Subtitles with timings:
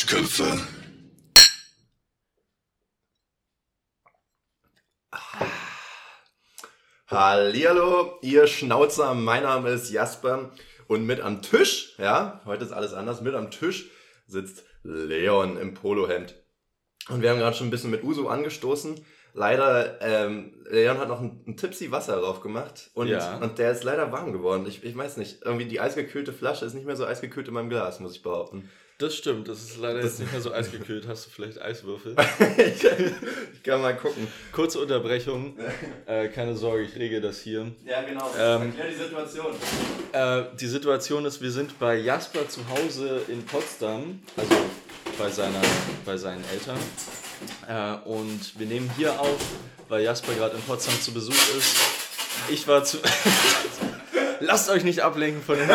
[0.00, 0.58] Arschköpfe.
[7.06, 10.52] Hallihallo, ihr Schnauzer, mein Name ist Jasper
[10.86, 13.90] und mit am Tisch, ja, heute ist alles anders, mit am Tisch
[14.26, 16.34] sitzt Leon im Polohemd.
[17.10, 19.04] Und wir haben gerade schon ein bisschen mit Uso angestoßen.
[19.34, 23.36] Leider, ähm, Leon hat noch ein, ein Tipsy Wasser drauf gemacht und, Ja.
[23.36, 24.64] und der ist leider warm geworden.
[24.66, 27.68] Ich, ich weiß nicht, irgendwie die eisgekühlte Flasche ist nicht mehr so eisgekühlt in meinem
[27.68, 28.70] Glas, muss ich behaupten.
[29.00, 31.08] Das stimmt, das ist leider jetzt nicht mehr so eisgekühlt.
[31.08, 32.14] Hast du vielleicht Eiswürfel?
[32.58, 34.28] ich, kann mal gucken.
[34.52, 35.56] Kurze Unterbrechung.
[36.04, 37.72] Äh, keine Sorge, ich rege das hier.
[37.86, 38.30] Ja, genau.
[38.38, 39.46] Ähm, Erklär die Situation.
[40.12, 44.54] Äh, die Situation ist, wir sind bei Jasper zu Hause in Potsdam, also
[45.18, 45.62] bei, seiner,
[46.04, 46.78] bei seinen Eltern.
[47.68, 49.40] Äh, und wir nehmen hier auf,
[49.88, 51.76] weil Jasper gerade in Potsdam zu Besuch ist.
[52.50, 52.98] Ich war zu.
[54.40, 55.68] Lasst euch nicht ablenken von den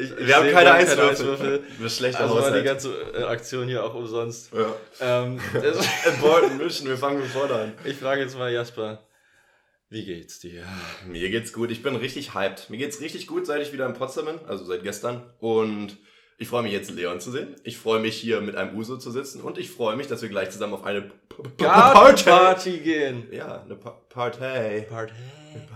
[0.00, 1.64] ich, ich Wir haben sehe, keine wir Eiswürfel.
[1.84, 4.52] Ist schlechter Also war die ganze äh, Aktion hier auch umsonst.
[4.52, 4.74] Ja.
[5.00, 5.40] Ähm,
[6.06, 7.72] Important Mission, wir fangen vorne an.
[7.84, 9.02] ich frage jetzt mal Jasper,
[9.88, 10.64] wie geht's dir?
[11.08, 12.70] Mir geht's gut, ich bin richtig hyped.
[12.70, 15.22] Mir geht's richtig gut, seit ich wieder in Potsdam bin, also seit gestern.
[15.40, 15.96] Und
[16.40, 17.54] ich freue mich jetzt, Leon zu sehen.
[17.64, 19.40] Ich freue mich, hier mit einem Uso zu sitzen.
[19.42, 23.28] Und ich freue mich, dass wir gleich zusammen auf eine P- P- Gartenparty gehen.
[23.30, 24.38] Ja, eine pa Party.
[24.88, 25.12] Party.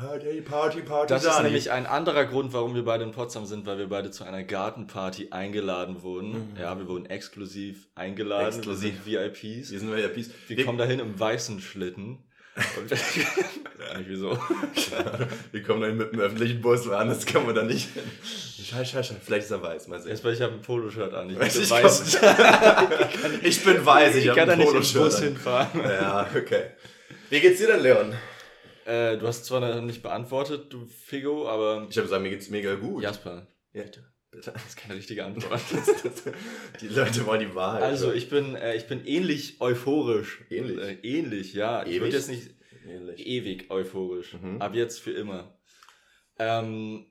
[0.00, 1.08] Party, Party, Party.
[1.08, 4.10] Das ist nämlich ein anderer Grund, warum wir beide in Potsdam sind, weil wir beide
[4.10, 6.56] zu einer Gartenparty eingeladen wurden.
[6.58, 8.46] Ja, wir wurden exklusiv eingeladen.
[8.46, 9.04] Exklusiv.
[9.04, 9.70] Wir sind VIPs.
[9.72, 10.30] Wir sind VIPs.
[10.48, 12.18] Wir kommen dahin im weißen Schlitten.
[12.78, 13.16] Und ich
[13.98, 14.38] nicht wieso.
[15.52, 17.88] wir kommen dahin mit dem öffentlichen Bus, weil anders kann man da nicht.
[18.64, 20.10] Scheiße, scheiße, vielleicht ist er weiß, mal sehen.
[20.12, 21.30] Erstmal, ich habe ein Poloshirt an.
[21.30, 22.18] Ich, Weiß bin ich weiß.
[23.42, 25.22] Ich bin weiß, ich, ich habe kann da ein nicht im Poloshirt Bus an.
[25.24, 25.80] hinfahren.
[25.82, 26.62] Ja, okay.
[27.30, 28.14] Wie geht's dir denn, Leon?
[28.84, 32.50] Äh, du hast zwar noch nicht beantwortet, du Figo, aber Ich habe gesagt, mir geht's
[32.50, 33.02] mega gut.
[33.02, 33.82] Jasper, Ja.
[34.44, 35.60] Das ist keine richtige Antwort.
[36.80, 37.82] die Leute wollen die Wahrheit.
[37.82, 40.40] Also ich bin, äh, ich bin ähnlich euphorisch.
[40.50, 40.78] Ähnlich?
[40.78, 41.82] Äh, ähnlich, ja.
[41.82, 42.00] Ich Ewig?
[42.02, 42.50] würde jetzt nicht
[42.86, 43.26] Ähnlich.
[43.26, 44.34] ewig euphorisch.
[44.34, 44.60] Mhm.
[44.60, 45.56] Ab jetzt für immer.
[46.38, 47.06] Ähm,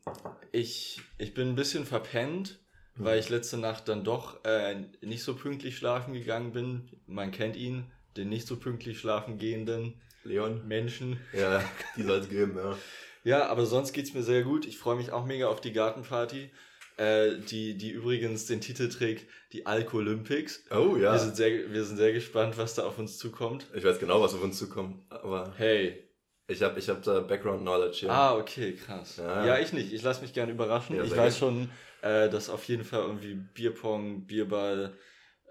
[0.52, 2.60] ich, ich bin ein bisschen verpennt,
[2.96, 3.06] Mhm.
[3.06, 6.92] weil ich letzte Nacht dann doch äh, nicht so pünktlich schlafen gegangen bin.
[7.08, 10.68] Man kennt ihn, den nicht so pünktlich schlafen gehenden Leon?
[10.68, 11.20] Menschen.
[11.36, 11.64] Ja,
[11.98, 12.78] die soll es geben, ja.
[13.26, 14.66] Ja, aber sonst geht's mir sehr gut.
[14.68, 16.52] Ich freue mich auch mega auf die Gartenparty.
[16.98, 20.64] Äh, die, die übrigens den Titel trägt, die Alkolympics.
[20.72, 21.14] Oh ja.
[21.14, 23.66] Wir, sind sehr, wir sind sehr gespannt, was da auf uns zukommt.
[23.74, 26.04] Ich weiß genau, was auf uns zukommt, aber Hey.
[26.48, 28.12] ich habe ich hab da Background Knowledge hier.
[28.12, 29.18] Ah, okay, krass.
[29.18, 29.46] Ja.
[29.46, 29.92] Ja, ich nicht.
[29.92, 30.96] Ich lasse mich gerne überraschen.
[30.96, 31.70] Ja, ich weiß schon,
[32.04, 34.94] äh, dass auf jeden Fall irgendwie Bierpong, Bierball,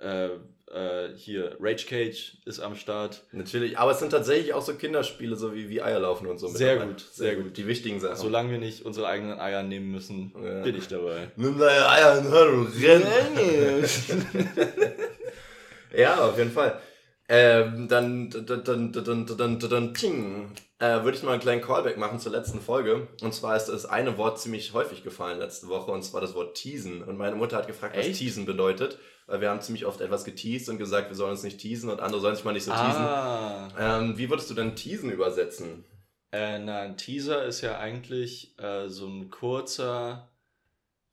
[0.00, 0.28] äh,
[0.72, 3.22] äh, hier Rage Cage ist am Start.
[3.32, 6.48] Natürlich, aber es sind tatsächlich auch so Kinderspiele, so wie, wie Eierlaufen und so.
[6.48, 7.56] Sehr gut, sehr gut.
[7.56, 8.16] Die wichtigen Sachen.
[8.16, 10.62] Solange wir nicht unsere eigenen Eier nehmen müssen, Ja.
[10.62, 11.30] bin ich dabei.
[11.36, 13.02] Nimm deine Eier in Hand und renn.
[15.96, 16.78] ja, auf jeden Fall.
[17.34, 21.96] Ähm, dann, dann, dann, dann, dann, dann, ting, äh, würde ich mal einen kleinen Callback
[21.96, 23.08] machen zur letzten Folge.
[23.22, 26.58] Und zwar ist das eine Wort ziemlich häufig gefallen letzte Woche, und zwar das Wort
[26.58, 27.02] teasen.
[27.02, 28.18] Und meine Mutter hat gefragt, was Echt?
[28.18, 28.98] teasen bedeutet.
[29.26, 32.00] Weil wir haben ziemlich oft etwas geteased und gesagt, wir sollen uns nicht teasen und
[32.00, 32.84] andere sollen sich mal nicht so teasen.
[32.84, 33.68] Ah.
[33.78, 35.86] Ähm, wie würdest du denn teasen übersetzen?
[36.32, 40.31] Äh, na, ein Teaser ist ja eigentlich äh, so ein kurzer,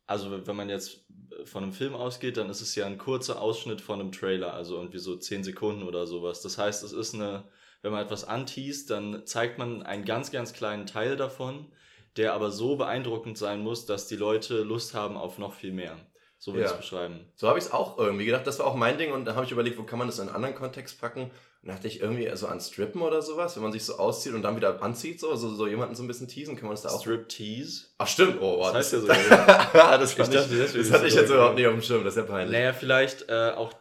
[0.09, 1.06] also wenn man jetzt
[1.46, 4.75] von einem Film ausgeht, dann ist es ja ein kurzer Ausschnitt von einem Trailer, also
[4.78, 6.42] irgendwie so 10 Sekunden oder sowas.
[6.42, 7.44] Das heißt, es ist eine,
[7.84, 11.72] wenn man etwas anteast, dann zeigt man einen ganz, ganz kleinen Teil davon,
[12.18, 15.96] der aber so beeindruckend sein muss, dass die Leute Lust haben auf noch viel mehr.
[16.40, 16.76] So würde ich Ja.
[16.76, 17.31] es beschreiben.
[17.36, 18.47] So habe ich es auch irgendwie gedacht.
[18.47, 20.26] Das war auch mein Ding und da habe ich überlegt, wo kann man das in
[20.28, 21.30] einen anderen Kontext packen.
[21.62, 24.34] Und da dachte ich irgendwie so an Strippen oder sowas, wenn man sich so auszieht
[24.34, 26.84] und dann wieder anzieht, so, so, so jemanden so ein bisschen teasen, kann man das
[26.84, 27.02] da auch.
[27.02, 27.88] Strip Tease?
[27.97, 29.08] Ach stimmt, oh, wow, Das heißt ja so.
[29.74, 31.81] das, fand Ich dachte, deswegen das hatte ist ich es jetzt überhaupt nicht auf dem
[31.81, 32.58] Schirm, das ist ja peinlich.
[32.58, 33.74] Naja, vielleicht äh, auch,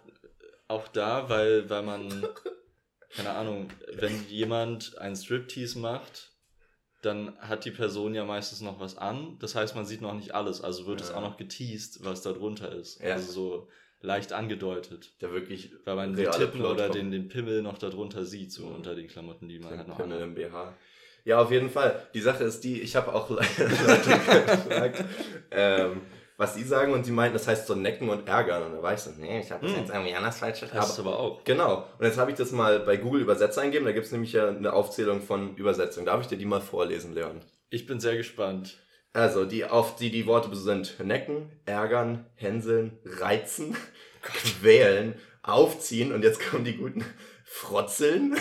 [0.66, 2.27] auch da, weil, weil man,
[3.15, 6.33] keine Ahnung, wenn jemand einen Striptease macht,
[7.03, 9.36] dann hat die Person ja meistens noch was an.
[9.39, 10.60] Das heißt, man sieht noch nicht alles.
[10.63, 11.16] Also wird es Ja.
[11.16, 13.01] auch noch geteased, was da drunter ist.
[13.01, 13.13] Ja.
[13.15, 13.69] Also so
[14.00, 15.10] leicht angedeutet.
[15.21, 18.53] Der wirklich Weil man die reale Tippen Plot oder den, den Pimmel noch darunter sieht,
[18.53, 18.74] so Mhm.
[18.77, 20.74] unter den Klamotten, die man Den halt noch Pimmel im BH.
[21.24, 22.06] Ja, auf jeden Fall.
[22.15, 25.04] Die Sache ist die, ich habe auch Leute gefragt,
[25.50, 26.00] ähm,
[26.36, 28.62] was sie sagen und sie meinten, das heißt so necken und ärgern.
[28.62, 29.80] Und da war ich so, nee, ich habe das Hm.
[29.80, 31.42] jetzt irgendwie anders falsch Das ist aber auch.
[31.45, 31.84] Genau.
[31.98, 33.84] Und jetzt habe ich das mal bei Google Übersetzer eingeben.
[33.84, 36.06] Da gibt es nämlich ja eine Aufzählung von Übersetzungen.
[36.06, 37.41] Darf ich dir die mal vorlesen, Leon?
[37.71, 38.78] Ich bin sehr gespannt.
[39.13, 43.77] Also, die, auf die, die Worte sind necken, ärgern, hänseln, reizen,
[44.22, 47.05] quälen, aufziehen und jetzt kommen die guten
[47.50, 48.36] Frotzeln?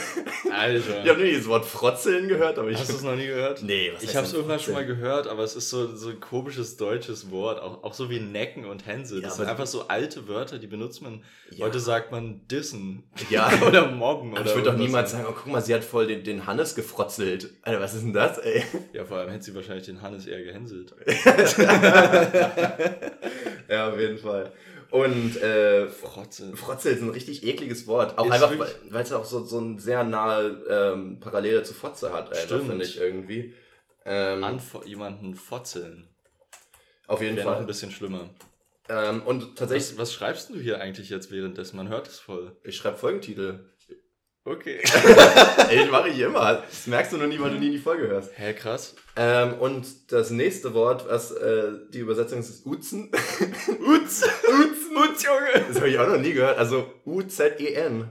[0.51, 1.03] Alter.
[1.03, 2.77] Ich habe nie das Wort Frotzeln gehört, aber ich.
[2.77, 3.63] Hast du es noch nie gehört?
[3.63, 6.19] Nee, was Ich habe es irgendwann schon mal gehört, aber es ist so, so ein
[6.19, 9.15] komisches deutsches Wort, auch, auch so wie Necken und Hänse.
[9.15, 11.23] Ja, Das sind aber- einfach so alte Wörter, die benutzt man.
[11.51, 11.65] Ja.
[11.65, 13.49] Heute sagt man dissen Ja.
[13.65, 14.31] oder mobben.
[14.33, 16.45] Aber oder ich würde doch niemals sagen, oh, guck mal, sie hat voll den, den
[16.45, 17.49] Hannes gefrotzelt.
[17.63, 18.61] Alter, was ist denn das, ey?
[18.93, 20.93] Ja, vor allem hätte sie wahrscheinlich den Hannes eher gehänselt.
[23.69, 24.51] ja, auf jeden Fall.
[24.91, 26.55] Und äh, Frotze.
[26.55, 28.17] Frotzel ist ein richtig ekliges Wort.
[28.17, 32.13] Auch Ist einfach, weil es auch so, so ein sehr nahe ähm, Parallele zu Fotze
[32.13, 33.53] hat, finde ich irgendwie.
[34.05, 36.07] Ähm, Anfo jemanden fotzeln.
[37.07, 37.61] auf jeden Wäre noch Fall.
[37.61, 38.29] ein bisschen schlimmer.
[38.89, 41.75] Ähm, und tatsächlich, Was, was schreibst du hier eigentlich jetzt währenddessen?
[41.75, 42.55] Man hört es voll.
[42.63, 43.65] ich schreibe Folgentitel.
[44.47, 44.79] Okay.
[45.69, 46.63] Ey, das mache ich immer.
[46.69, 48.31] Das merkst du noch nie, weil du nie die Folge hörst.
[48.37, 48.95] Hä, krass.
[49.17, 53.11] Ähm, und das nächste Wort, was äh, die Übersetzung ist, ist Uzen.
[53.11, 54.23] Utz!
[54.23, 55.65] Utz, Utz, Junge!
[55.67, 56.57] Das habe ich auch noch nie gehört.
[56.57, 58.09] Also U-Z-E-N.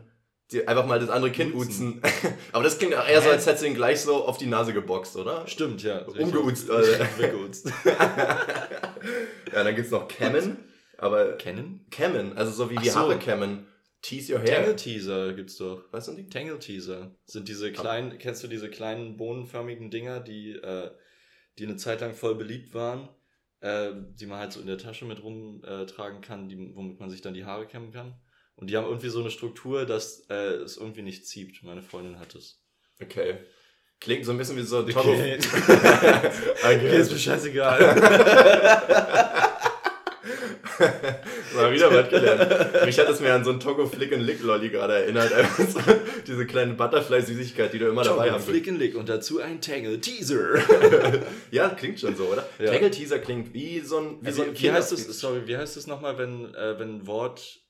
[0.52, 2.00] Die einfach mal das andere Kind Uzen.
[2.00, 2.02] uzen.
[2.52, 4.74] Aber das klingt auch eher so, als hättest du ihn gleich so auf die Nase
[4.74, 5.46] geboxt, oder?
[5.48, 6.02] Stimmt, ja.
[6.02, 7.06] Umgeuzt, Alter.
[7.18, 7.72] Weggeuzt.
[7.86, 10.58] Ja, dann gibt's noch Kämmen.
[10.98, 11.86] Aber Kennen?
[11.90, 13.00] Kämmen, also so wie Ach die so.
[13.00, 13.66] Haare kämmen.
[14.02, 14.56] Tease your hair.
[14.56, 15.84] Tangle Teaser gibt's doch.
[15.90, 16.28] Was sind die?
[16.28, 20.90] Tangle Teaser sind diese kleinen, kennst du diese kleinen bohnenförmigen Dinger, die, äh,
[21.58, 23.08] die eine Zeit lang voll beliebt waren,
[23.60, 27.22] äh, die man halt so in der Tasche mit rumtragen kann, die, womit man sich
[27.22, 28.14] dann die Haare kämmen kann.
[28.54, 31.62] Und die haben irgendwie so eine Struktur, dass äh, es irgendwie nicht zieht.
[31.62, 32.62] Meine Freundin hat es.
[33.00, 33.38] Okay.
[34.00, 35.38] Klingt so ein bisschen wie so ein Okay.
[36.62, 36.98] okay.
[36.98, 37.82] ist mir scheißegal.
[41.55, 42.84] Mal wieder was gelernt.
[42.84, 45.32] Mich hat es mir an so einen Togo Flick and Lick Lolly gerade erinnert.
[45.32, 45.81] Einfach so,
[46.26, 48.49] diese kleine Butterfly-Süßigkeit, die du immer dabei Togo, hast.
[48.49, 50.58] Flick and Lick und dazu ein Tangle Teaser.
[51.50, 52.49] Ja, klingt schon so, oder?
[52.58, 52.73] Ja.
[52.73, 55.56] Tangle Teaser klingt wie so ein, wie Also, so ein wie heißt es, sorry, wie
[55.56, 57.61] heißt es nochmal, wenn, äh, wenn ein Wort,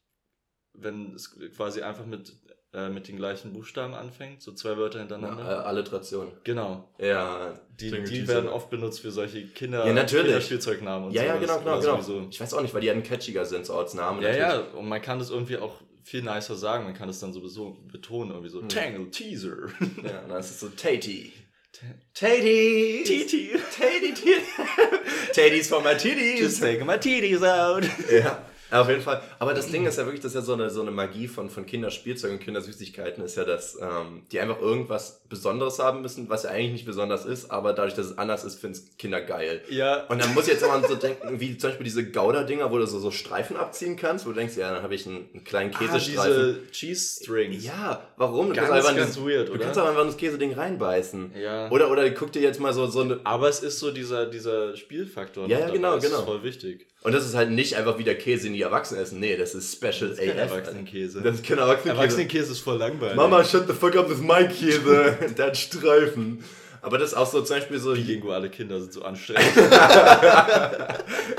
[0.75, 2.33] wenn es quasi einfach mit,
[2.75, 5.43] äh, mit den gleichen Buchstaben anfängt, so zwei Wörter hintereinander?
[5.45, 6.33] Na, äh, Alliteration.
[6.45, 6.89] genau.
[6.99, 10.27] Ja, Die, die werden oft benutzt für solche Kinder, Ja, natürlich.
[10.27, 11.41] Kinderspielzeugnamen und Ja, ja, sowas.
[11.47, 12.01] genau, genau, Oder genau.
[12.03, 12.29] sowieso.
[12.31, 14.21] Ich weiß auch nicht, weil die dann catchiger sind, so als Namen.
[14.23, 14.73] Ja, natürlich.
[14.73, 17.79] ja, und man kann das irgendwie auch viel nicer sagen, man kann es dann sowieso
[17.91, 18.69] betonen, irgendwie so, Hm.
[18.69, 19.57] Tangle Teaser.
[20.05, 21.33] Ja, dann ist es so Tatey.
[21.73, 23.03] Ta- Tatey!
[23.05, 23.51] Titi.
[23.77, 25.33] Tatey, Tatey.
[25.35, 26.39] Tatey's for my titties.
[26.41, 27.85] Just taking my titties out.
[28.11, 29.23] Ja, auf jeden Fall.
[29.39, 31.51] Aber das Ding ist ja wirklich, das ist ja so eine, so eine Magie von,
[31.51, 36.45] von Kinderspielzeug und Kindersüßigkeiten, ist ja, dass ähm, die einfach irgendwas Besonderes haben müssen, was
[36.45, 39.63] ja eigentlich nicht besonders ist, aber dadurch, dass es anders ist, finden es Kinder geil.
[39.71, 42.79] Ja, Und dann muss ich jetzt immer so denken, wie zum Beispiel diese Gouda-Dinger, wo
[42.79, 45.45] du so, so Streifen abziehen kannst, wo du denkst, ja, dann habe ich einen, einen
[45.45, 46.33] kleinen ah, Käsestreifen.
[46.33, 47.65] diese Cheese Strings.
[47.65, 48.49] ja, warum?
[48.49, 49.65] Du Ganz, kannst einfach ganz das- weird, Du oder?
[49.65, 51.33] kannst aber einfach das Käseding reinbeißen.
[51.37, 51.71] Ja.
[51.71, 53.21] Oder, oder guck dir jetzt mal so, so eine.
[53.25, 55.49] Aber es ist so dieser, dieser Spielfaktor.
[55.49, 55.97] Ja, ja, genau, dabei.
[56.01, 56.19] Das genau.
[56.21, 56.87] ist voll wichtig.
[57.03, 59.21] Und das ist halt nicht einfach wie der Käse, den die Erwachsenen essen.
[59.21, 60.37] Nee, das ist Special Das ist AF.
[60.37, 61.23] Erwachsenenkäse.
[61.23, 62.03] Das ist kein Erwachsenenkäse.
[62.03, 63.15] Erwachsenenkäse ist voll langweilig.
[63.17, 65.17] Mama, shut the fuck up, das ist mein Käse.
[65.39, 66.43] Der hat Streifen.
[66.83, 67.93] Aber das ist auch so zum Beispiel so.
[67.95, 69.57] Bilinguale Kinder sind so anstrengend.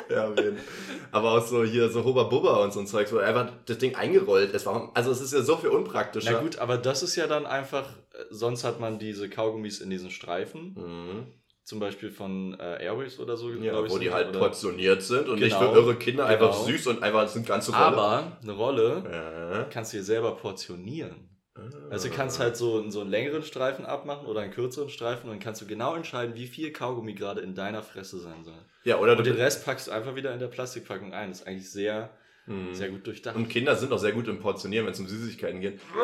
[0.09, 0.55] ja, Fall.
[1.11, 3.95] Aber auch so hier so Hubba Bubba und so ein Zeug, wo einfach das Ding
[3.95, 4.65] eingerollt ist.
[4.65, 4.91] Warum?
[4.93, 6.31] Also es ist ja so viel unpraktischer.
[6.33, 9.89] Na gut, aber das ist ja dann einfach, äh, sonst hat man diese Kaugummis in
[9.89, 11.27] diesen Streifen, Mhm.
[11.67, 13.91] Zum Beispiel von äh, Airways oder so, Ja, ich.
[13.91, 15.73] wo die halt oder- portioniert sind und nicht Genau.
[15.73, 16.63] für irre Kinder einfach Genau.
[16.63, 17.85] süß und einfach sind ganze Rolle.
[17.85, 19.63] Aber eine Rolle Ja.
[19.65, 21.29] kannst du dir selber portionieren.
[21.89, 22.17] Also du Ah.
[22.17, 25.59] kannst halt so, so einen längeren Streifen abmachen oder einen kürzeren Streifen und dann kannst
[25.61, 28.53] du genau entscheiden, wie viel Kaugummi gerade in deiner Fresse sein soll.
[28.85, 31.29] Ja, oder Und den Rest packst du einfach wieder in der Plastikpackung ein.
[31.31, 32.11] Das ist eigentlich sehr,
[32.47, 32.73] Mhm.
[32.73, 33.35] sehr gut durchdacht.
[33.35, 35.79] Und Kinder sind auch sehr gut im Portionieren, wenn es um Süßigkeiten geht.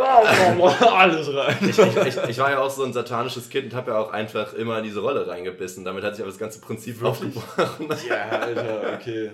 [0.91, 1.57] Alles rein.
[1.61, 4.53] Ich, ich, ich, war ja auch so ein satanisches Kind und habe ja auch einfach
[4.53, 5.85] immer in diese Rolle reingebissen.
[5.85, 7.35] Damit hat sich aber das ganze Prinzip Wirklich?
[7.37, 7.87] aufgebrochen.
[8.09, 9.31] Ja, Alter, okay.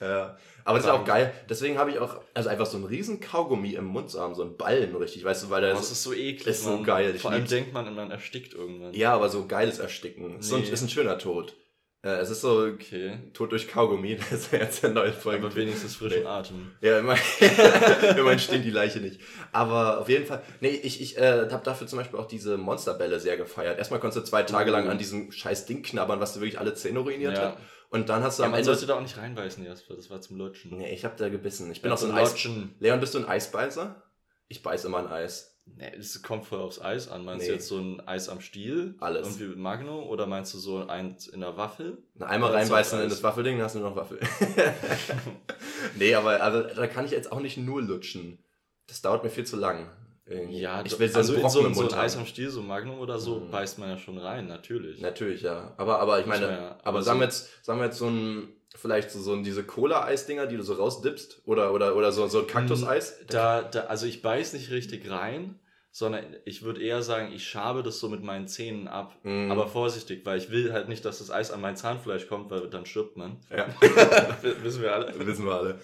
[0.00, 0.36] Ja.
[0.64, 1.32] Aber das ist auch geil.
[1.48, 4.42] Deswegen habe ich auch, also einfach so einen riesen Kaugummi im Mund zu haben, so
[4.42, 6.46] einen Ballen, richtig, weißt du, weil der Das ist, ist so eklig.
[6.46, 8.92] ist so geil, ich Vor allem denkt man, man erstickt irgendwann.
[8.94, 10.38] ja, aber so geiles Ersticken.
[10.38, 10.68] Ist, so ein, Nee.
[10.68, 11.54] ist ein schöner Tod.
[12.02, 13.18] Äh, es ist so Okay.
[13.34, 15.44] Tod durch Kaugummi, das ist ja jetzt der neue Folge.
[15.46, 16.26] Aber wenigstens frischen Nee.
[16.26, 16.70] Atem.
[16.80, 17.14] Ja, immer,
[18.16, 19.20] immerhin stinkt die Leiche nicht.
[19.52, 23.20] Aber auf jeden Fall, nee, ich, ich äh, habe dafür zum Beispiel auch diese Monsterbälle
[23.20, 23.78] sehr gefeiert.
[23.78, 26.74] Erstmal konntest du zwei Tage lang an diesem scheiß Ding knabbern, was dir wirklich alle
[26.74, 27.42] Zähne ruiniert Ja.
[27.50, 27.58] hat.
[27.90, 28.64] Und dann hast du Ja, am Ende...
[28.64, 29.96] sollte da auch nicht reinbeißen, Jasper.
[29.96, 30.76] Das war zum Lutschen.
[30.78, 31.70] Nee, ich habe da gebissen.
[31.72, 32.34] Ich bin Ja, auch so ein Eis...
[32.78, 34.00] Leon, bist du ein Eisbeißer?
[34.46, 35.49] Ich beiß immer ein Eis.
[35.66, 37.24] Nee, das kommt voll aufs Eis an.
[37.24, 37.48] Meinst Nee.
[37.48, 38.94] du jetzt so ein Eis am Stiel?
[39.00, 39.26] Alles.
[39.26, 40.06] Irgendwie mit Magnum?
[40.08, 41.98] Oder meinst du so eins in der Waffel?
[42.14, 44.18] Na, einmal reinbeißen in das Waffelding, dann hast du nur noch Waffel.
[45.96, 48.38] nee, aber also, da kann ich jetzt auch nicht nur lutschen.
[48.86, 49.90] Das dauert mir viel zu lang.
[50.26, 50.60] Irgendwie.
[50.60, 52.98] Ja, ich will so also Brocken so, im so ein Eis am Stiel, so Magnum
[53.00, 53.50] oder so, Mhm.
[53.50, 55.00] beißt man ja schon rein, natürlich.
[55.00, 55.74] Natürlich, ja.
[55.76, 56.70] Aber, aber ich meine, ja.
[56.72, 59.64] aber, Aber sagen, so- wir jetzt, sagen wir jetzt so ein, vielleicht so, so diese
[59.64, 63.18] Cola-Eis-Dinger, die du so rausdippst, oder, oder, oder so, so ein Kaktuseis.
[63.28, 65.58] Da, da, also ich beiß nicht richtig rein,
[65.90, 69.16] sondern ich würde eher sagen, ich schabe das so mit meinen Zähnen ab.
[69.24, 69.50] Mm.
[69.50, 72.70] Aber vorsichtig, weil ich will halt nicht, dass das Eis an mein Zahnfleisch kommt, weil
[72.70, 73.38] dann stirbt man.
[73.50, 73.66] Ja.
[74.62, 75.26] Wissen wir alle.
[75.26, 75.80] Wissen wir alle.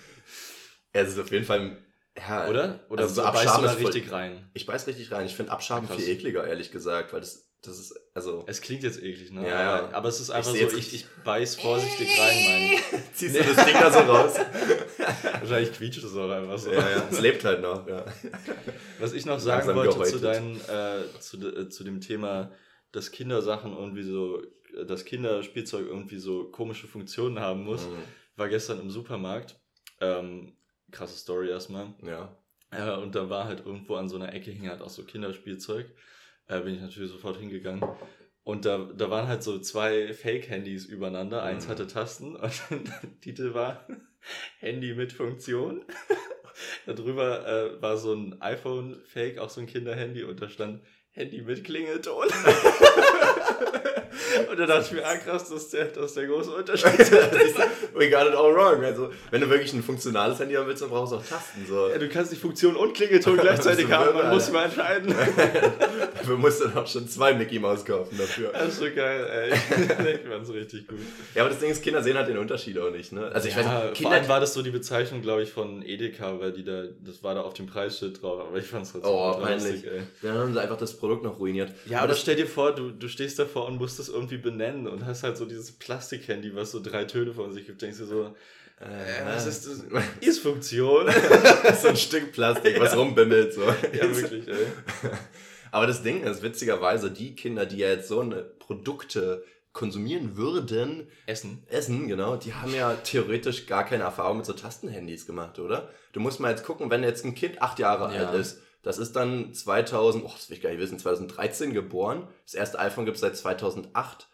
[0.93, 1.77] Es ist auf jeden Fall
[2.19, 2.81] ja, oder?
[2.89, 4.49] Oder also so beißt du da richtig rein?
[4.55, 5.27] Ich beiß richtig rein.
[5.27, 5.99] Ich finde Abschaben Krass.
[5.99, 8.45] viel ekliger, ehrlich gesagt, weil das, das ist, also.
[8.47, 9.43] Es klingt jetzt eklig, ne?
[9.43, 9.93] Ja, ja.
[9.93, 13.03] Aber es ist einfach ich so, ich, ich beiß vorsichtig rein, mein.
[13.15, 13.43] Ziehst nee.
[13.43, 14.35] du das Ding da so raus?
[15.41, 16.73] Wahrscheinlich quietscht es auch einfach so.
[16.73, 17.09] Ja, ja.
[17.11, 18.05] Es lebt halt noch, ja.
[18.99, 22.53] Was ich noch sagen Langsam wollte zu deinen, äh, zu, äh, zu dem Thema,
[22.93, 24.43] dass Kindersachen irgendwie so,
[24.87, 27.99] dass Kinderspielzeug irgendwie so komische Funktionen haben muss, mhm.
[28.37, 29.59] war gestern im Supermarkt.
[30.01, 30.57] Ähm,
[30.91, 31.95] krasse Story erstmal.
[32.03, 32.37] Ja.
[32.71, 35.87] Äh, und da war halt irgendwo an so einer Ecke hing halt auch so Kinderspielzeug.
[36.49, 37.85] Äh, bin ich natürlich sofort hingegangen.
[38.45, 41.41] Und da, da waren halt so zwei Fake-Handys übereinander.
[41.41, 41.49] Mhm.
[41.49, 43.87] Eins hatte Tasten und der Titel war
[44.59, 45.85] Handy mit Funktion.
[46.87, 51.65] Darüber äh, war so ein iPhone-Fake, auch so ein Kinderhandy und da stand Handy mit
[51.65, 52.29] Klingelton.
[54.51, 56.99] Und dann dachte ich mir, ah krass, das ist der, das ist der große Unterschied.
[57.95, 58.85] We got it all wrong.
[58.85, 61.67] Also, wenn du wirklich ein funktionales Handy haben willst, dann brauchst du auch Tasten.
[61.67, 61.89] So.
[61.89, 65.15] Ja, du kannst die Funktion und Klingelton gleichzeitig haben, man muss mal entscheiden.
[66.27, 68.51] du musst dann auch schon zwei Mickey Mouse kaufen dafür.
[68.53, 70.15] Das ist so geil, ey.
[70.15, 70.99] Ich fand's richtig gut.
[71.35, 73.31] Ja, aber das Ding ist, Kinder sehen halt den Unterschied auch nicht, ne?
[73.33, 74.11] Also ich ja, weiß Kinder.
[74.11, 77.23] Vor allem war das so die Bezeichnung, glaube ich, von Edeka, weil die da, das
[77.23, 79.73] war da auf dem Preisschild drauf, aber ich fand's trotzdem Oh, peinlich.
[79.73, 80.03] Lustig, ey.
[80.23, 81.73] Dann haben sie einfach das Produkt noch ruiniert.
[81.87, 84.87] Ja, aber, aber stell dir vor, du, du stehst davor und musst das irgendwie benennen
[84.89, 87.83] und hast halt so dieses Plastikhandy, was so drei Töne von sich gibt.
[87.83, 88.35] Denkst du so,
[88.81, 89.85] äh, was ist das?
[90.21, 91.07] Ist Funktion.
[91.81, 92.99] so ein Stück Plastik, was ja.
[92.99, 93.55] rumbimmelt.
[93.55, 93.63] So.
[93.63, 94.67] Ja, wirklich, ey.
[95.71, 101.07] Aber das Ding ist, witzigerweise, die Kinder, die ja jetzt so eine Produkte konsumieren würden.
[101.27, 101.63] Essen.
[101.69, 102.37] Essen, genau.
[102.37, 105.91] Die haben ja theoretisch gar keine Erfahrung mit so Tastenhandys gemacht, oder?
[106.13, 108.27] Du musst mal jetzt gucken, wenn jetzt ein Kind acht Jahre ja.
[108.27, 112.29] alt ist, das ist dann 2000, oh, das will ich gar nicht wissen, 2013 geboren.
[112.45, 114.29] Das erste iPhone gibt es seit 2008.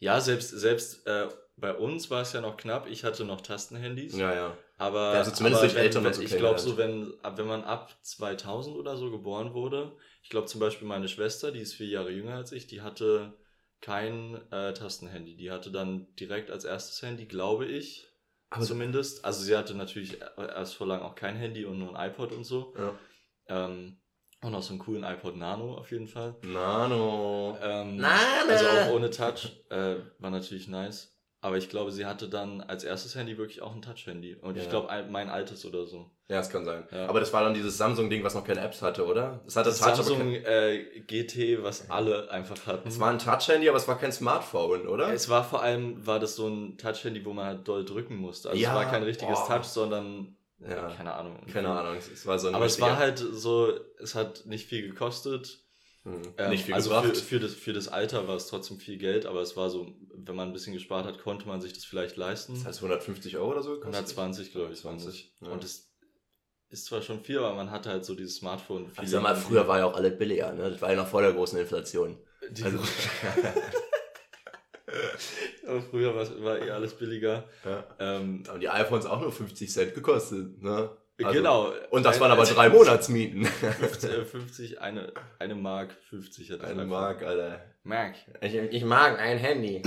[0.00, 2.88] Ja, selbst, selbst äh, bei uns war es ja noch knapp.
[2.88, 4.16] Ich hatte noch Tastenhandys.
[4.16, 4.56] Ja, ja.
[4.76, 8.76] Aber, ja, also zumindest durch Eltern wenn, Ich glaube, so, wenn, wenn man ab 2000
[8.76, 9.92] oder so geboren wurde,
[10.24, 13.34] ich glaube zum Beispiel meine Schwester, die ist vier Jahre jünger als ich, die hatte
[13.80, 15.36] kein äh, Tastenhandy.
[15.36, 18.08] Die hatte dann direkt als erstes Handy, glaube ich,
[18.50, 19.24] aber zumindest.
[19.24, 22.42] Also sie hatte natürlich erst vor lang auch kein Handy und nur ein iPod und
[22.42, 22.74] so.
[22.76, 22.98] Ja.
[23.48, 23.98] Ähm,
[24.42, 26.34] und auch so einen coolen iPod Nano auf jeden Fall.
[26.42, 27.56] Nano.
[27.62, 28.48] Ähm, Nano.
[28.48, 29.64] Also auch ohne Touch.
[29.70, 31.12] Äh, war natürlich nice.
[31.44, 34.36] Aber ich glaube, sie hatte dann als erstes Handy wirklich auch ein Touch-Handy.
[34.36, 34.62] Und ja.
[34.62, 36.08] ich glaube, mein altes oder so.
[36.28, 36.86] Ja, das kann sein.
[36.92, 37.08] Ja.
[37.08, 39.40] Aber das war dann dieses Samsung-Ding, was noch keine Apps hatte, oder?
[39.44, 42.86] Das hatte das Touch, Samsung äh, GT, was alle einfach hatten.
[42.86, 45.12] Es war ein Touch-Handy, aber es war kein Smartphone, oder?
[45.12, 48.50] Es war vor allem, war das so ein Touch-Handy, wo man halt doll drücken musste.
[48.50, 49.56] Also es war kein richtiges Boah.
[49.56, 50.36] Touch, sondern
[50.68, 50.90] ja.
[50.90, 51.38] Keine Ahnung.
[51.52, 51.96] Keine Ahnung.
[51.96, 55.60] Es war so ein Aber es war halt so, es hat nicht viel gekostet.
[56.04, 56.20] Hm.
[56.36, 57.16] Ähm, nicht viel also gebracht.
[57.16, 59.94] Für, für, das, für das Alter war es trotzdem viel Geld, aber es war so,
[60.14, 62.54] wenn man ein bisschen gespart hat, konnte man sich das vielleicht leisten.
[62.54, 63.70] Das heißt 150 Euro oder so?
[63.74, 63.94] Gekostet?
[63.94, 64.80] 120, glaube ich.
[64.80, 65.34] 20.
[65.40, 65.48] Ja.
[65.48, 65.92] Und das
[66.70, 68.88] ist zwar schon viel, aber man hatte halt so dieses Smartphone.
[68.90, 70.70] Viel also, mal, früher war ja auch alles billiger, ne?
[70.70, 72.18] Das war ja noch vor der großen Inflation.
[72.50, 72.78] Die also.
[75.66, 77.44] Aber früher war, war eh alles billiger.
[77.64, 77.84] Ja.
[77.98, 80.90] Ähm, haben die iPhones auch nur 50 Cent gekostet, ne?
[81.22, 81.72] Also, genau.
[81.90, 83.44] Und das waren aber drei Monatsmieten.
[83.44, 87.60] 50, 50, eine, eine Mark 50 hat Eine Mark, Alter.
[87.84, 88.14] Mark.
[88.40, 89.82] Ich, ich mag ein Handy.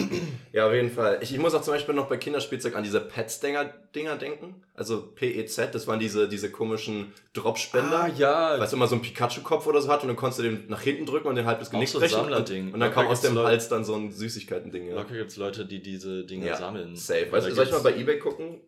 [0.52, 1.20] ja, auf jeden Fall.
[1.22, 4.62] Ich, ich muss auch zum Beispiel noch bei Kinderspielzeug an diese Pets-Dinger Dinger denken.
[4.74, 8.04] Also PEZ, das waren diese, diese komischen Dropspender.
[8.04, 8.60] Ah, ja.
[8.60, 10.82] Weißt du, immer so ein Pikachu-Kopf oder so hat und dann konntest du den nach
[10.82, 12.16] hinten drücken und den halb das Genick so brechen.
[12.16, 12.68] Sammlerding.
[12.68, 14.90] Und, und dann kam aus dem Leute, Hals dann so ein Süßigkeiten-Ding.
[14.90, 14.96] Ja.
[14.96, 16.96] Locker gibt's Leute, die diese Dinge ja, sammeln.
[16.96, 17.32] Safe.
[17.32, 18.62] Weißt du, soll ich mal bei Ebay gucken?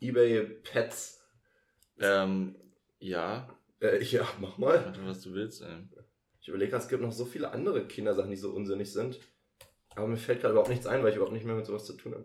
[0.00, 1.19] Ebay Pets.
[2.00, 2.56] Ähm,
[2.98, 3.48] ja.
[3.80, 4.84] Äh, ja, mach mal.
[4.84, 5.68] Warte, was du willst, ey.
[6.40, 9.20] Ich überlege gerade, es gibt noch so viele andere Kindersachen, die so unsinnig sind.
[9.94, 11.92] Aber mir fällt gerade überhaupt nichts ein, weil ich überhaupt nicht mehr mit sowas zu
[11.94, 12.24] tun habe.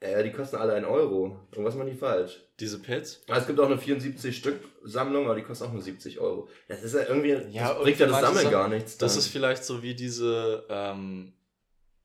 [0.00, 1.38] Äh, die kosten alle einen Euro.
[1.52, 2.40] Irgendwas machen die falsch.
[2.58, 3.22] Diese Pets?
[3.28, 6.48] Ah, es gibt auch eine 74 Stück Sammlung, aber die kosten auch nur 70 Euro.
[6.68, 8.98] Das ist ja irgendwie, ja, das bringt ja das Sammeln gar nichts.
[8.98, 9.06] Dann.
[9.06, 11.32] Das ist vielleicht so wie diese, ähm,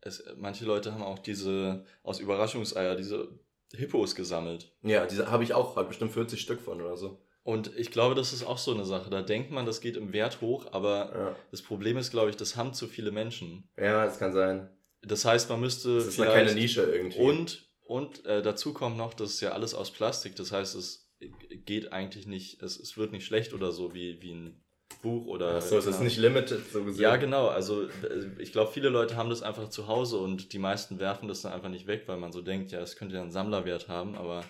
[0.01, 3.29] es, manche Leute haben auch diese, aus Überraschungseier, diese
[3.73, 4.73] Hippos gesammelt.
[4.81, 7.21] Ja, diese habe ich auch, halt bestimmt 40 Stück von oder so.
[7.43, 9.09] Und ich glaube, das ist auch so eine Sache.
[9.09, 11.35] Da denkt man, das geht im Wert hoch, aber ja.
[11.51, 13.69] das Problem ist, glaube ich, das haben zu viele Menschen.
[13.77, 14.69] Ja, das kann sein.
[15.01, 15.95] Das heißt, man müsste.
[15.95, 17.19] Das ist keine Nische irgendwie.
[17.19, 20.35] Und, und äh, dazu kommt noch, das ist ja alles aus Plastik.
[20.35, 21.09] Das heißt, es
[21.65, 24.63] geht eigentlich nicht, es, es wird nicht schlecht oder so wie, wie ein
[25.01, 25.55] Buch oder.
[25.55, 27.01] Achso, es ist nicht limited, so gesehen.
[27.03, 27.47] Ja, genau.
[27.47, 27.87] Also
[28.39, 31.53] ich glaube, viele Leute haben das einfach zu Hause und die meisten werfen das dann
[31.53, 34.43] einfach nicht weg, weil man so denkt, ja, es könnte ja einen Sammlerwert haben, aber.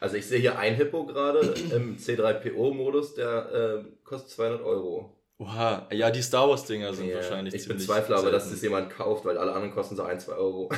[0.00, 1.40] Also ich sehe hier ein Hippo gerade
[1.74, 5.14] im C3PO-Modus, der äh, kostet 200 Euro.
[5.40, 8.90] Oha, ja, die Star Wars-Dinger sind Ja, wahrscheinlich Ich ziemlich bezweifle aber, dass das jemand
[8.90, 10.70] kauft, weil alle anderen kosten so 1, 2 Euro.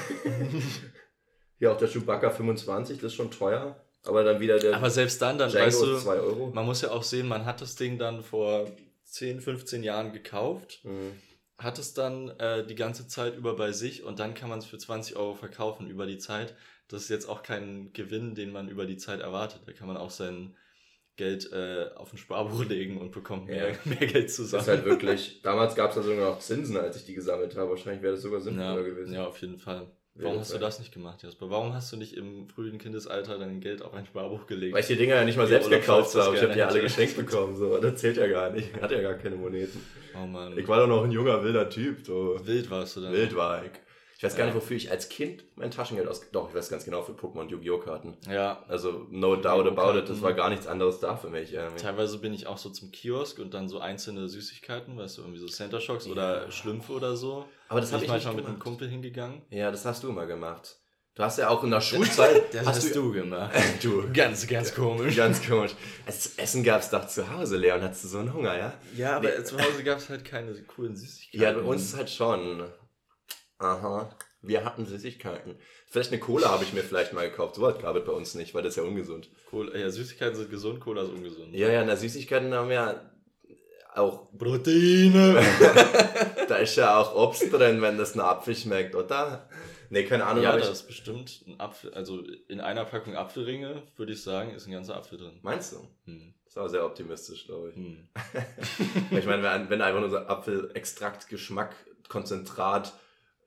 [1.59, 3.77] Hier auch der Chewbacca 25, das ist schon teuer.
[4.05, 6.51] Aber dann wieder der Aber selbst dann, dann Django weißt du, 2 Euro.
[6.53, 8.71] man muss ja auch sehen, man hat das Ding dann vor
[9.05, 11.13] 10, 15 Jahren gekauft, Mhm.
[11.59, 14.67] hat es dann äh, die ganze Zeit über bei sich und dann kann man es
[14.67, 16.57] für 20 Euro verkaufen über die Zeit.
[16.89, 19.63] Das ist jetzt auch kein Gewinn, den man über die Zeit erwartet.
[19.67, 20.57] Da kann man auch sein
[21.17, 23.77] Geld äh, auf ein Sparbuch legen und bekommt mehr, Ja.
[23.85, 24.63] mehr Geld Das zusammen.
[24.63, 27.71] ist halt wirklich, damals gab es da sogar noch Zinsen, als ich die gesammelt habe.
[27.71, 29.15] Wahrscheinlich wäre das sogar sinnvoller ja, gewesen.
[29.15, 29.91] ja, auf jeden Fall.
[30.15, 31.49] Warum hast du das nicht gemacht, Jasper?
[31.49, 34.75] Warum hast du nicht im frühen Kindesalter dein Geld auf ein Sparbuch gelegt?
[34.75, 36.37] Weil ich die Dinger ja nicht mal selbst gekauft habe.
[36.37, 37.57] Ich habe die alle geschenkt bekommen.
[37.57, 37.79] So.
[37.79, 38.69] Das zählt ja gar nicht.
[38.75, 39.81] Ich hatte ja gar keine Moneten.
[40.15, 40.57] oh Mann.
[40.59, 42.05] Ich war doch noch ein junger, wilder Typ.
[42.05, 42.39] So.
[42.45, 43.13] Wild warst du dann.
[43.13, 43.71] Wild war ich.
[44.23, 44.53] Ich weiß gar Ja.
[44.55, 46.31] nicht, wofür ich als Kind mein Taschengeld aus...
[46.31, 47.79] Doch, ich weiß ganz genau, für Pokémon und Yu-Gi-Oh!
[47.79, 48.17] Karten.
[48.31, 51.53] Ja, Also, no doubt about it, das war gar nichts anderes da für mich.
[51.55, 55.23] Ähm, Teilweise bin ich auch so zum Kiosk und dann so einzelne Süßigkeiten, weißt du,
[55.23, 57.47] irgendwie so Center Shocks oder Schlümpfe oder so.
[57.69, 58.61] Aber das habe ich manchmal mit einem.
[58.61, 59.43] Kumpel hingegangen.
[59.51, 60.77] Ja, das hast du immer gemacht.
[61.17, 62.45] Du hast ja auch in der Schulzeit...
[62.65, 63.53] hast du, gemacht.
[63.83, 65.17] du, Ganz, ganz komisch.
[65.17, 65.73] ganz komisch.
[66.07, 67.83] Als Essen gab es doch zu Hause, Leon.
[67.83, 68.73] Hattest du so einen Hunger, ja?
[68.97, 69.43] Ja, aber Nee.
[69.43, 71.41] zu Hause gab es halt keine coolen Süßigkeiten.
[71.43, 72.63] Ja, bei uns halt schon.
[73.63, 74.11] Aha.
[74.43, 75.55] Wir hatten Süßigkeiten.
[75.87, 77.55] Vielleicht eine Cola habe ich mir vielleicht mal gekauft.
[77.55, 79.31] So was gab es bei uns nicht, weil das ist ja ungesund.
[79.49, 81.55] Cola, ja, Süßigkeiten sind gesund, Cola ist ungesund.
[81.55, 83.01] Ja, ja, na Süßigkeiten haben ja
[83.95, 85.41] auch, Proteine!
[86.49, 89.49] da ist ja auch Obst drin, wenn das ein Apfel schmeckt, oder?
[89.91, 94.13] Nee, keine Ahnung, ja, da ist bestimmt ein Apfel, also in einer Packung Apfelringe, würde
[94.13, 95.39] ich sagen, ist ein ganzer Apfel drin.
[95.43, 95.77] meinst du?
[96.07, 96.33] Hm.
[96.45, 97.77] Das ist aber sehr optimistisch, glaube ich.
[97.77, 98.09] Hm.
[99.19, 101.77] ich meine, wenn, wenn einfach nur so Apfelextrakt, Geschmack,
[102.09, 102.95] Konzentrat,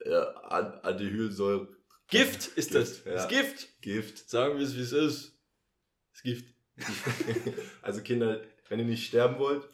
[0.06, 1.68] äh, Ad- Aldehylsäure,
[2.08, 3.04] Gift ist das.
[3.04, 3.14] Ja.
[3.14, 3.82] Das Gift.
[3.82, 4.30] Gift.
[4.30, 5.34] Sagen wir es, wie es ist.
[6.14, 6.46] Das Gift.
[7.82, 9.68] also Kinder, wenn ihr nicht sterben wollt,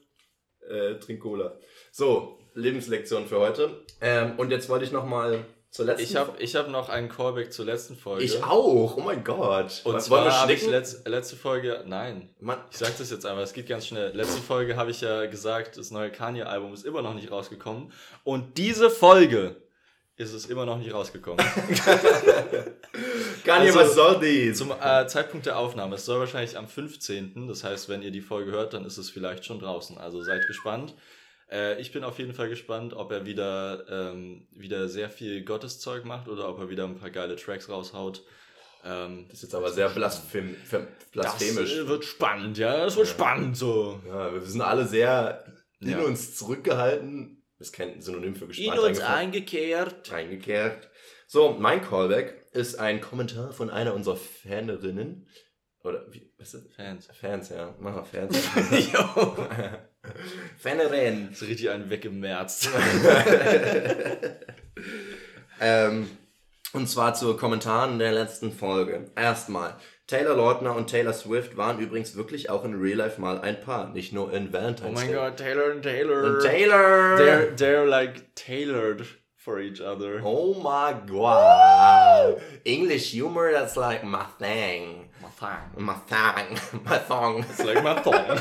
[0.69, 1.57] äh, trink Cola.
[1.91, 3.83] So, Lebenslektion für heute.
[3.99, 7.09] Ähm, und jetzt wollte ich noch mal zur letzten Ich habe ich hab noch einen
[7.09, 8.23] Callback zur letzten Folge.
[8.23, 8.97] Ich auch.
[8.97, 9.81] Oh mein Gott.
[9.83, 13.41] Und Was, zwar habe ich letz, letzte Folge, nein, Mann, ich sag das jetzt einfach,
[13.41, 14.15] es geht ganz schnell.
[14.15, 17.91] Letzte Folge habe ich ja gesagt, das neue Kanye-Album ist immer noch nicht rausgekommen.
[18.23, 19.55] Und diese Folge
[20.17, 21.43] ist es immer noch nicht rausgekommen.
[23.45, 24.57] Kanye, Also, was soll dies?
[24.57, 27.47] Zum äh, Zeitpunkt der Aufnahme, es soll wahrscheinlich am 15.
[27.47, 29.97] Das heißt, wenn ihr die Folge hört, dann ist es vielleicht schon draußen.
[29.97, 30.93] Also seid gespannt.
[31.49, 36.05] Äh, ich bin auf jeden Fall gespannt, ob er wieder, ähm, wieder sehr viel Gotteszeug
[36.05, 38.23] macht oder ob er wieder ein paar geile Tracks raushaut.
[38.83, 41.75] Ähm, das ist jetzt aber sehr blasphem, phem- blasphemisch.
[41.77, 42.77] Das wird spannend, ja.
[42.85, 43.13] Das wird Ja.
[43.13, 43.99] spannend so.
[44.07, 45.43] ja, wir sind alle sehr
[45.79, 45.99] in Ja.
[45.99, 47.40] uns zurückgehalten.
[47.61, 48.79] Ist kein Synonym für gespannt.
[48.79, 49.17] eingefallen.
[49.17, 50.11] eingekehrt.
[50.11, 50.89] eingekehrt.
[51.27, 55.27] So, mein Callback ist ein Kommentar von einer unserer Fanerinnen.
[55.83, 56.75] Oder wie, was ist das?
[56.75, 57.07] Fans.
[57.13, 57.73] Fans, ja.
[57.79, 58.35] Mach mal Fans.
[58.93, 59.37] Jo.
[60.57, 61.29] Fanerin.
[61.29, 62.69] Das ist richtig einen weggemerzt.
[65.61, 66.09] ähm,
[66.73, 69.11] und zwar zu Kommentaren der letzten Folge.
[69.15, 69.75] Erstmal,
[70.07, 73.89] Taylor Lautner und Taylor Swift waren übrigens wirklich auch in Real Life mal ein Paar,
[73.89, 75.15] nicht nur in Valentine's Oh mein Day.
[75.15, 76.23] Gott, Taylor und Taylor.
[76.23, 77.17] Und Taylor!
[77.17, 79.05] They're, they're like tailored
[79.35, 80.21] for each other.
[80.23, 82.41] Oh my god.
[82.63, 85.09] English humor, that's like my thing.
[85.21, 86.59] My thing.
[86.85, 87.39] My thong.
[87.39, 88.37] It's like my thong.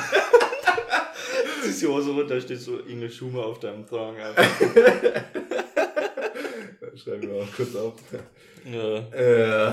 [1.63, 4.17] Ziehst die Hose runter, steht so English Humor auf deinem Thong.
[6.97, 7.95] Schreiben wir auch kurz auf.
[8.65, 8.99] Ja.
[9.13, 9.73] Äh,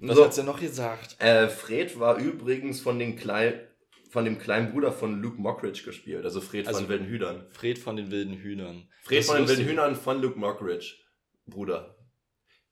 [0.00, 0.24] Was So.
[0.24, 1.16] hat's denn noch gesagt?
[1.20, 3.66] äh, Fred war übrigens von, den Klei
[4.10, 6.24] von dem kleinen Bruder von Luke Mockridge gespielt.
[6.24, 7.46] Also Fred Also- von Wilden Hühnern.
[7.50, 8.88] Fred von den wilden Hühnern.
[9.02, 9.64] Fred Das von den Wilden.
[9.66, 10.94] Hühnern von Luke Mockridge.
[11.46, 11.96] Bruder.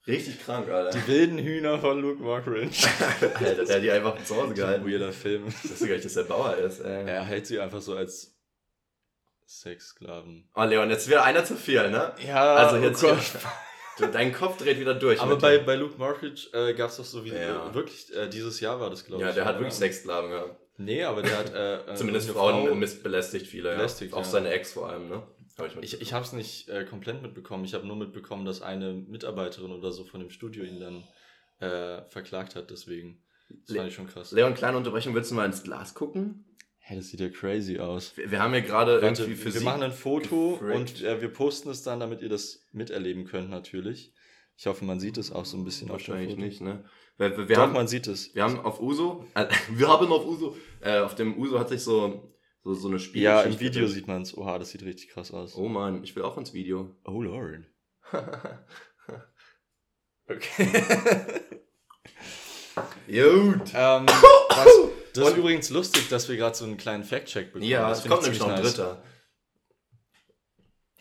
[0.06, 0.96] Richtig krank, Alter.
[0.98, 2.86] Die wilden Hühner von Luke Mockridge.
[3.40, 4.86] Alter, der hat die einfach zu Hause gehalten.
[4.90, 5.48] Weirder Film.
[5.48, 6.80] Ich wusste gar nicht, dass der Bauer ist.
[6.80, 7.06] Ey.
[7.06, 8.37] Er hält sie einfach so als
[9.48, 10.48] Sexsklaven.
[10.54, 12.12] Oh, Leon, jetzt wieder einer zu viel, ne?
[12.26, 14.12] Ja, Also jetzt oh Gott.
[14.14, 15.20] dein Kopf dreht wieder durch.
[15.20, 15.64] Aber bei, dir.
[15.64, 17.74] bei Luke Mockridge äh, gab es doch so wie Ja.
[17.74, 19.28] wirklich, äh, dieses Jahr war das, glaube ich.
[19.28, 20.60] Ja, der hat wirklich Sexsklaven gehabt.
[20.76, 24.18] Nee, aber der hat äh, äh, Zumindest Frauen Frau- miss- belästigt viele, belästigt, ja.
[24.18, 24.28] Auch ja.
[24.30, 25.26] seine Ex vor allem, ne?
[25.58, 27.64] Hab ich, Ich, ich habe es nicht äh, komplett mitbekommen.
[27.64, 31.04] Ich habe nur mitbekommen, dass eine Mitarbeiterin oder so von dem Studio ihn dann
[31.68, 32.70] äh, verklagt hat.
[32.70, 33.24] Deswegen.
[33.48, 34.30] Das Le- fand ich schon krass.
[34.30, 36.44] Leon, kleine Unterbrechung, willst du mal ins Glas gucken?
[36.88, 38.16] Hä, das sieht ja crazy aus.
[38.16, 40.74] Wir, wir haben hier gerade irgendwie für wir Sie machen ein Foto gefragt.
[40.74, 44.14] und äh, wir posten es dann, damit ihr das miterleben könnt natürlich.
[44.56, 46.46] Ich hoffe, man sieht es auch so ein bisschen auf Wahrscheinlich dem Foto.
[46.46, 46.84] nicht, ne?
[47.18, 48.34] Wir, wir, wir, Doch, haben, man sieht es.
[48.34, 51.82] wir haben auf Uso, äh, wir haben auf Uso, äh, auf dem Uso hat sich
[51.82, 52.32] so,
[52.64, 53.20] so, so eine Spiel.
[53.20, 54.34] Ja, im Video sieht man es.
[54.34, 55.56] Oha, das sieht richtig krass aus.
[55.56, 56.96] Oh Mann, ich will auch ins Video.
[57.04, 57.64] Oh Lord.
[60.30, 60.70] Okay.
[63.06, 63.72] Gut.
[63.74, 64.68] ähm, was,
[65.14, 67.70] das ist Und- übrigens lustig, dass wir gerade so einen kleinen Fact-Check bekommen.
[67.70, 68.74] Ja, das es kommt ich nämlich noch ein nice.
[68.74, 69.02] dritter.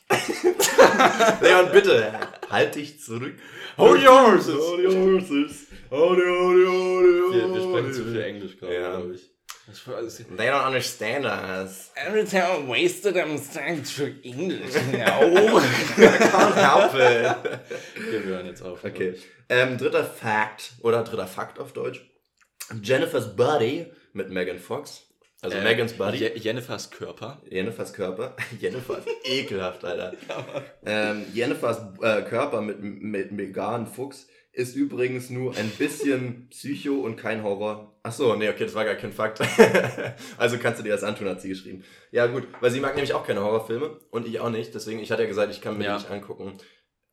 [1.42, 2.14] Leon, bitte,
[2.50, 3.36] halt dich zurück.
[3.78, 4.56] Hold your horses.
[4.56, 5.68] Hold your horses.
[5.92, 8.92] Hold your, hold your, hold your, Wir, wir sprechen zu viel Englisch gerade, Ja.
[8.98, 9.22] glaube ich.
[9.68, 11.92] Das war alles They don't understand us.
[11.96, 15.20] Every time I wasted, I'm starting to English now.
[15.98, 17.60] Can't help it.
[18.10, 18.82] wir hören jetzt auf.
[18.86, 19.16] Okay.
[19.50, 22.02] Ähm, dritter Fact, oder dritter Fakt auf Deutsch.
[22.82, 25.04] Jennifer's Buddy mit Megan Fox.
[25.42, 26.18] Also Äh, Megans Buddy.
[26.18, 27.42] Je Jennifers Körper.
[27.50, 28.36] Jennifers Körper.
[28.60, 30.14] Jennifer ist ekelhaft, Alter.
[30.86, 37.16] ähm, Jennifers äh, Körper mit, mit Megan Fuchs ist übrigens nur ein bisschen Psycho und
[37.18, 38.00] kein Horror.
[38.02, 39.40] Ach so, nee, okay, das war gar kein Fakt.
[40.40, 41.84] also kannst du dir das antun, hat sie geschrieben.
[42.10, 44.74] Ja, gut, weil sie mag nämlich auch keine Horrorfilme und ich auch nicht.
[44.74, 45.92] Deswegen, ich hatte ja gesagt, ich kann mir Ja.
[45.98, 46.58] den nicht angucken.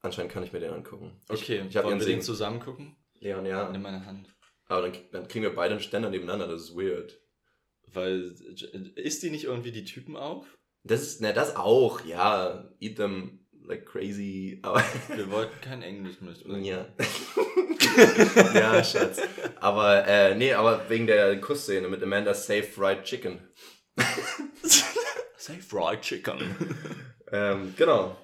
[0.00, 1.20] Anscheinend kann ich mir den angucken.
[1.30, 2.96] Ich, Okay, ich habe wollen wir den zusammen gucken?
[3.20, 3.68] Leon, ja.
[3.70, 4.33] Nimm meine Hand.
[4.66, 7.20] Aber dann, dann kriegen wir beide einen Ständer nebeneinander, das ist weird.
[7.86, 8.34] Weil,
[8.96, 10.46] isst die nicht irgendwie die Typen auf?
[10.82, 12.70] Das ist, ne, das auch, ja.
[12.80, 14.58] Eat them like crazy.
[14.62, 14.82] Aber
[15.14, 16.44] Wir wollten kein Englisch mit.
[16.44, 16.58] oder?
[16.58, 16.86] Ja.
[18.54, 19.20] ja, Schatz.
[19.60, 23.40] Aber, äh, nee, aber wegen der Kussszene mit Amanda Safe Fried Chicken.
[25.44, 26.40] Say fried chicken.
[27.32, 28.16] Ähm, genau.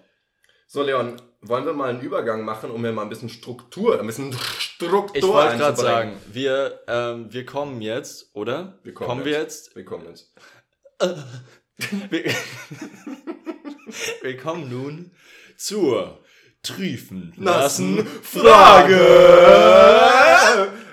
[0.69, 4.07] So, Leon, wollen wir mal einen Übergang machen, um mir mal ein bisschen Struktur, ein
[4.07, 4.37] bisschen
[4.87, 8.79] Struktur Ich wollte gerade sagen, wir, ähm, wir kommen jetzt, oder?
[8.83, 9.67] Wir kommen wir jetzt.
[9.67, 9.77] jetzt?
[9.77, 10.33] Wir kommen jetzt.
[12.11, 12.25] Wir,
[14.21, 15.13] wir kommen nun
[15.57, 16.21] zur
[16.63, 18.99] Triefen Nassen Frage.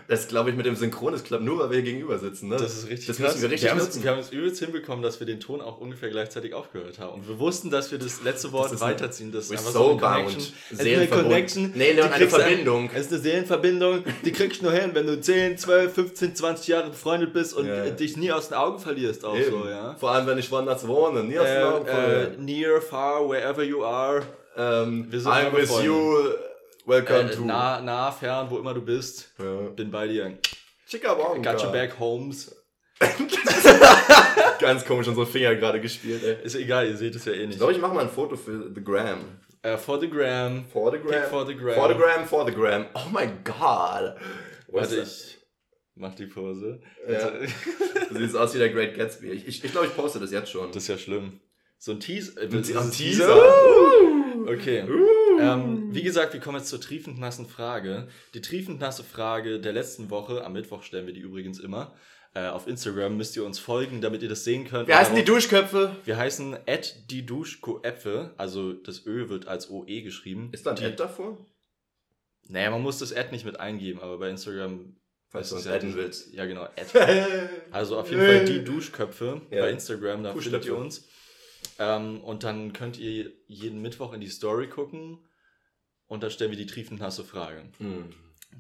[0.10, 2.56] Das glaube ich mit dem Synchron, das klappt nur, weil wir hier gegenüber sitzen, ne?
[2.56, 3.34] Das ist richtig Das krass.
[3.34, 4.04] müssen wir richtig wir, haben es, nutzen.
[4.04, 7.16] wir haben es übelst hinbekommen, dass wir den Ton auch ungefähr gleichzeitig aufgehört haben.
[7.16, 9.34] Und wir wussten, dass wir das letzte Wort eine- weiterziehen.
[9.34, 10.02] Das ist so eine bound.
[10.02, 10.54] Connection.
[10.80, 11.08] Eine.
[11.08, 11.72] Connection.
[11.76, 12.90] Nee, die eine Verbindung.
[12.94, 16.68] Es ist eine Seelenverbindung, die kriegst du nur hin, wenn du 10, 12, 15, 20
[16.70, 17.84] Jahre befreundet bist und Ja.
[17.84, 19.26] äh, dich nie aus den Augen verlierst.
[19.26, 19.52] Auch Eben.
[19.52, 19.96] so, ja.
[20.00, 21.26] Vor allem, wenn ich woanders wohne.
[21.26, 22.46] Nie aus den Augen Äh, äh, verlieren.
[22.46, 24.22] near, far, wherever you are.
[24.56, 26.30] ähm, wir sind I'm with you.
[26.88, 27.42] Welcome Äh, to.
[27.46, 29.34] nah, nah, fern, wo immer du bist.
[29.38, 29.70] Ja.
[29.76, 30.38] Bin bei dir.
[30.88, 31.52] Chicabonga.
[31.52, 32.56] Got your back, Holmes.
[34.60, 36.38] Ganz komisch unsere Finger gerade gespielt, ey.
[36.44, 37.58] Ist egal, ihr seht es ja eh Ich nicht.
[37.58, 39.20] glaube, ich mache mal ein Foto für The Gram.
[39.64, 40.66] Äh, for the gram.
[40.72, 41.12] For the Gram.
[41.22, 41.76] Pick for the gram.
[41.76, 42.86] For the Gram, for the Gram.
[42.94, 44.16] Oh mein Gott.
[44.70, 45.38] Was Warte, ich
[45.96, 46.80] mach die Pose.
[47.08, 47.32] Ja.
[47.32, 47.52] das?
[48.10, 49.32] Du siehst aus wie der Great Gatsby.
[49.32, 50.68] Ich, ich, ich glaube, ich poste das jetzt schon.
[50.72, 51.42] Das ist ja schlimm.
[51.80, 52.42] So ein Teaser.
[52.42, 53.36] Äh, Ein ein Teaser.
[54.48, 54.84] Okay.
[54.88, 55.40] Uh.
[55.40, 58.08] Ähm, wie gesagt, wir kommen jetzt zur triefend nassen Frage.
[58.34, 61.94] Die triefend nasse Frage der letzten Woche, am Mittwoch stellen wir die übrigens immer.
[62.34, 64.88] Äh, auf Instagram müsst ihr uns folgen, damit ihr das sehen könnt.
[64.88, 65.96] Wie heißen die Duschköpfe?
[66.06, 66.58] Wir heißen
[67.10, 70.50] die Duschkoäpfe, also das Ö wird als OE geschrieben.
[70.52, 71.38] Ist da ein Ad davor?
[72.48, 74.96] Naja, man muss das Ad nicht mit eingeben, aber bei Instagram.
[75.30, 76.34] Falls du uns adden willst.
[76.34, 77.50] Ja, genau, Ad.
[77.72, 79.64] Also auf jeden Fall die Duschköpfe Ja.
[79.64, 80.68] bei Instagram, da findet Duschköpfe.
[80.70, 81.06] ihr uns.
[81.80, 85.20] Ähm, und dann könnt ihr jeden Mittwoch in die Story gucken
[86.08, 87.64] und da stellen wir die triefend nasse Frage.
[87.78, 88.14] Hm.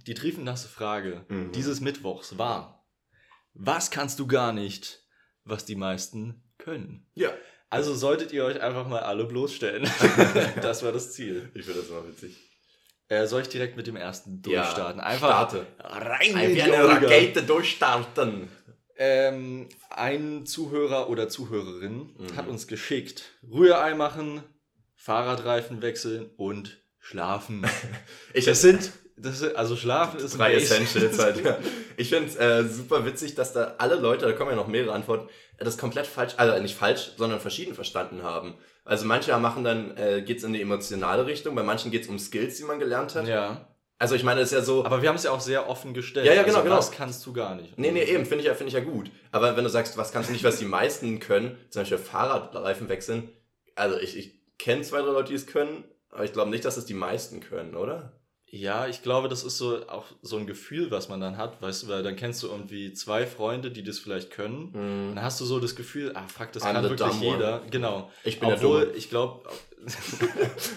[0.06, 1.52] Die triefend nasse Frage Mhm.
[1.54, 2.86] dieses Mittwochs war:
[3.54, 5.00] Was kannst du gar nicht,
[5.44, 7.08] was die meisten können?
[7.16, 7.32] Ja.
[7.70, 9.84] Also solltet ihr euch einfach mal alle bloßstellen.
[10.62, 11.50] das war das Ziel.
[11.54, 12.36] Ich finde das mal witzig.
[13.10, 15.00] Äh, soll ich direkt mit dem ersten Ja, durchstarten?
[15.02, 15.66] Einfach Starte.
[15.80, 16.88] rein Wie eine.
[16.88, 18.50] Rakete durchstarten.
[18.98, 22.36] Ähm, ein Zuhörer oder Zuhörerin Mhm.
[22.36, 24.42] hat uns geschickt: Rührei machen,
[24.96, 27.64] Fahrradreifen wechseln und schlafen.
[28.34, 30.54] Ich Das sind, das also schlafen ist drei.
[30.56, 31.44] Essentials halt.
[31.44, 31.58] Ja.
[31.96, 34.94] Ich finde es äh, super witzig, dass da alle Leute, da kommen ja noch mehrere
[34.94, 35.30] Antworten,
[35.60, 38.56] das komplett falsch, also nicht falsch, sondern verschieden verstanden haben.
[38.86, 42.58] Also manche machen dann, äh, geht's in die emotionale Richtung, bei manchen geht's um Skills,
[42.58, 43.28] die man gelernt hat.
[43.28, 43.68] Ja,
[44.00, 45.94] Also ich meine, das ist ja so, aber wir haben es ja auch sehr offen
[45.94, 46.28] gestellt.
[46.28, 46.76] Ja, ja, genau, also, genau.
[46.76, 47.78] Das kannst du gar nicht.
[47.80, 49.10] Nee, nee, eben, finde ich, ja, finde ich ja gut.
[49.32, 52.90] Aber wenn du sagst, was kannst du nicht, was die meisten können, zum Beispiel Fahrradreifen
[52.90, 53.30] wechseln,
[53.76, 56.78] also ich, ich kenne zwei, drei Leute, die es können, aber ich glaube nicht, dass
[56.78, 58.14] es die meisten können, oder?
[58.50, 61.84] Ja, ich glaube, das ist so auch so ein Gefühl, was man dann hat, weißt
[61.84, 64.70] du, weil dann kennst du irgendwie zwei Freunde, die das vielleicht können.
[64.74, 67.32] Und dann hast du so das Gefühl, ah fuck, das I'm kann wirklich dumb one.
[67.36, 67.62] jeder.
[67.70, 68.10] Genau.
[68.24, 68.98] Ich bin der Obwohl, Dumme.
[68.98, 69.50] ich glaube,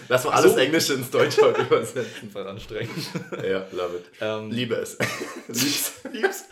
[0.09, 0.57] Lass mal alles So.
[0.59, 2.23] Englische ins Deutsche heute übersetzen.
[2.23, 3.09] einfach anstrengend.
[3.41, 4.05] Ja, love it.
[4.19, 4.97] ähm, Liebe es.
[5.47, 5.93] Lieb's.
[6.11, 6.45] Lieb's.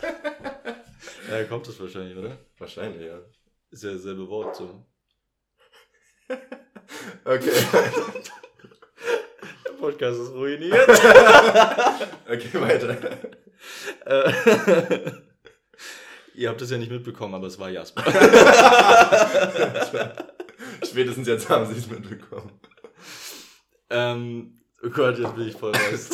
[1.30, 2.38] ja, kommt das wahrscheinlich, oder?
[2.58, 3.18] Wahrscheinlich, ja.
[3.70, 4.86] Ist ja dasselbe Wort so.
[7.24, 7.52] Okay.
[9.66, 10.88] Der Podcast ist ruiniert.
[12.30, 12.96] Okay, weiter.
[14.06, 15.10] Äh,
[16.40, 18.04] Ihr habt es ja nicht mitbekommen, aber es war Jasper.
[20.88, 22.52] Spätestens jetzt haben sie es mitbekommen.
[23.90, 26.10] ähm, oh Gott, jetzt bin ich voll raus.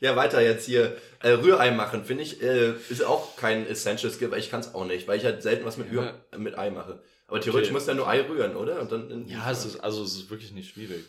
[0.00, 0.96] Ja, weiter jetzt hier.
[1.22, 4.74] Äh, Rührei machen, finde ich, äh, ist auch kein Essential Skill, weil ich kann es
[4.74, 6.00] auch nicht, weil ich halt selten was mit, Ja.
[6.02, 7.02] Rühr mit Ei mache.
[7.26, 7.72] Aber theoretisch Okay.
[7.72, 8.80] musst du ja nur Ei rühren, oder?
[8.82, 11.04] Und dann ja, es ist, also es ist wirklich nicht schwierig.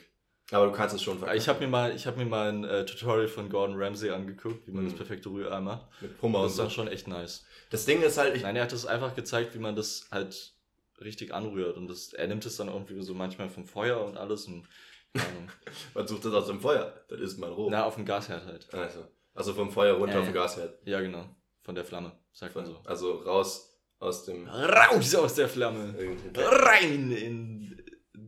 [0.51, 2.86] Aber du kannst es schon Ich habe mir mal, ich habe mir mal ein äh,
[2.86, 4.89] Tutorial von Gordon Ramsay angeguckt, wie man Mhm.
[4.89, 5.88] das perfekte Rührei macht.
[6.01, 7.43] mit Hummer das ist dann schon echt nice.
[7.71, 10.53] Das Ding ist halt, Nein, er hat es einfach gezeigt, wie man das halt
[11.01, 11.77] richtig anrührt.
[11.77, 14.45] Und das, er nimmt es dann irgendwie so manchmal vom Feuer und alles.
[14.45, 14.67] Und,
[15.95, 16.93] man sucht das aus dem Feuer.
[17.10, 17.69] Das ist man roh.
[17.71, 18.71] Na, auf dem Gasherd halt.
[18.73, 18.99] Also,
[19.34, 20.41] also vom Feuer runter Ja, auf den ja.
[20.43, 20.77] Gasherd.
[20.86, 21.25] Ja, genau.
[21.63, 22.79] Von der Flamme, sagt man so.
[22.86, 24.47] Also raus aus dem.
[24.47, 25.95] Raus aus der Flamme.
[26.36, 27.81] Rein in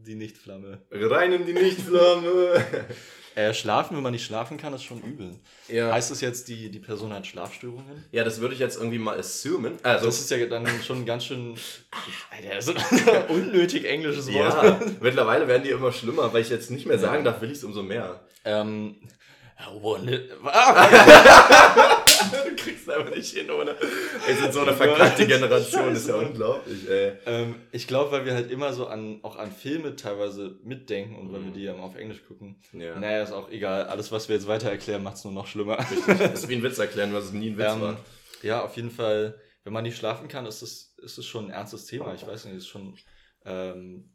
[0.08, 0.82] die Nichtflamme.
[0.91, 2.65] Rein in die Nichtflamme.
[3.36, 5.36] Äh, schlafen, wenn man nicht schlafen kann, ist schon übel.
[5.67, 5.91] ja.
[5.91, 8.04] Heißt das jetzt, die, die Person hat Schlafstörungen?
[8.12, 9.78] ja, das würde ich jetzt irgendwie mal assumen.
[9.84, 11.54] Also, Das ist ja dann schon ganz schön.
[12.32, 12.74] Alter, so
[13.30, 14.63] unnötig englisches Wort.
[14.63, 17.60] ja, mittlerweile werden die immer schlimmer, weil ich jetzt nicht mehr sagen darf, will ich
[17.60, 18.22] es umso mehr.
[18.43, 18.96] Ähm.
[20.43, 21.91] Ah,
[22.32, 23.76] du kriegst einfach nicht hin, ohne.
[24.26, 27.13] Wir sind so eine verkackte Generation, ist ja unglaublich, ey.
[27.26, 31.32] ähm, ich glaube, weil wir halt immer so an, auch an Filme teilweise mitdenken und
[31.34, 31.54] weil wir Mhm.
[31.54, 32.62] die ja immer auf Englisch gucken.
[32.74, 33.00] Ja.
[33.00, 33.86] Naja, ist auch egal.
[33.86, 35.78] Alles, was wir jetzt weiter erklären, macht es nur noch schlimmer.
[36.08, 37.98] Das ist wie ein Witz erklären, was es nie ein Witz Ähm, war.
[38.44, 41.52] ja, auf jeden Fall, wenn man nicht schlafen kann, ist es ist es schon ein
[41.52, 42.13] ernstes Thema.
[42.16, 42.98] Ich weiß nicht, ist schon,
[43.46, 44.10] ähm,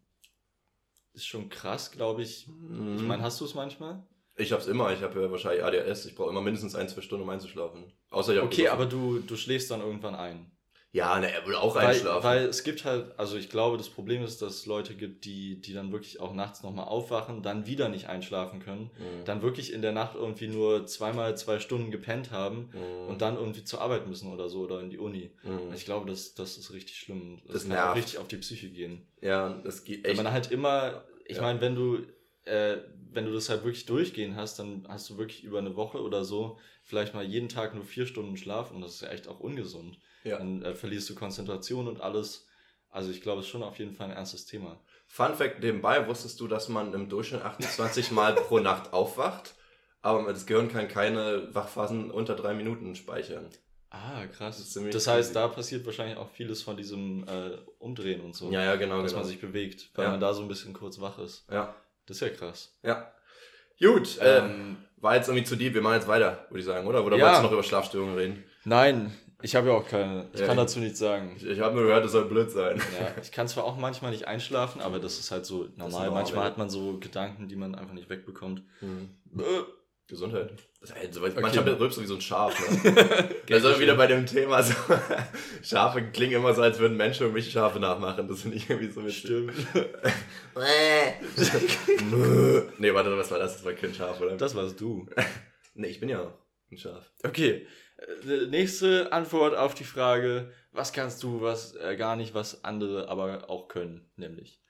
[1.15, 2.49] ist schon krass, glaube ich.
[2.49, 2.97] Mhm.
[2.97, 4.03] Ich meine, hast du es manchmal?
[4.37, 7.25] Ich hab's immer, ich habe ja wahrscheinlich ADHS, ich brauche immer mindestens ein, zwei Stunden,
[7.25, 7.93] um einzuschlafen.
[8.11, 10.51] Außer ich hab Okay, aber du, du schläfst dann irgendwann ein.
[10.95, 12.23] Ja, ne, er will auch Weil, einschlafen.
[12.23, 15.59] weil es gibt halt, also ich glaube, das Problem ist, dass es Leute gibt, die,
[15.59, 19.25] die dann wirklich auch nachts nochmal aufwachen, dann wieder nicht einschlafen können, Mhm.
[19.25, 23.09] dann wirklich in der Nacht irgendwie nur zweimal zwei Stunden gepennt haben Mhm.
[23.09, 25.31] und dann irgendwie zur Arbeit müssen oder so oder in die Uni.
[25.45, 25.73] Mhm.
[25.75, 27.41] Ich glaube, das, das ist richtig schlimm.
[27.47, 27.97] Das, Das kann auch nervt.
[27.97, 29.07] richtig auf die Psyche gehen.
[29.23, 30.23] Ja, das geht Wenn echt.
[30.23, 31.43] man halt immer, ich Ja.
[31.43, 32.01] meine, wenn du,
[32.45, 32.77] äh,
[33.15, 36.25] wenn du das halt wirklich durchgehen hast, dann hast du wirklich über eine Woche oder
[36.25, 39.41] so vielleicht mal jeden Tag nur vier Stunden Schlaf und das ist ja echt auch
[39.41, 39.99] ungesund.
[40.25, 40.39] Ja.
[40.39, 42.47] Dann äh, verlierst du Konzentration und alles.
[42.91, 44.81] Also ich glaube, es ist schon auf jeden Fall ein ernstes Thema.
[45.07, 49.55] Fun Fact nebenbei, wusstest du, dass man im Durchschnitt 28 Mal pro Nacht aufwacht?
[50.03, 53.49] Aber das Gehirn kann keine Wachphasen unter drei Minuten speichern.
[53.91, 54.57] Ah, krass.
[54.59, 58.51] Das Das, heißt, da passiert wahrscheinlich auch vieles von diesem äh, Umdrehen und so.
[58.51, 59.23] Ja, ja, genau, dass genau.
[59.23, 60.11] man sich bewegt, weil Ja.
[60.13, 61.47] man da so ein bisschen kurz wach ist.
[61.51, 61.75] ja,
[62.07, 62.73] Das ist ja krass.
[62.83, 63.13] ja.
[63.81, 65.75] Gut, ähm, war jetzt irgendwie zu deep.
[65.75, 67.05] Wir machen jetzt weiter, würde ich sagen, oder?
[67.05, 67.25] Oder Ja.
[67.25, 68.45] wolltest du noch über Schlafstörungen reden?
[68.65, 69.13] nein,
[69.45, 70.29] ich habe ja auch keine.
[70.33, 71.33] Ich Ja, kann dazu nichts sagen.
[71.37, 72.79] Ich, ich habe nur gehört, es soll blöd sein.
[73.01, 76.07] Ja, ich kann zwar auch manchmal nicht einschlafen, aber das ist halt so normal.
[76.07, 76.51] normal, manchmal ja.
[76.51, 78.63] hat man so Gedanken, die man einfach nicht wegbekommt.
[78.83, 79.11] Mhm.
[80.09, 80.53] Gesundheit.
[80.81, 81.41] Das, ey, so, Okay.
[81.41, 82.55] Manchmal rülpst du wie so ein Schaf.
[82.85, 83.29] Ne?
[83.51, 84.75] Also wieder bei dem Thema so,
[85.63, 88.29] Schafe klingen immer so, als würden Menschen mich Schafe nachmachen.
[88.29, 89.21] Das finde ich irgendwie so witzig.
[89.21, 89.55] Stimmt.
[92.79, 93.55] nee, warte, was war das?
[93.55, 94.37] Das war kein Schaf, oder?
[94.37, 95.07] Das warst du.
[95.75, 96.33] nee, ich bin ja auch
[96.71, 97.11] ein Schaf.
[97.25, 97.67] Okay.
[98.27, 103.09] Äh, Nächste Antwort auf die Frage, was kannst du, was äh, gar nicht, was andere
[103.09, 104.61] aber auch können, nämlich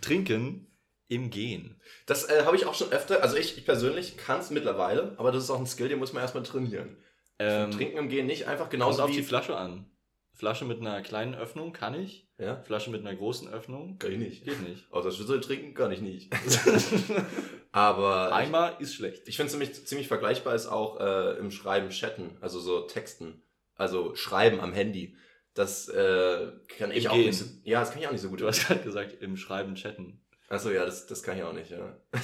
[0.00, 0.66] trinken
[1.14, 1.80] im Gehen.
[2.06, 5.32] Das äh, habe ich auch schon öfter, also ich, ich persönlich kann es mittlerweile, aber
[5.32, 6.96] das ist auch ein Skill, den muss man erstmal trainieren.
[7.38, 9.86] Ähm, Trinken im Gehen nicht einfach genauso auf die Flasche an.
[10.32, 12.28] Flasche mit einer kleinen Öffnung kann ich.
[12.38, 14.44] ja, Flasche mit einer großen Öffnung kann ich nicht.
[14.44, 14.84] geht nicht.
[14.90, 16.32] Außer Schlüssel trinken kann ich nicht.
[17.72, 18.28] aber...
[18.28, 19.28] ich- Einmal ist schlecht.
[19.28, 23.42] Ich finde ziemlich, ziemlich vergleichbar ist auch äh, im Schreiben chatten, also so Texten,
[23.76, 25.16] also Schreiben am Handy.
[25.54, 27.26] Das äh, kann ich Im auch Gehen.
[27.26, 28.40] nicht so, Ja, das kann ich auch nicht so gut.
[28.40, 30.20] Du hast gerade gesagt, im Schreiben chatten.
[30.48, 31.96] Achso, ja, das, das kann ich auch nicht, ja.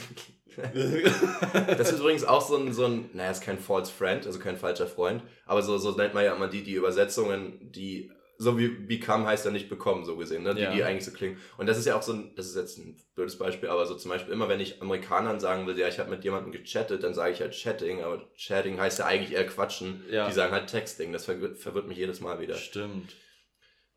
[1.78, 4.56] Das ist übrigens auch so ein, so ein, naja, ist kein false friend, also kein
[4.56, 8.68] falscher Freund, aber so, so nennt man ja immer die, die Übersetzungen, die, so wie
[8.68, 10.54] become heißt ja nicht bekommen, so gesehen, ne?
[10.54, 10.72] die, Ja.
[10.72, 11.38] die eigentlich so klingen.
[11.56, 13.94] Und das ist ja auch so ein, das ist jetzt ein blödes Beispiel, aber so
[13.94, 17.14] zum Beispiel immer, wenn ich Amerikanern sagen will, ja, ich habe mit jemandem gechattet, dann
[17.14, 20.04] sage ich halt Chatting, aber Chatting heißt ja eigentlich eher Quatschen.
[20.10, 20.26] Ja.
[20.26, 22.56] Die sagen halt Texting, das verwirrt, verwirrt mich jedes Mal wieder.
[22.56, 23.14] Stimmt.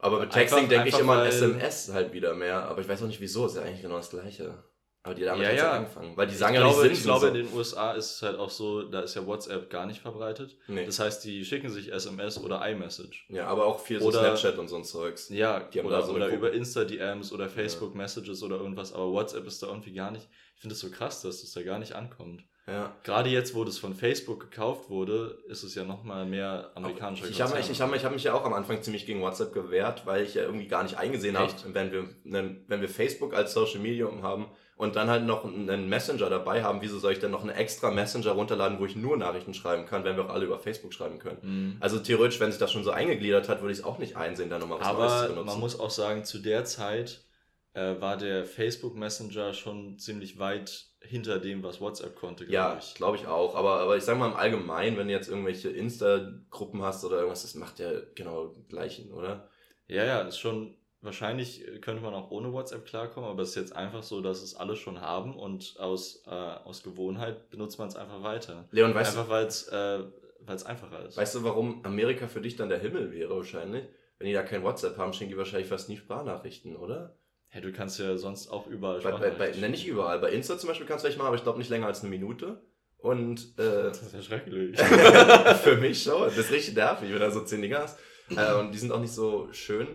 [0.03, 3.07] Aber mit Texting denke ich immer an SMS halt wieder mehr, aber ich weiß auch
[3.07, 4.63] nicht wieso, ist ja eigentlich genau das Gleiche.
[5.05, 5.71] Aber die damit Ja, ja.
[5.71, 7.27] angefangen, weil die sagen ich ja glaube, nicht ich glaube, so.
[7.27, 10.57] in den USA ist es halt auch so, da ist ja WhatsApp gar nicht verbreitet.
[10.67, 10.85] nee.
[10.85, 13.25] Das heißt, die schicken sich SMS oder iMessage.
[13.27, 15.27] Ja, aber auch viel so Oder- Snapchat und so ein Zeugs.
[15.27, 19.45] Ja, Die haben oder, da so oder über Insta-DMs oder Facebook-Messages oder irgendwas, aber WhatsApp
[19.45, 20.29] ist da irgendwie gar nicht.
[20.55, 22.43] Ich finde es so krass, dass das da gar nicht ankommt.
[22.65, 22.95] Ja.
[23.03, 27.41] Gerade jetzt, wo das von Facebook gekauft wurde, ist es ja nochmal mehr amerikanischer Ich
[27.41, 29.53] habe mich, ich hab mich, ich hab mich ja auch am Anfang ziemlich gegen WhatsApp
[29.53, 33.33] gewehrt, weil ich ja irgendwie gar nicht eingesehen habe, wenn wir, nen- wenn wir Facebook
[33.33, 34.45] als Social Medium haben
[34.77, 37.91] und dann halt noch einen Messenger dabei haben, wieso soll ich denn noch einen extra
[37.91, 41.19] Messenger runterladen, wo ich nur Nachrichten schreiben kann, wenn wir auch alle über Facebook schreiben
[41.19, 41.39] können?
[41.41, 41.77] Mhm.
[41.81, 44.49] Also theoretisch, wenn sich das schon so eingegliedert hat, würde ich es auch nicht einsehen,
[44.49, 45.45] da nochmal was Neues zu Aber benutzen.
[45.47, 47.25] man muss auch sagen, zu der Zeit
[47.73, 52.77] äh, war der Facebook Messenger schon ziemlich weit hinter dem, was WhatsApp konnte, glaub Ja,
[52.79, 52.95] ich.
[52.95, 53.55] glaube ich auch.
[53.55, 57.43] Aber, aber ich sag mal im Allgemeinen, wenn du jetzt irgendwelche Insta-Gruppen hast oder irgendwas,
[57.43, 59.49] das macht ja genau gleichen, oder?
[59.87, 63.75] Ja, ja, ist schon, wahrscheinlich könnte man auch ohne WhatsApp klarkommen, aber es ist jetzt
[63.75, 67.95] einfach so, dass es alle schon haben und aus, äh, aus Gewohnheit benutzt man es
[67.95, 68.67] einfach weiter.
[68.71, 70.03] Leon, weißt einfach weil es äh,
[70.45, 71.17] weil's einfacher ist.
[71.17, 73.85] Weißt du, warum Amerika für dich dann der Himmel wäre wahrscheinlich?
[74.17, 77.17] Wenn die da kein WhatsApp haben, schicken die wahrscheinlich fast nie Sprachnachrichten, oder?
[77.53, 80.17] Hey, du kannst ja sonst auch überall Bei, bei, bei, ne, nicht überall.
[80.17, 82.09] Bei Insta zum Beispiel kannst du vielleicht machen, aber ich glaube nicht länger als eine
[82.09, 82.59] Minute.
[82.97, 84.75] Und äh, Das ist ja schrecklich.
[85.63, 86.23] für mich schon.
[86.23, 87.95] Das ist richtig nervig, wenn da so 10 Gas.
[88.35, 89.87] Äh, und die sind auch nicht so schön.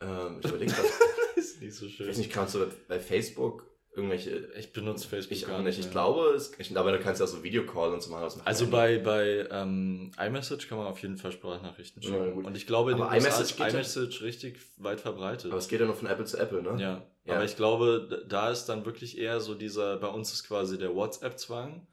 [0.00, 0.88] Ähm, ich überlege gerade.
[1.36, 2.08] ist nicht so Ich schön.
[2.08, 4.50] weiß nicht, kannst du bei Facebook irgendwelche.
[4.58, 5.78] Ich benutze Facebook Ich gar auch nicht.
[5.78, 8.40] Ich glaube, es, ich, aber du kannst ja so Videocall und so machen.
[8.44, 12.34] Also bei, bei ähm, iMessage kann man auf jeden Fall Sprachnachrichten Ja, schicken.
[12.34, 12.44] gut.
[12.46, 15.50] und ich glaube, Aber iMessage ist geht ja- iMessage richtig weit verbreitet.
[15.50, 16.80] Aber es geht ja nur von Apple zu Apple, ne?
[16.80, 17.06] ja.
[17.24, 17.34] Ja.
[17.34, 20.94] aber ich glaube, da ist dann wirklich eher so dieser, bei uns ist quasi der
[20.94, 21.86] WhatsApp-Zwang.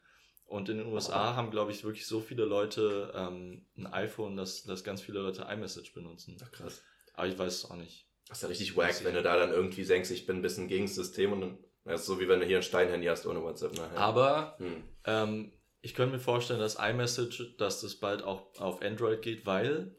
[0.46, 4.64] Und in den USA haben, glaube ich, wirklich so viele Leute ähm, ein iPhone, dass,
[4.64, 6.38] dass ganz viele Leute iMessage benutzen.
[6.42, 6.82] Ach, krass.
[7.16, 8.08] Aber ich weiß es auch nicht.
[8.30, 10.70] Das ist ja richtig wack, wenn du da dann irgendwie denkst, ich bin ein bisschen
[10.70, 11.58] gegen das System und dann.
[11.88, 13.98] Das ist so wie wenn du hier ein Steinhandy hast ohne WhatsApp nachher.
[13.98, 14.84] Aber Hm.
[15.06, 19.96] Ähm, ich könnte mir vorstellen, dass iMessage, dass das bald auch auf Android geht, weil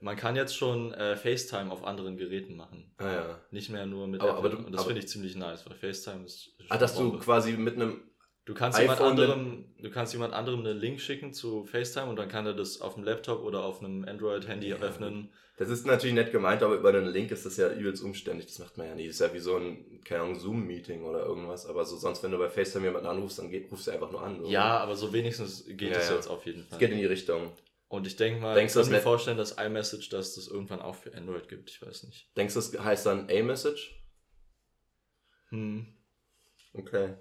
[0.00, 2.92] man kann jetzt schon äh, FaceTime auf anderen Geräten machen.
[2.98, 3.40] Ah ja.
[3.50, 4.50] Nicht mehr nur mit Aber- Apple.
[4.50, 6.50] aber du- Und das finde ich ziemlich nice, weil FaceTime ist.
[6.68, 8.02] Ah, dass du quasi mit einem.
[8.44, 12.28] Du kannst jemand anderem, du kannst jemand anderem einen Link schicken zu FaceTime und dann
[12.28, 14.76] kann er das auf dem Laptop oder auf einem Android-Handy Ja.
[14.76, 15.32] öffnen.
[15.56, 18.46] Das ist natürlich nett gemeint, aber über einen Link ist das ja übelst umständlich.
[18.48, 19.06] Das macht man ja nie.
[19.06, 21.66] Das ist ja wie so ein, keine Ahnung, Zoom-Meeting oder irgendwas.
[21.66, 24.20] Aber so sonst, wenn du bei FaceTime jemanden anrufst, dann geht, rufst du einfach nur
[24.20, 24.40] an.
[24.40, 24.48] So.
[24.50, 26.16] Ja, aber so wenigstens geht Ja, es ja.
[26.16, 26.78] jetzt auf jeden Es Fall.
[26.80, 27.52] geht in die Richtung.
[27.86, 30.48] Und ich denke mal, Denkst ich du, das kann mir vorstellen, dass iMessage, dass das
[30.48, 31.70] irgendwann auch für Android gibt.
[31.70, 32.36] Ich weiß nicht.
[32.36, 33.94] Denkst du, das heißt dann A-Message?
[35.50, 35.86] Hm.
[36.72, 37.14] Okay.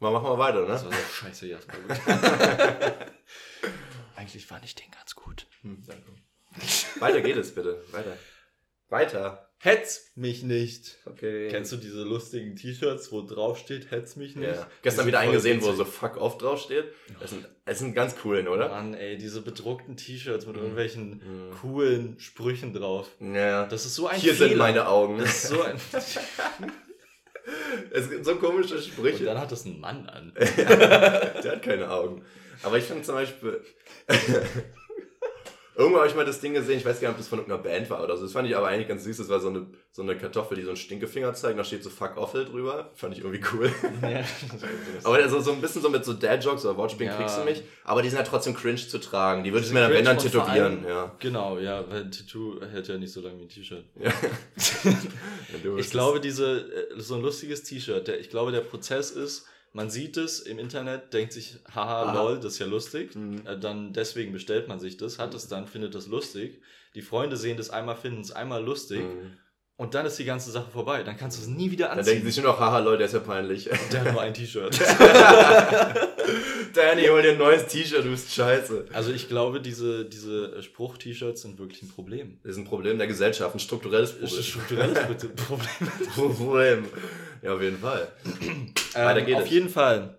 [0.00, 0.90] Mal machen wir weiter, Das ne?
[0.90, 1.74] war so scheiße, Jasper.
[4.16, 5.46] Eigentlich fand ich den ganz gut.
[5.62, 6.10] Hm, danke.
[7.00, 7.82] Weiter geht es bitte.
[7.92, 8.16] Weiter.
[8.88, 9.42] Weiter.
[9.58, 10.98] Hetz mich nicht.
[11.06, 11.48] Okay.
[11.48, 14.54] Kennst du diese lustigen T-Shirts, wo drauf steht, hetz mich nicht?
[14.54, 14.68] Ja.
[14.82, 15.78] Gestern wieder eingesehen, wo witzig.
[15.78, 16.84] so fuck off draufsteht.
[17.18, 18.68] Das sind, das sind ganz coolen, oder?
[18.68, 20.60] Mann, ey, diese bedruckten T-Shirts mit Mhm.
[20.62, 21.08] irgendwelchen
[21.48, 21.50] Mhm.
[21.62, 23.08] coolen Sprüchen drauf.
[23.18, 23.64] Ja.
[23.66, 24.48] Das ist so ein Hier Fehler.
[24.50, 25.18] sind meine Augen.
[25.18, 25.80] Das ist so ein
[27.92, 29.24] Es gibt so komische Und Sprüche.
[29.24, 30.32] dann hat das ein Mann an.
[30.36, 32.24] Der hat keine Augen.
[32.62, 33.62] Aber ich finde zum Beispiel.
[35.78, 37.62] Irgendwo habe ich mal das Ding gesehen, ich weiß gar nicht, ob das von irgendeiner
[37.62, 38.22] Band war oder so.
[38.22, 39.18] Das fand ich aber eigentlich ganz süß.
[39.18, 41.58] Das war so eine, so eine Kartoffel, die so einen Stinkefinger zeigt.
[41.58, 42.90] Da steht so Fuck Offel drüber.
[42.94, 43.70] Fand ich irgendwie cool.
[44.02, 44.24] ja,
[45.04, 47.18] Aber also so ein bisschen so mit so Dad-Jokes oder Wortspielen Ja.
[47.18, 47.62] kriegst du mich.
[47.84, 49.44] Aber die sind halt trotzdem cringe zu tragen.
[49.44, 50.84] Die würde ich mir dann, wenn dann tätowieren.
[50.84, 51.14] allem- Ja.
[51.18, 53.84] Genau, ja, weil ein Tattoo hält ja nicht so lange wie ein T-Shirt.
[54.00, 54.12] ja.
[55.78, 60.16] Ich glaube, diese, äh, so ein lustiges T-Shirt, ich glaube, der Prozess ist, man sieht
[60.16, 62.14] es im Internet, denkt sich, haha, Aha.
[62.14, 63.14] lol, das ist ja lustig.
[63.14, 63.46] Mhm.
[63.46, 66.62] Äh, Dann deswegen bestellt man sich das, hat es dann, findet das lustig.
[66.94, 69.36] Die Freunde sehen das einmal, finden es einmal lustig Mhm.
[69.76, 71.02] Und dann ist die ganze Sache vorbei.
[71.02, 72.26] Dann kannst du es nie wieder Da denken anziehen.
[72.32, 73.68] sich nur noch, haha, Leute, der ist ja peinlich.
[73.92, 74.78] Der hat nur ein T-Shirt.
[76.74, 78.86] Danny, hol dir ein neues T-Shirt, du bist scheiße.
[78.92, 82.38] Also ich glaube, diese, diese Spruch-T-Shirts sind wirklich ein Problem.
[82.42, 84.94] Das ist ein Problem der Gesellschaft, ein strukturelles Das ist ein Problem.
[84.94, 86.36] strukturelles Problem.
[86.36, 86.84] Problem.
[87.42, 88.08] Ja, auf jeden Fall.
[88.94, 89.50] Weiter Ähm, geht auf es.
[89.50, 90.18] jeden Fall.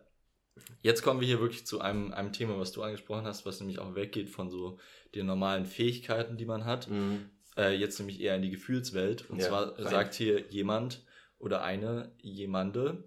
[0.82, 3.80] Jetzt kommen wir hier wirklich zu einem, einem Thema, was du angesprochen hast, was nämlich
[3.80, 4.78] auch weggeht von so
[5.16, 6.90] den normalen Fähigkeiten, die man hat.
[6.90, 7.30] Mhm.
[7.58, 9.30] Äh, jetzt nämlich eher in die Gefühlswelt.
[9.30, 9.88] Und Ja, zwar rein.
[9.88, 11.02] sagt hier jemand
[11.40, 13.04] oder eine, jemande.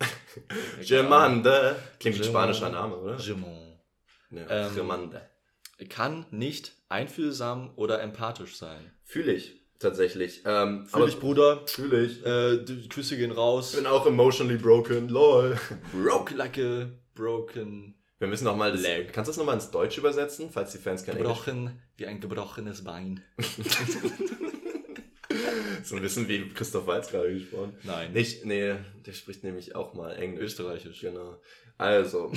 [0.86, 1.76] Gemande.
[2.00, 3.16] Klingt wie spanischer Name, oder?
[3.16, 3.78] Gemande.
[4.30, 5.88] Ja, Ähm.
[5.88, 8.92] Kann nicht einfühlsam oder empathisch sein.
[9.04, 10.42] Fühle ich, tatsächlich.
[10.44, 11.62] Ähm, Fühl dich, Bruder.
[11.66, 12.24] Fühle ich.
[12.24, 13.72] Äh, die Küsse gehen raus.
[13.74, 15.58] bin auch emotionally broken, lol.
[15.92, 17.94] Broke like a broken.
[18.22, 18.82] Wir müssen noch mal das.
[19.10, 22.20] Kannst du das nochmal ins Deutsch übersetzen, falls die Fans kein Englisch Gebrochen wie ein
[22.20, 23.20] gebrochenes Bein.
[25.82, 27.76] So ein bisschen wie Christoph Walz gerade gesprochen.
[27.82, 28.12] Nein.
[28.12, 30.44] Nicht, nee, der spricht nämlich auch mal Englisch.
[30.52, 31.00] Österreichisch.
[31.00, 31.40] Genau.
[31.78, 32.30] Also,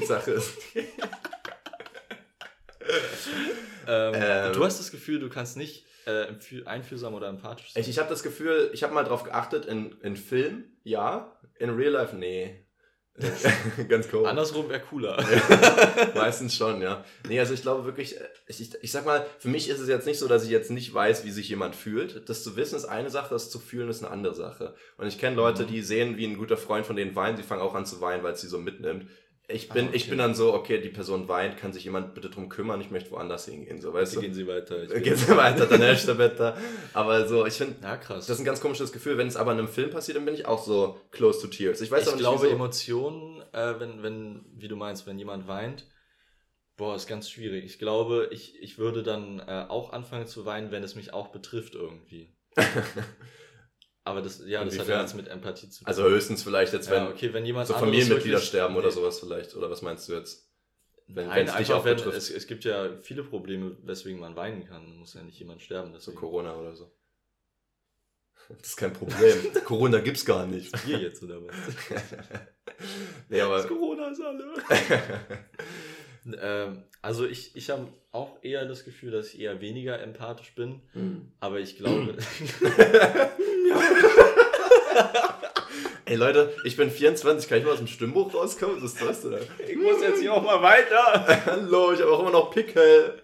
[0.00, 0.54] die Sache ist,
[3.86, 4.52] Ähm, Ähm.
[4.54, 6.28] du hast das Gefühl, du kannst nicht äh,
[6.64, 7.82] einfühlsam oder empathisch sein.
[7.82, 11.68] ich, ich habe das Gefühl, ich habe mal drauf geachtet, in, in Film, ja, in
[11.70, 12.65] Real Life, nee.
[13.88, 14.28] Ganz komisch.
[14.28, 15.16] Andersrum wäre cooler.
[16.14, 17.04] Meistens schon, ja.
[17.28, 19.88] Nee, also ich glaube wirklich, äh, ich, ich, ich sag mal, für mich ist es
[19.88, 22.28] jetzt nicht so, dass ich jetzt nicht weiß, wie sich jemand fühlt.
[22.28, 24.74] Das zu wissen ist eine Sache, das zu fühlen ist eine andere Sache.
[24.98, 25.66] Und ich kenne Leute, Mhm.
[25.68, 28.22] die sehen, wie ein guter Freund von denen weint, sie fangen auch an zu weinen,
[28.22, 29.06] weil es sie so mitnimmt.
[29.48, 30.10] Ich bin, Ah, ich okay.
[30.10, 33.12] bin dann so, okay, die Person weint, kann sich jemand bitte drum kümmern, ich möchte
[33.12, 34.20] woanders hingehen, so, weißt du?
[34.20, 34.82] gehen sie weiter.
[34.82, 36.56] Ich Geht's weiter, dann erst bitte.
[36.92, 38.26] Aber so, ich finde, ja, krass.
[38.26, 39.18] das ist ein ganz komisches Gefühl.
[39.18, 41.80] Wenn es aber in einem Film passiert, dann bin ich auch so close to tears.
[41.80, 42.54] Ich weiß ich auch nicht, glaube, wieso.
[42.54, 45.86] Emotionen, äh, wenn, wenn, wie du meinst, wenn jemand weint,
[46.76, 47.64] boah, ist ganz schwierig.
[47.64, 51.28] Ich glaube, ich, ich würde dann äh, auch anfangen zu weinen, wenn es mich auch
[51.28, 52.34] betrifft irgendwie.
[54.06, 55.88] Aber das, ja, das hat ja nichts mit Empathie zu tun.
[55.88, 58.94] Also höchstens vielleicht jetzt, wenn ja, okay, wenn jemand so Familienmitglieder sterben oder Nee.
[58.94, 59.56] sowas vielleicht.
[59.56, 60.48] Oder was meinst du jetzt?
[61.08, 64.64] Wenn Nein, es dich auch wenn, es, es gibt ja viele Probleme, weswegen man weinen
[64.64, 64.96] kann.
[64.96, 65.90] Muss ja nicht jemand sterben.
[65.90, 66.18] So Deswegen.
[66.18, 66.88] Corona oder so.
[68.48, 69.34] Das ist kein Problem.
[69.64, 70.72] Corona gibt's gar nicht.
[70.84, 71.56] Hier jetzt oder was?
[73.28, 74.44] nee, aber Corona ist alle.
[76.40, 80.80] ähm, also ich, ich habe auch eher das Gefühl, dass ich eher weniger empathisch bin.
[81.40, 82.16] Aber ich glaube.
[86.04, 88.80] Ey Leute, ich bin 24, kann ich mal aus dem Stimmbuch rauskommen?
[88.80, 89.40] Das ist das, oder?
[89.66, 91.42] ich muss jetzt hier auch mal weiter.
[91.46, 93.22] Hallo, ich habe auch immer noch Pickel.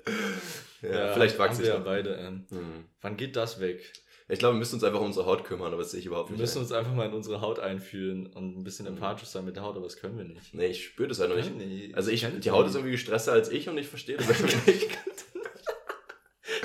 [0.82, 2.14] Ja, vielleicht haben wachse wir ich ja beide.
[2.16, 2.84] Ähm, Hm.
[3.00, 3.92] wann geht das weg?
[4.28, 6.30] Ich glaube, wir müssen uns einfach um unsere Haut kümmern, aber das sehe ich überhaupt
[6.30, 6.40] Wir nicht.
[6.40, 6.62] müssen ein.
[6.62, 8.94] uns einfach mal in unsere Haut einfühlen und ein bisschen Mhm.
[8.94, 10.52] empathisch sein mit der Haut, aber das können wir nicht.
[10.54, 11.56] Nee, ich spüre das halt noch nicht.
[11.56, 14.48] Nee, Also ich, die Haut ist irgendwie gestresster als ich und ich verstehe das einfach
[14.66, 14.88] nicht.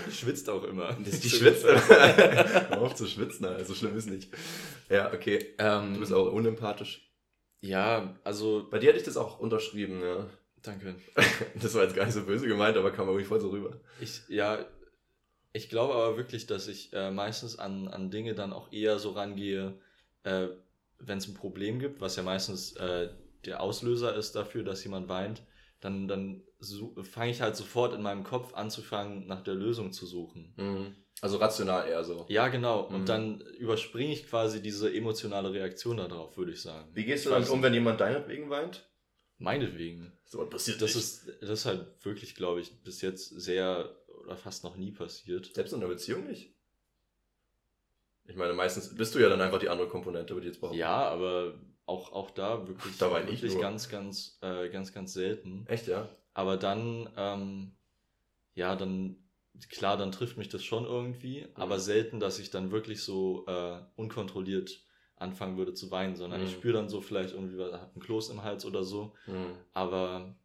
[0.12, 0.94] Schwitzt auch immer.
[0.94, 1.66] Die, die schwitzt.
[1.68, 4.30] Hör auf zu schwitzen, also schlimm ist nicht.
[4.90, 5.56] Ja, okay.
[5.58, 7.12] Ähm, Du bist auch unempathisch.
[7.62, 8.68] Ja, also.
[8.70, 10.30] Bei dir hätte ich das auch unterschrieben, ja.
[10.62, 10.96] Danke.
[11.62, 13.80] Das war jetzt gar nicht so böse gemeint, aber kam irgendwie voll so rüber.
[14.00, 14.66] Ich, ja,
[15.54, 19.12] ich glaube aber wirklich, dass ich äh, meistens an, an Dinge dann auch eher so
[19.12, 19.80] rangehe,
[20.24, 20.48] äh,
[21.00, 23.10] wenn es ein Problem gibt, was ja meistens äh,
[23.46, 25.42] der Auslöser ist dafür, dass jemand weint,
[25.80, 30.06] dann, dann so, fange ich halt sofort in meinem Kopf anzufangen, nach der Lösung zu
[30.06, 30.98] suchen.
[31.22, 32.26] Also rational eher so.
[32.30, 32.82] Ja, genau.
[32.82, 33.06] Und Mhm.
[33.06, 36.90] dann überspringe ich quasi diese emotionale Reaktion darauf, würde ich sagen.
[36.94, 38.88] Wie gehst du damit weiß um, wenn jemand deinetwegen weint?
[39.40, 40.14] Meinetwegen.
[40.26, 41.04] So was passiert Das nicht.
[41.04, 45.54] ist, das ist halt wirklich, glaube ich, bis jetzt sehr oder fast noch nie passiert.
[45.54, 46.54] Selbst in einer Beziehung nicht?
[48.26, 50.80] Ich meine, meistens bist du ja dann einfach die andere Komponente, würde ich jetzt behaupten.
[50.80, 51.54] Ja, aber
[51.88, 53.62] auch, auch da wirklich, Da ich wirklich nur.
[53.62, 55.66] ganz, ganz, äh, ganz, ganz selten.
[55.68, 56.08] Echt, ja?
[56.34, 57.72] Aber dann, ähm,
[58.54, 59.16] ja, dann,
[59.70, 61.52] klar, dann trifft mich das schon irgendwie, Mhm.
[61.56, 64.84] aber selten, dass ich dann wirklich so äh, unkontrolliert
[65.16, 66.56] anfangen würde zu weinen, sondern ich Mhm.
[66.60, 69.16] spüre dann so vielleicht irgendwie hab ein Kloß im Hals oder so.
[69.26, 69.56] Hm.
[69.74, 70.36] Aber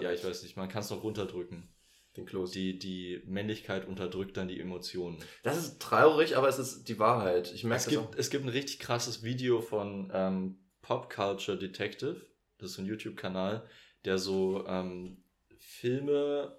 [0.00, 1.68] ja, ich weiß nicht, man kann es noch runterdrücken.
[2.16, 2.50] Den Kloß.
[2.50, 5.18] Die, die Männlichkeit unterdrückt dann die Emotionen.
[5.42, 7.52] Das ist traurig, aber es ist die Wahrheit.
[7.54, 8.10] Ich merke Es das auch.
[8.10, 12.26] gibt, es gibt ein richtig krasses Video von ähm, Pop Culture Detective.
[12.58, 13.66] Das ist ein YouTube-Kanal,
[14.04, 15.24] der so ähm,
[15.58, 16.58] Filme,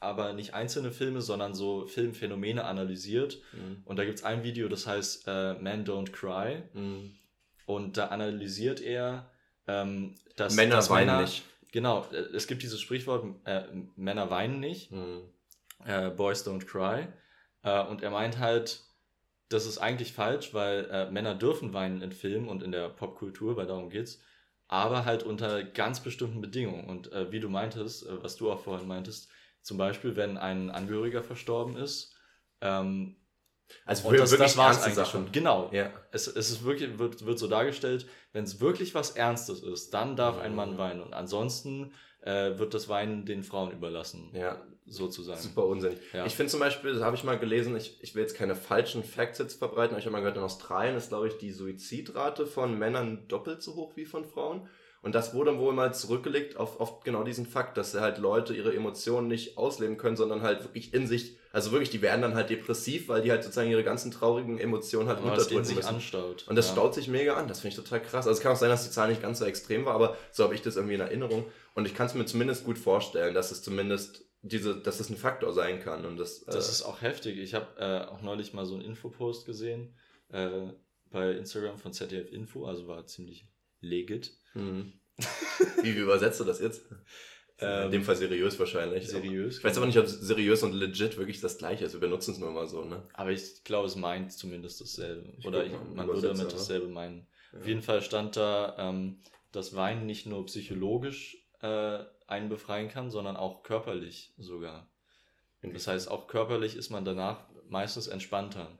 [0.00, 3.42] aber nicht einzelne Filme, sondern so Filmphänomene analysiert.
[3.52, 3.82] Mhm.
[3.84, 6.62] Und da gibt es ein Video, das heißt äh, Man Don't Cry.
[6.72, 7.14] Mhm.
[7.66, 9.30] Und da analysiert er,
[9.66, 11.44] ähm, dass, Männer dass weinen Männer, nicht.
[11.72, 13.64] Genau, äh, es gibt dieses Sprichwort, äh,
[13.96, 15.28] Männer weinen nicht Mhm.
[15.84, 17.08] äh, Boys Don't Cry.
[17.62, 18.84] Äh, und er meint halt,
[19.48, 23.56] das ist eigentlich falsch, weil äh, Männer dürfen weinen in Filmen und in der Popkultur,
[23.56, 24.20] weil darum geht's,
[24.66, 26.84] aber halt unter ganz bestimmten Bedingungen.
[26.88, 29.30] Und äh, wie du meintest, was du auch vorhin meintest,
[29.62, 32.14] zum Beispiel, wenn ein Angehöriger verstorben ist,
[32.60, 33.16] ähm,
[33.84, 35.10] Also und das, das war es eigentlich Sachen.
[35.24, 35.32] schon.
[35.32, 35.70] Genau.
[35.72, 35.92] Ja.
[36.10, 40.16] Es, es ist wirklich, wird, wird so dargestellt, wenn es wirklich was Ernstes ist, dann
[40.16, 40.78] darf ein Mann Mhm.
[40.78, 41.02] weinen.
[41.02, 41.92] Und ansonsten
[42.22, 44.30] äh, wird das Weinen den Frauen überlassen.
[44.34, 44.60] Ja.
[44.90, 45.38] Sozusagen.
[45.40, 45.98] Super unsinnig.
[46.14, 46.24] Ja.
[46.24, 49.04] Ich finde zum Beispiel, das habe ich mal gelesen, ich, ich will jetzt keine falschen
[49.04, 52.46] Facts jetzt verbreiten, aber ich habe mal gehört, in Australien ist, glaube ich, die Suizidrate
[52.46, 54.66] von Männern doppelt so hoch wie von Frauen.
[55.00, 58.74] Und das wurde wohl mal zurückgelegt auf, auf genau diesen Fakt, dass halt Leute ihre
[58.74, 62.50] Emotionen nicht ausleben können, sondern halt wirklich in sich, also wirklich, die werden dann halt
[62.50, 65.88] depressiv, weil die halt sozusagen ihre ganzen traurigen Emotionen halt unterdrücken sich müssen.
[65.88, 66.46] anstaut.
[66.48, 66.72] Und das ja.
[66.72, 67.46] staut sich mega an.
[67.46, 68.26] Das finde ich total krass.
[68.26, 70.42] Also es kann auch sein, dass die Zahl nicht ganz so extrem war, aber so
[70.42, 71.44] habe ich das irgendwie in Erinnerung.
[71.74, 75.16] Und ich kann es mir zumindest gut vorstellen, dass es zumindest diese, dass es ein
[75.16, 76.04] Faktor sein kann.
[76.04, 77.38] Und das, Das äh, ist auch heftig.
[77.38, 79.94] Ich habe äh, auch neulich mal so einen Infopost gesehen
[80.30, 80.72] äh,
[81.10, 83.46] bei Instagram von ZDF Info, also war ziemlich
[83.80, 84.32] legit.
[84.52, 84.92] hm.
[85.82, 86.82] Wie, wie übersetzt du das jetzt?
[87.60, 89.08] in Ähm, dem Fall seriös wahrscheinlich.
[89.08, 89.58] seriös.
[89.58, 91.92] Ich weiß aber nicht, ob seriös und legit wirklich das gleiche ist.
[91.92, 93.02] Wir benutzen es nur mal so, ne?
[93.14, 95.32] Aber ich glaube, es meint zumindest dasselbe.
[95.36, 97.26] Ich Oder ich, man würde damit dasselbe meinen.
[97.52, 97.58] Ja.
[97.58, 101.98] Auf jeden Fall stand da, ähm, dass Weinen nicht nur psychologisch äh,
[102.28, 104.88] einen befreien kann, sondern auch körperlich sogar.
[105.62, 108.78] Das heißt, auch körperlich ist man danach meistens entspannter.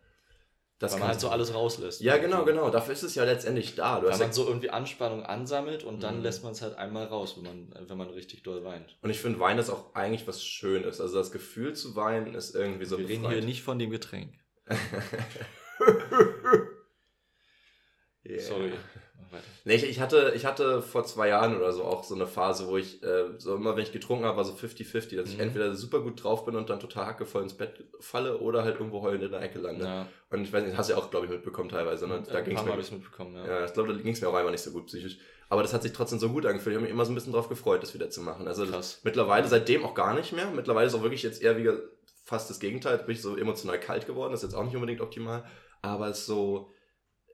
[0.79, 2.01] Das weil man halt so alles rauslässt.
[2.01, 2.70] Ja, genau, genau.
[2.70, 3.99] Dafür ist es ja letztendlich da.
[4.01, 6.22] Du Weil man so irgendwie Anspannung ansammelt und dann Mhm.
[6.22, 8.97] lässt man es halt einmal raus, wenn man, wenn man richtig doll weint.
[9.03, 11.01] und ich finde, Wein ist auch eigentlich was Schönes.
[11.01, 13.41] Also das Gefühl zu weinen ist irgendwie so Wir reden befreiend.
[13.41, 14.35] hier nicht von dem Getränk.
[18.24, 18.41] Yeah.
[18.41, 18.72] Sorry.
[19.64, 22.66] Nee, ich, ich, hatte, ich hatte vor zwei Jahren oder so auch so eine Phase,
[22.68, 25.41] wo ich äh, so immer, wenn ich getrunken habe, war so 50-50, dass ich Mhm.
[25.43, 29.03] entweder super gut drauf bin und dann total hackevoll ins Bett falle oder halt irgendwo
[29.03, 29.85] heulend in der Ecke lande.
[29.85, 32.07] Ja, Und ich weiß nicht, hast du ja auch, glaube ich, mitbekommen teilweise.
[32.07, 32.22] Ne?
[32.31, 33.47] Da ging's paar mir, ich es mitbekommen, ja.
[33.47, 35.18] ja, ich glaube, da ging es mir auch einmal nicht so gut psychisch.
[35.51, 36.72] Aber das hat sich trotzdem so gut angefühlt.
[36.74, 38.47] Ich habe mich immer so ein bisschen drauf gefreut, das wieder zu machen.
[38.47, 39.01] Also das, Krass.
[39.05, 40.51] mittlerweile seitdem auch gar nicht mehr.
[40.51, 41.70] Mittlerweile ist auch wirklich jetzt eher wie
[42.24, 42.99] fast das Gegenteil.
[42.99, 44.33] Bin ich so emotional kalt geworden.
[44.33, 45.45] Das ist jetzt auch nicht unbedingt optimal.
[45.81, 46.70] Aber es ist so,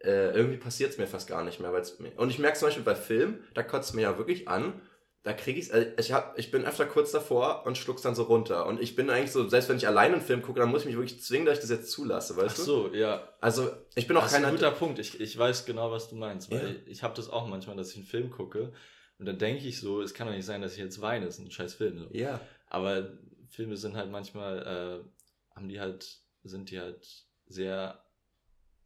[0.05, 1.73] äh, irgendwie passiert es mir fast gar nicht mehr.
[1.73, 4.49] Weil's mir, und ich merke zum Beispiel bei Filmen, da kotzt es mir ja wirklich
[4.49, 4.81] an.
[5.23, 8.25] Da kriege ich's, äh, ich hab, ich bin öfter kurz davor und schluck's dann so
[8.25, 8.67] runter.
[8.67, 10.87] Und ich bin eigentlich so, selbst wenn ich alleine einen Film gucke, dann muss ich
[10.89, 13.17] mich wirklich zwingen, dass ich das jetzt zulasse, weißt Ach so, ja.
[13.17, 13.23] du?
[13.41, 14.99] Also ich bin auch Das ist ein guter Punkt.
[14.99, 16.51] Ich, ich weiß genau, was du meinst.
[16.51, 16.75] Weil Ja.
[16.87, 18.73] ich habe das auch manchmal, dass ich einen Film gucke
[19.19, 21.25] und dann denke ich so, es kann doch nicht sein, dass ich jetzt weine.
[21.25, 21.99] Das ist ein scheiß Film.
[22.01, 22.09] So.
[22.13, 22.41] ja.
[22.67, 23.09] Aber
[23.49, 27.07] Filme sind halt manchmal, äh, haben die halt, sind die halt
[27.47, 28.04] sehr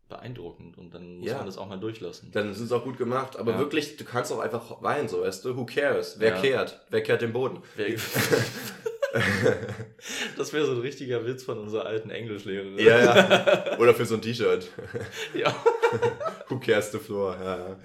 [0.09, 1.37] beeindruckend und dann muss Ja.
[1.39, 2.31] man das auch mal durchlassen.
[2.33, 3.37] Dann ist es auch gut gemacht.
[3.39, 3.59] Aber Ja.
[3.59, 5.57] wirklich, du kannst auch einfach weinen, so weißt du.
[5.57, 6.17] Who cares?
[6.19, 6.41] Wer Ja.
[6.41, 6.81] kehrt?
[6.91, 7.63] Wer kehrt den Boden?
[7.77, 7.97] Wer-
[10.37, 12.79] das wäre so ein richtiger Witz von unserer alten Englischlehrerin.
[12.79, 13.79] ja, ja.
[13.79, 14.69] Oder für so ein T-Shirt.
[15.35, 15.55] ja.
[16.49, 17.37] Who cares the floor?
[17.43, 17.77] Ja, ja.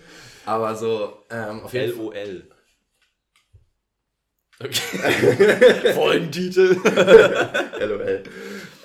[0.45, 1.97] Aber so, ähm, auf jeden.
[1.97, 2.43] LOL.
[4.63, 5.93] Okay.
[5.93, 6.77] Folgentitel.
[7.79, 8.23] LOL.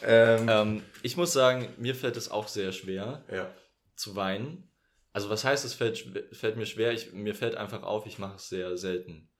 [0.02, 3.54] Ähm, ähm, ich muss sagen, mir fällt es auch sehr schwer ja.
[3.96, 4.70] zu weinen.
[5.12, 5.98] Also was heißt, es fällt,
[6.32, 6.92] fällt mir schwer?
[6.92, 9.30] Ich, mir fällt einfach auf, ich mache es sehr selten.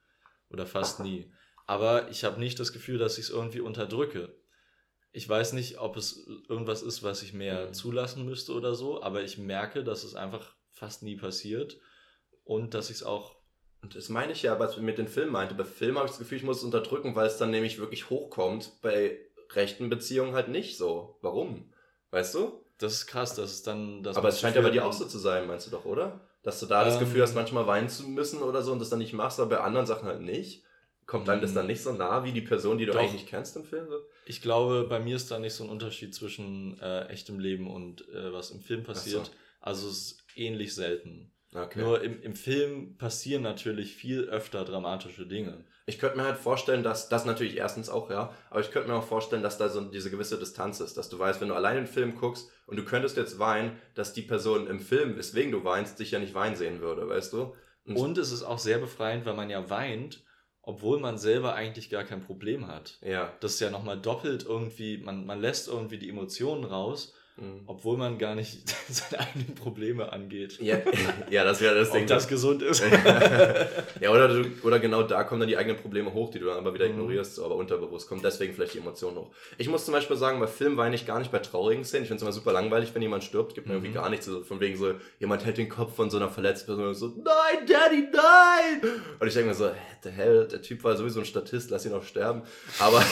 [0.51, 1.33] Oder fast nie.
[1.67, 4.35] Aber ich habe nicht das Gefühl, dass ich es irgendwie unterdrücke.
[5.13, 7.73] Ich weiß nicht, ob es irgendwas ist, was ich mehr Mhm.
[7.75, 11.79] zulassen müsste oder so, aber ich merke, dass es einfach fast nie passiert
[12.45, 13.37] und dass ich es auch
[13.81, 15.55] Und das meine ich ja, was ich mit den Filmen meinte.
[15.55, 18.11] Bei Filmen habe ich das Gefühl, ich muss es unterdrücken, weil es dann nämlich wirklich
[18.11, 18.73] hochkommt.
[18.83, 19.17] Bei
[19.51, 21.19] rechten Beziehungen halt nicht so.
[21.23, 21.73] Warum?
[22.11, 22.65] Weißt du?
[22.79, 24.03] Das ist krass, dass es dann.
[24.03, 26.21] Dass Aber es scheint ja bei dir auch so zu sein, meinst du doch, oder?
[26.43, 27.01] Dass du da das Ähm.
[27.01, 29.61] Gefühl hast, manchmal weinen zu müssen oder so und das dann nicht machst, aber bei
[29.61, 30.65] anderen Sachen halt nicht.
[31.07, 32.99] Kommt einem das dann nicht so nah wie die Person, die du Doch.
[33.01, 33.89] eigentlich nicht kennst im Film?
[33.89, 33.97] So?
[34.27, 38.07] Ich glaube, bei mir ist da nicht so ein Unterschied zwischen äh, echtem Leben und
[38.11, 39.25] äh, was im Film passiert.
[39.27, 39.33] so.
[39.61, 41.33] Also es ist ähnlich selten.
[41.55, 41.81] Okay.
[41.81, 45.65] Nur im, im Film passieren natürlich viel öfter dramatische Dinge.
[45.87, 48.97] Ich könnte mir halt vorstellen, dass das natürlich erstens auch, ja, aber ich könnte mir
[48.97, 51.77] auch vorstellen, dass da so diese gewisse Distanz ist, dass du weißt, wenn du allein
[51.77, 55.65] den Film guckst und du könntest jetzt weinen, dass die Person im Film, weswegen du
[55.65, 57.55] weinst, dich ja nicht weinen sehen würde, weißt du?
[57.87, 60.23] Und es ist auch sehr befreiend, weil man ja weint,
[60.61, 62.99] obwohl man selber eigentlich gar kein Problem hat.
[63.01, 63.33] Ja.
[63.41, 67.61] Das ist ja nochmal doppelt irgendwie, man, man lässt irgendwie die Emotionen raus, Mhm.
[67.67, 68.59] obwohl man gar nicht
[68.89, 70.59] seine eigenen Probleme angeht.
[70.61, 70.79] Ja,
[71.31, 72.03] ja, das wäre das Ding.
[72.03, 72.83] Ob das gesund ist.
[74.01, 76.59] ja, oder, du, oder genau da kommen dann die eigenen Probleme hoch, die du dann
[76.59, 76.93] aber wieder Mhm.
[76.95, 79.31] ignorierst, so, aber unterbewusst kommen deswegen vielleicht die Emotionen hoch.
[79.59, 82.03] Ich muss zum Beispiel sagen, bei Filmen weine ich gar nicht bei traurigen Szenen.
[82.05, 83.55] Ich finde es immer super langweilig, wenn jemand stirbt.
[83.55, 83.79] Gibt mir Mhm.
[83.85, 84.27] irgendwie gar nichts.
[84.27, 87.07] So, von wegen so, jemand hält den Kopf von so einer verletzten Person und so,
[87.09, 88.91] nein, Daddy, nein!
[89.21, 89.71] Und ich denke mir so,
[90.03, 92.43] the hell, der Typ war sowieso ein Statist, lass ihn auch sterben.
[92.79, 93.03] Aber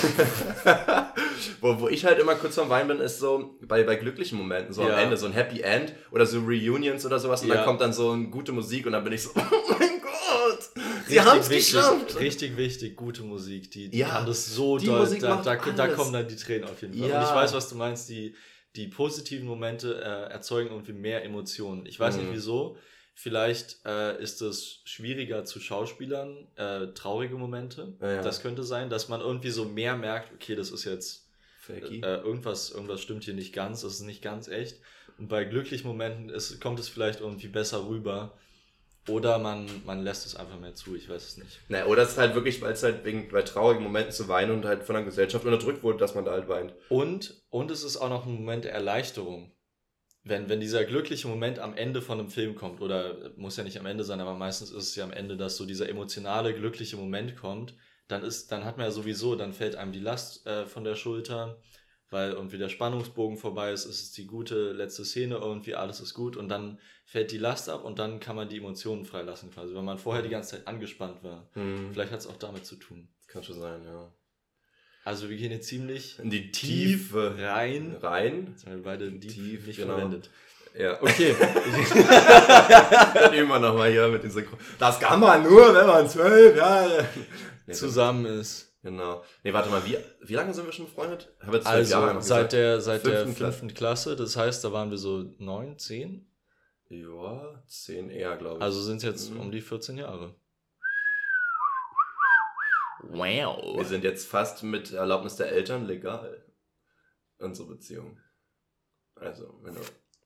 [1.60, 4.72] wo, wo ich halt immer kurz am Weinen bin, ist so bei, bei glücklichen Momenten,
[4.72, 4.94] so Ja.
[4.94, 7.42] am Ende, so ein Happy End oder so Reunions oder sowas.
[7.42, 7.56] Und Ja.
[7.56, 9.40] dann kommt dann so eine gute Musik und dann bin ich so, oh
[9.78, 10.58] mein Gott,
[11.06, 12.18] sie haben es geschafft.
[12.18, 13.70] Richtig wichtig, gute Musik.
[13.70, 15.00] Die, die Ja, kann das so die doll.
[15.00, 17.08] Musik Da, da, da kommen dann die Tränen auf jeden Fall.
[17.08, 17.18] Ja.
[17.18, 18.08] Und ich weiß, was du meinst.
[18.08, 18.34] Die,
[18.74, 21.86] die positiven Momente äh, erzeugen irgendwie mehr Emotionen.
[21.86, 22.22] Ich weiß Mhm.
[22.24, 22.76] nicht wieso.
[23.18, 27.94] Vielleicht äh, ist es schwieriger zu Schauspielern, äh, traurige Momente.
[28.02, 28.20] Ja, ja.
[28.22, 31.25] Das könnte sein, dass man irgendwie so mehr merkt, okay, das ist jetzt
[31.66, 32.00] Fakey.
[32.00, 34.80] äh, irgendwas, irgendwas stimmt hier nicht ganz, das ist nicht ganz echt.
[35.18, 38.36] Und bei glücklichen Momenten ist, kommt es vielleicht irgendwie besser rüber.
[39.08, 41.60] Oder man, man lässt es einfach mehr zu, ich weiß es nicht.
[41.68, 44.50] Na, oder es ist halt wirklich, weil es halt wegen bei traurigen Momenten zu weinen
[44.50, 46.74] und halt von der Gesellschaft unterdrückt wurde, dass man da halt weint.
[46.88, 49.52] Und, und es ist auch noch ein Moment der Erleichterung.
[50.24, 53.78] Wenn, wenn dieser glückliche Moment am Ende von einem Film kommt, oder muss ja nicht
[53.78, 56.96] am Ende sein, aber meistens ist es ja am Ende, dass so dieser emotionale, glückliche
[56.96, 57.74] Moment kommt,
[58.09, 60.94] dann ist, dann hat man ja sowieso, dann fällt einem die Last äh, von der
[60.94, 61.59] Schulter,
[62.11, 66.14] weil irgendwie der Spannungsbogen vorbei ist, es ist die gute letzte Szene, irgendwie alles ist
[66.14, 69.74] gut und dann fällt die Last ab und dann kann man die Emotionen freilassen quasi,
[69.74, 71.48] weil man vorher die ganze Zeit angespannt war.
[71.54, 71.90] Hm.
[71.92, 73.09] Vielleicht hat es auch damit zu tun.
[73.26, 74.12] Kann schon sein, ja.
[75.04, 78.48] Also wir gehen jetzt ziemlich In die tief Tiefe rein rein.
[78.50, 79.94] Jetzt haben wir beide tief, Tief, nicht genau.
[79.94, 80.30] verwendet.
[80.76, 80.98] Ja.
[81.00, 81.34] Okay.
[83.14, 84.59] Dann üben wir nochmal hier mit den Synchron.
[84.78, 87.07] Das kann man nur, wenn man zwölf Jahre.
[87.66, 88.72] Nee, Zusammen ist.
[88.82, 89.24] Genau.
[89.42, 91.34] Nee, warte mal, wie, wie lange sind wir schon befreundet?
[91.40, 92.52] Haben wir Also Jahre noch seit gesagt?
[92.52, 93.58] der, seit der Fünften Klasse.
[93.58, 94.16] fünften Klasse.
[94.16, 96.30] Das heißt, da waren wir so neun, zehn.
[96.88, 98.62] Ja, zehn eher, glaube ich.
[98.62, 99.40] Also sind es jetzt Mhm.
[99.40, 100.36] um die 14 Jahre.
[103.02, 103.84] wir Wow.
[103.86, 106.44] sind jetzt fast mit Erlaubnis der Eltern legal.
[107.38, 108.18] Unsere Beziehung.
[109.16, 109.80] Also, wenn du,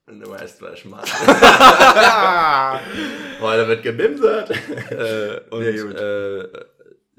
[0.06, 1.02] wenn du weißt, was ich meine.
[3.40, 4.50] Heute wird gebimsert.
[4.90, 5.94] Äh, und Ja, gut.
[5.96, 6.64] äh,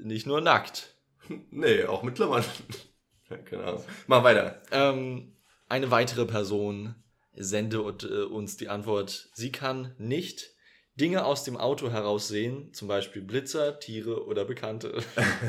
[0.04, 0.96] nicht nur nackt.
[1.50, 2.44] nee, auch mit Klammern.
[3.30, 3.82] Ja, genau.
[4.08, 4.60] Mach weiter.
[4.72, 5.34] Ähm,
[5.66, 6.96] eine weitere Person
[7.32, 10.50] sende und, äh, uns die Antwort, sie kann nicht
[10.96, 14.98] Dinge aus dem Auto heraus sehen, zum Beispiel Blitzer, Tiere oder Bekannte.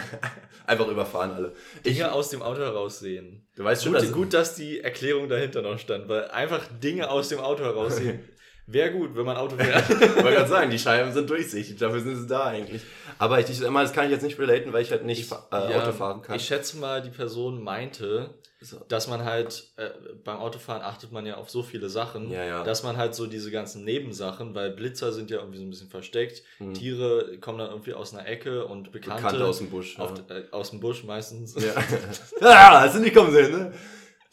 [0.66, 1.54] Einfach überfahren alle.
[1.84, 3.46] Ich, Dinge aus dem Auto heraus sehen.
[3.58, 7.10] du weißt schon, Gut, dass gut, dass die Erklärung dahinter noch stand, weil einfach Dinge
[7.10, 8.30] aus dem Auto heraussehen.
[8.66, 9.90] Wäre gut, wenn man Auto fährt.
[9.90, 12.82] Ich wollte gerade sagen, die Scheiben sind durchsichtig, dafür sind sie da eigentlich.
[13.20, 15.36] Aber ich, ich immer, das kann ich jetzt nicht relaten, weil ich halt nicht äh,
[15.52, 16.36] Ja, Auto fahren kann.
[16.36, 18.32] Ich schätze mal, die Person meinte,
[18.88, 19.90] dass man halt äh,
[20.24, 22.64] beim Autofahren achtet man ja auf so viele Sachen, Ja, ja.
[22.64, 25.90] dass man halt so diese ganzen Nebensachen, weil Blitzer sind ja irgendwie so ein bisschen
[25.90, 26.74] versteckt, Hm.
[26.74, 30.00] Tiere kommen dann irgendwie aus einer Ecke und Bekannte, Bekannte aus dem Busch.
[30.00, 30.36] auf, ja.
[30.38, 31.56] äh, aus dem Busch meistens.
[31.62, 31.74] Ja.
[32.42, 33.74] ah, hast du nicht kommen sehen, ne?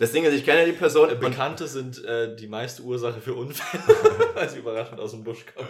[0.00, 1.10] Das Ding ist, ich kenne die Person.
[1.10, 3.82] und- Bekannte sind äh, die meiste Ursache für Unfälle,
[4.34, 5.68] weil sie überraschend aus dem Busch kommen.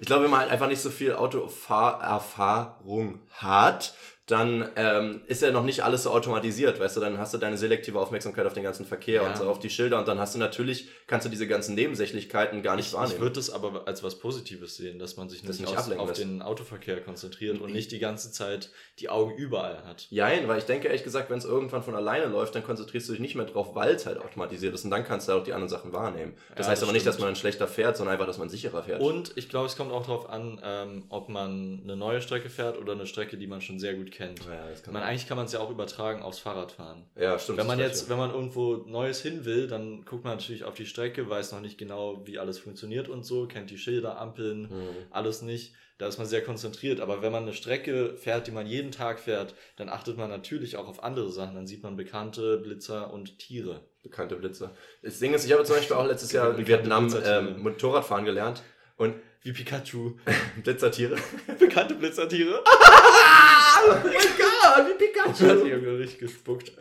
[0.00, 3.94] Ich glaube, wenn man halt einfach nicht so viel Autofahrerfahrung hat,
[4.26, 7.58] dann ähm, ist ja noch nicht alles so automatisiert, weißt du, dann hast du deine
[7.58, 9.28] selektive Aufmerksamkeit auf den ganzen Verkehr Ja.
[9.28, 12.62] und so auf die Schilder und dann hast du natürlich, kannst du diese ganzen Nebensächlichkeiten
[12.62, 13.14] gar nicht Ich, wahrnehmen.
[13.16, 16.08] ich würde das aber als was Positives sehen, dass man sich Das nicht, aus, auf
[16.08, 16.20] lässt.
[16.22, 20.06] den Autoverkehr konzentriert und nicht die ganze Zeit die Augen überall hat.
[20.08, 23.12] Jein, weil ich denke ehrlich gesagt, wenn es irgendwann von alleine läuft, dann konzentrierst du
[23.12, 25.52] dich nicht mehr drauf, weil es halt automatisiert ist und dann kannst du auch die
[25.52, 26.32] anderen Sachen wahrnehmen.
[26.56, 27.28] Das Ja, heißt das aber nicht, dass stimmt.
[27.28, 29.02] man schlechter fährt, sondern einfach, dass man sicherer fährt.
[29.02, 32.78] Und ich glaube, es kommt auch darauf an, ähm, ob man eine neue Strecke fährt
[32.78, 34.40] oder eine Strecke, die man schon sehr gut kennt.
[34.46, 37.04] ja, das kann Man, eigentlich kann man es ja auch übertragen aufs Fahrradfahren.
[37.16, 37.58] ja, stimmt.
[37.58, 40.86] Wenn man jetzt, wenn man irgendwo Neues hin will, dann guckt man natürlich auf die
[40.86, 44.88] Strecke, weiß noch nicht genau, wie alles funktioniert und so, kennt die Schilder, Ampeln, Mhm.
[45.10, 45.74] alles nicht.
[45.98, 47.00] Da ist man sehr konzentriert.
[47.00, 50.76] Aber wenn man eine Strecke fährt, die man jeden Tag fährt, dann achtet man natürlich
[50.76, 51.54] auch auf andere Sachen.
[51.54, 53.80] Dann sieht man bekannte Blitzer und Tiere.
[54.02, 54.74] Bekannte Blitzer.
[55.02, 58.64] Das Ding ist, ich habe zum Beispiel auch letztes Jahr in Vietnam ähm, Motorradfahren gelernt
[58.96, 59.14] und
[59.46, 60.12] Wie Pikachu.
[60.64, 61.16] Blitzertiere.
[61.58, 62.62] bekannte Blitzertiere.
[63.86, 65.28] oh mein Gott, wie Pikachu!
[65.28, 66.72] Hat sich irgendwie richtig gespuckt.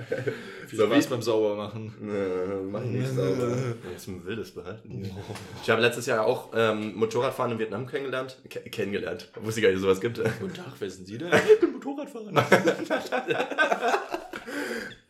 [0.67, 1.93] Viel So Spaß wie- beim Saubermachen.
[1.99, 3.53] Nee, mach ich nicht sauber.
[3.93, 4.89] Ist ein wildes Behalten.
[5.03, 5.13] hier.
[5.61, 8.37] Ich habe letztes Jahr auch ähm, Motorradfahren in Vietnam kennengelernt.
[8.49, 9.29] Ke kennengelernt.
[9.41, 10.17] Wusste ich gar nicht, dass sowas gibt.
[10.39, 11.31] Guten Tag, wer sind Sie denn?
[11.53, 12.31] Ich bin Motorradfahrer.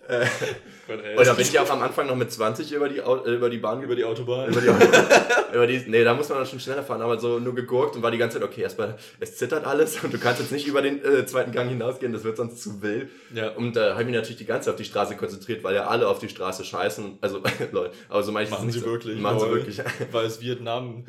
[0.07, 3.57] Und da bin ich auch am Anfang noch mit 20 über die, äh, über die
[3.57, 4.49] Bahn über die Autobahn.
[4.49, 4.67] über die,
[5.53, 8.01] über die, nee, da muss man dann schon schneller fahren, aber so nur gegurkt und
[8.01, 10.81] war die ganze Zeit, okay, erstmal, es zittert alles und du kannst jetzt nicht über
[10.81, 13.09] den äh, zweiten Gang hinausgehen, das wird sonst zu wild.
[13.33, 13.51] Ja.
[13.51, 15.87] Und da habe ich mich natürlich die ganze Zeit auf die Straße konzentriert, weil ja
[15.87, 17.19] alle auf die Straße scheißen.
[17.21, 17.41] Also,
[17.71, 18.85] lol, aber so meine ich Machen sie so.
[18.85, 19.19] wirklich.
[19.19, 19.55] Machen sie lol.
[19.55, 19.81] wirklich.
[20.11, 21.05] Weil es Vietnam.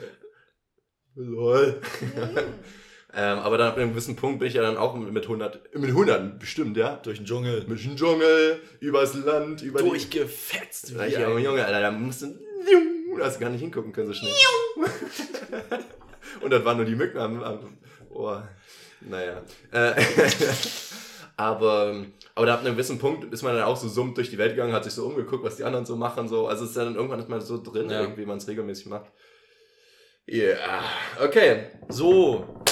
[1.16, 1.80] lol.
[3.16, 5.90] Ähm, aber dann ab einem gewissen Punkt bin ich ja dann auch mit 100, mit
[5.90, 6.96] 100 bestimmt, ja.
[7.02, 7.64] Durch den Dschungel.
[7.64, 9.88] Durch den Dschungel, übers Land, über die...
[9.88, 10.90] Durchgefetzt.
[10.90, 12.34] Ja, ich, Junge, Junge, Alter, da musst du.
[13.16, 14.32] Da hast du gar nicht hingucken können, so schnell.
[16.40, 17.78] Und das waren nur die Mücken am, am
[18.10, 18.48] Ohr.
[19.00, 19.42] Naja.
[19.70, 19.94] Äh,
[21.36, 22.04] aber,
[22.34, 24.52] aber da ab einem gewissen Punkt ist man dann auch so summt durch die Welt
[24.52, 26.28] gegangen, hat sich so umgeguckt, was die anderen so machen.
[26.28, 26.48] So.
[26.48, 28.00] Also es ist dann irgendwann ist man so drin, Ja.
[28.00, 29.10] irgendwie, wie man es regelmäßig macht.
[30.26, 30.82] Ja,
[31.22, 31.66] okay.
[31.88, 32.63] So,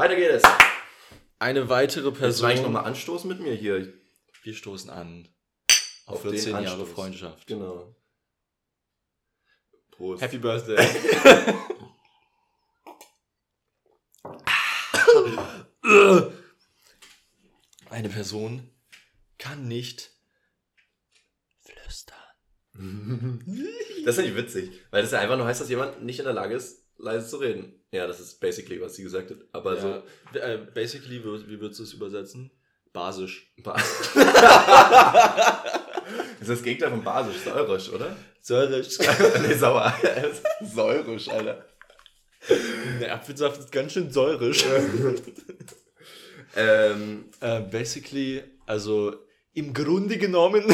[0.00, 0.42] Weiter geht es.
[1.38, 2.48] eine weitere Person.
[2.48, 3.92] eigentlich nochmal anstoßen mit mir hier?
[4.42, 5.28] Wir stoßen an.
[6.06, 6.88] Auf, Auf den 14 Jahre Anstoß.
[6.90, 7.46] Freundschaft.
[7.46, 7.94] Genau.
[9.90, 10.22] Prost.
[10.22, 10.78] Happy Birthday.
[17.90, 18.70] Eine Person
[19.38, 20.10] kann nicht
[21.60, 22.16] flüstern.
[24.06, 26.24] Das ist ja nicht witzig, weil das ja einfach nur heißt, dass jemand nicht in
[26.24, 27.74] der Lage ist, leise zu reden.
[27.92, 29.38] Ja, das ist basically, was sie gesagt hat.
[29.52, 30.02] Aber Ja,
[30.40, 32.50] äh, basically, wie würdest du es übersetzen?
[32.92, 33.52] Basisch.
[33.64, 33.72] so.
[33.72, 33.82] das
[36.40, 38.16] ist das Gegenteil von basisch, säurisch, oder?
[38.40, 38.98] Säurisch.
[39.46, 39.94] nee, sauer.
[40.62, 41.66] säurisch, Alter.
[43.00, 44.64] Der Apfelsaft ist ganz schön säurisch.
[46.56, 49.14] Ähm, äh, basically, also
[49.52, 50.64] im Grunde genommen.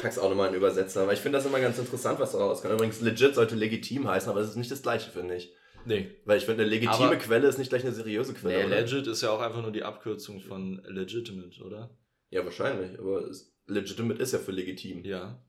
[0.00, 2.38] Ich pack's auch nochmal in Übersetzer, aber ich finde das immer ganz interessant, was da
[2.38, 2.72] rauskommt.
[2.72, 5.52] Übrigens, legit sollte legitim heißen, aber das ist nicht das gleiche, finde ich.
[5.84, 6.10] nee.
[6.24, 8.58] Weil ich finde, eine legitime Aber- Quelle ist nicht gleich eine seriöse Quelle.
[8.58, 8.80] Nee, oder?
[8.80, 11.90] legit ist ja auch einfach nur die Abkürzung von legitimate, oder?
[12.30, 15.04] Ja, wahrscheinlich, aber es, legitimate ist ja für legitim.
[15.04, 15.42] Ja.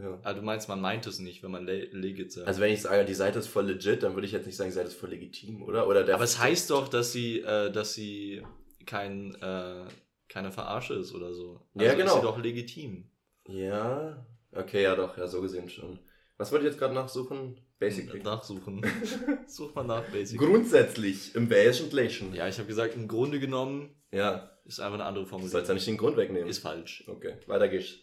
[0.00, 0.20] Ja.
[0.22, 2.46] Ah, du meinst, man meint es nicht, wenn man le legit sagt.
[2.46, 4.70] Also wenn ich sage, die Seite ist voll legit, dann würde ich jetzt nicht sagen,
[4.70, 5.88] die Seite ist voll legitim, oder?
[5.88, 8.42] oder der Aber es heißt doch, dass sie, äh, dass sie
[8.86, 9.84] kein, äh,
[10.28, 11.66] keine Verarsche ist oder so.
[11.74, 12.14] Also Ja, genau.
[12.14, 13.10] Ist sie doch legitim.
[13.48, 15.98] Ja, okay, ja doch, ja, so gesehen schon.
[16.36, 17.58] Was wollte ich jetzt gerade nachsuchen?
[17.78, 18.22] Basically.
[18.22, 18.84] Nachsuchen.
[19.46, 20.38] Such mal nach Basic.
[20.38, 22.34] Grundsätzlich, im Wesentlichen.
[22.34, 25.52] ja, ich habe gesagt, im Grunde genommen Ja, ist einfach eine andere du Formulierung.
[25.52, 26.48] sollst ja nicht den Grund wegnehmen.
[26.48, 27.04] Ist falsch.
[27.08, 27.94] okay, weiter geht's.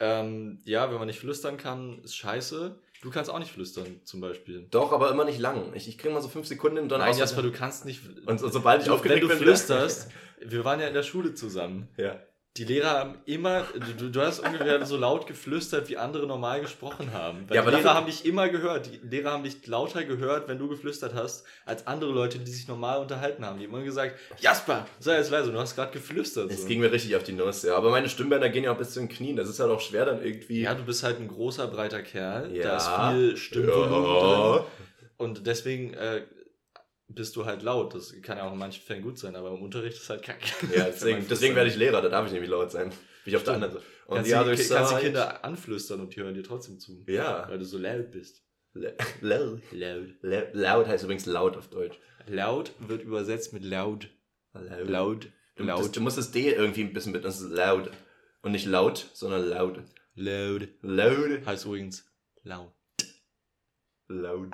[0.00, 2.78] Ähm, ja, wenn man nicht flüstern kann, ist scheiße.
[3.02, 4.66] Du kannst auch nicht flüstern, zum Beispiel.
[4.70, 5.72] Doch, aber immer nicht lang.
[5.74, 8.02] Ich, ich kriege mal so fünf Sekunden und dann Nein, Jasper, du kannst nicht.
[8.26, 10.10] Und so- sobald ich du, wenn aufgeregt du bin, flüsterst,
[10.40, 11.88] wir waren ja in der Schule zusammen.
[11.96, 12.20] Ja.
[12.56, 13.62] Die Lehrer haben immer,
[13.98, 17.44] du, du hast ungefähr so laut geflüstert, wie andere normal gesprochen haben.
[17.48, 18.86] Weil Ja, aber die Lehrer haben dich immer gehört.
[18.92, 22.66] Die Lehrer haben dich lauter gehört, wenn du geflüstert hast, als andere Leute, die sich
[22.66, 23.60] normal unterhalten haben.
[23.60, 26.50] Die haben immer gesagt, Jasper, sei jetzt leise, du hast gerade geflüstert.
[26.50, 26.66] Es So.
[26.66, 27.76] ging mir richtig auf die Nuss, ja.
[27.76, 29.36] Aber meine Stimmbänder gehen ja auch bis zu den Knien.
[29.36, 30.62] Das ist ja doch schwer dann irgendwie.
[30.62, 32.52] Ja, du bist halt ein großer, breiter Kerl.
[32.56, 32.64] Ja.
[32.64, 34.20] Da ist viel Stimmvolumen drin.
[34.64, 34.66] ja.
[35.16, 36.22] Und deswegen äh,
[37.08, 37.94] bist du halt laut.
[37.94, 40.44] Das kann ja auch in manchen Fällen gut sein, aber im Unterricht ist halt kacke.
[40.76, 42.92] Ja, deswegen, deswegen werde ich Lehrer, da darf ich nämlich laut sein.
[43.24, 43.84] Wie ich auf der anderen Seite.
[44.06, 47.04] Und kannst, ja, die, kannst die Zeit- Kinder anflüstern und die hören dir trotzdem zu.
[47.06, 47.48] Ja.
[47.48, 48.42] Weil du so laut bist.
[49.20, 49.60] Laut.
[49.72, 50.08] Laut.
[50.52, 51.98] Laut heißt übrigens laut auf Deutsch.
[52.26, 54.08] Laut wird übersetzt mit laut.
[54.52, 54.88] Laut.
[54.88, 55.24] Laut.
[55.56, 55.96] Du, das, Laut.
[55.96, 57.90] du musst das D irgendwie ein bisschen mit, das ist laut.
[58.42, 59.82] Und nicht laut, sondern laut.
[60.14, 60.68] Laut.
[60.82, 61.46] Laut.
[61.46, 62.06] Heißt übrigens
[62.44, 62.72] laut.
[64.08, 64.50] Laut.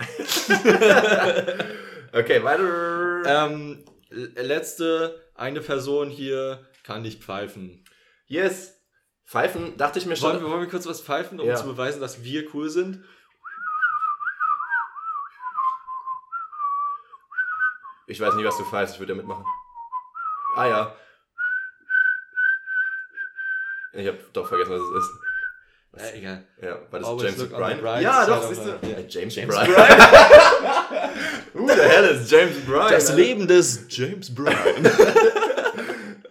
[2.12, 3.22] okay, weiter.
[3.26, 7.84] Ähm, letzte, eine Person hier kann nicht pfeifen.
[8.26, 8.76] yes.
[9.26, 10.30] Pfeifen, dachte ich mir schon.
[10.32, 11.54] Wollen wir, wollen wir kurz was pfeifen, um Ja.
[11.54, 13.04] zu beweisen, dass wir cool sind?
[18.08, 19.44] Ich weiß nicht, was du pfeifst, ich würde ja mitmachen.
[20.56, 20.96] Ah ja.
[23.92, 25.10] Ich hab doch vergessen, was es ist.
[25.92, 26.02] Was?
[26.02, 26.44] Äh, egal.
[26.62, 28.02] Ja, war das Always James Bryan?
[28.02, 28.70] Ja, side doch, siehst du.
[28.70, 28.86] life.
[28.86, 29.68] Äh, James, James Bryan.
[31.54, 32.90] Who the hell is James Bryan?
[32.90, 33.14] Das?
[33.16, 34.56] Leben des James Bryan.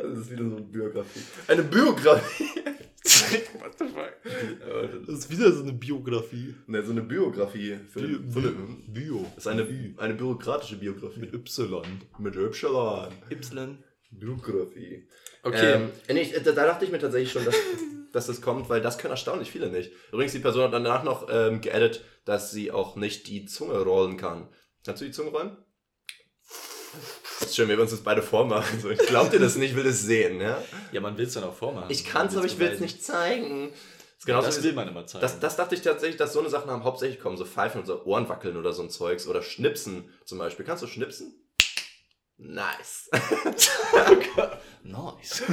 [0.02, 1.20] Das ist wieder so eine Biografie.
[1.48, 2.44] Eine Biografie.
[3.60, 5.06] What the fuck?
[5.08, 6.56] Das ist wieder so eine Biografie.
[6.68, 7.78] Ne, so eine Biografie.
[7.92, 8.52] Für eine, für eine,
[8.88, 9.26] Bio.
[9.36, 11.20] das ist eine, eine bürokratische Biografie.
[11.20, 11.84] Mit Y.
[12.18, 13.08] Mit Y.
[13.30, 13.78] Y.
[14.12, 15.08] Biografie.
[15.44, 15.74] Okay.
[15.74, 17.56] Ähm, nee, ich, da, da dachte ich mir tatsächlich schon, dass,
[18.14, 19.92] dass das kommt, weil das können erstaunlich viele nicht.
[20.12, 24.18] Übrigens, die Person hat danach noch ähm, geaddet, dass sie auch nicht die Zunge rollen
[24.18, 24.48] kann.
[24.86, 25.58] Kannst du die Zunge rollen?
[27.40, 28.80] Das ist schön, wenn wir uns das beide vormachen.
[28.82, 30.62] So, ich glaub dir das nicht, will das sehen, ja?
[30.92, 31.90] Ja, man will es dann auch vormachen.
[31.90, 33.72] Ich kann's, Man aber ich will es nicht zeigen.
[34.18, 35.22] Das, Genau, das wie- will man immer zeigen.
[35.22, 37.88] das, das dachte ich tatsächlich, dass so eine Sachen haben hauptsächlich kommen, so Pfeifen und
[37.88, 40.66] so Ohrenwackeln oder so ein Zeugs oder Schnipsen zum Beispiel.
[40.66, 41.34] Kannst du schnipsen?
[42.42, 43.10] Nice.
[44.84, 45.44] nice.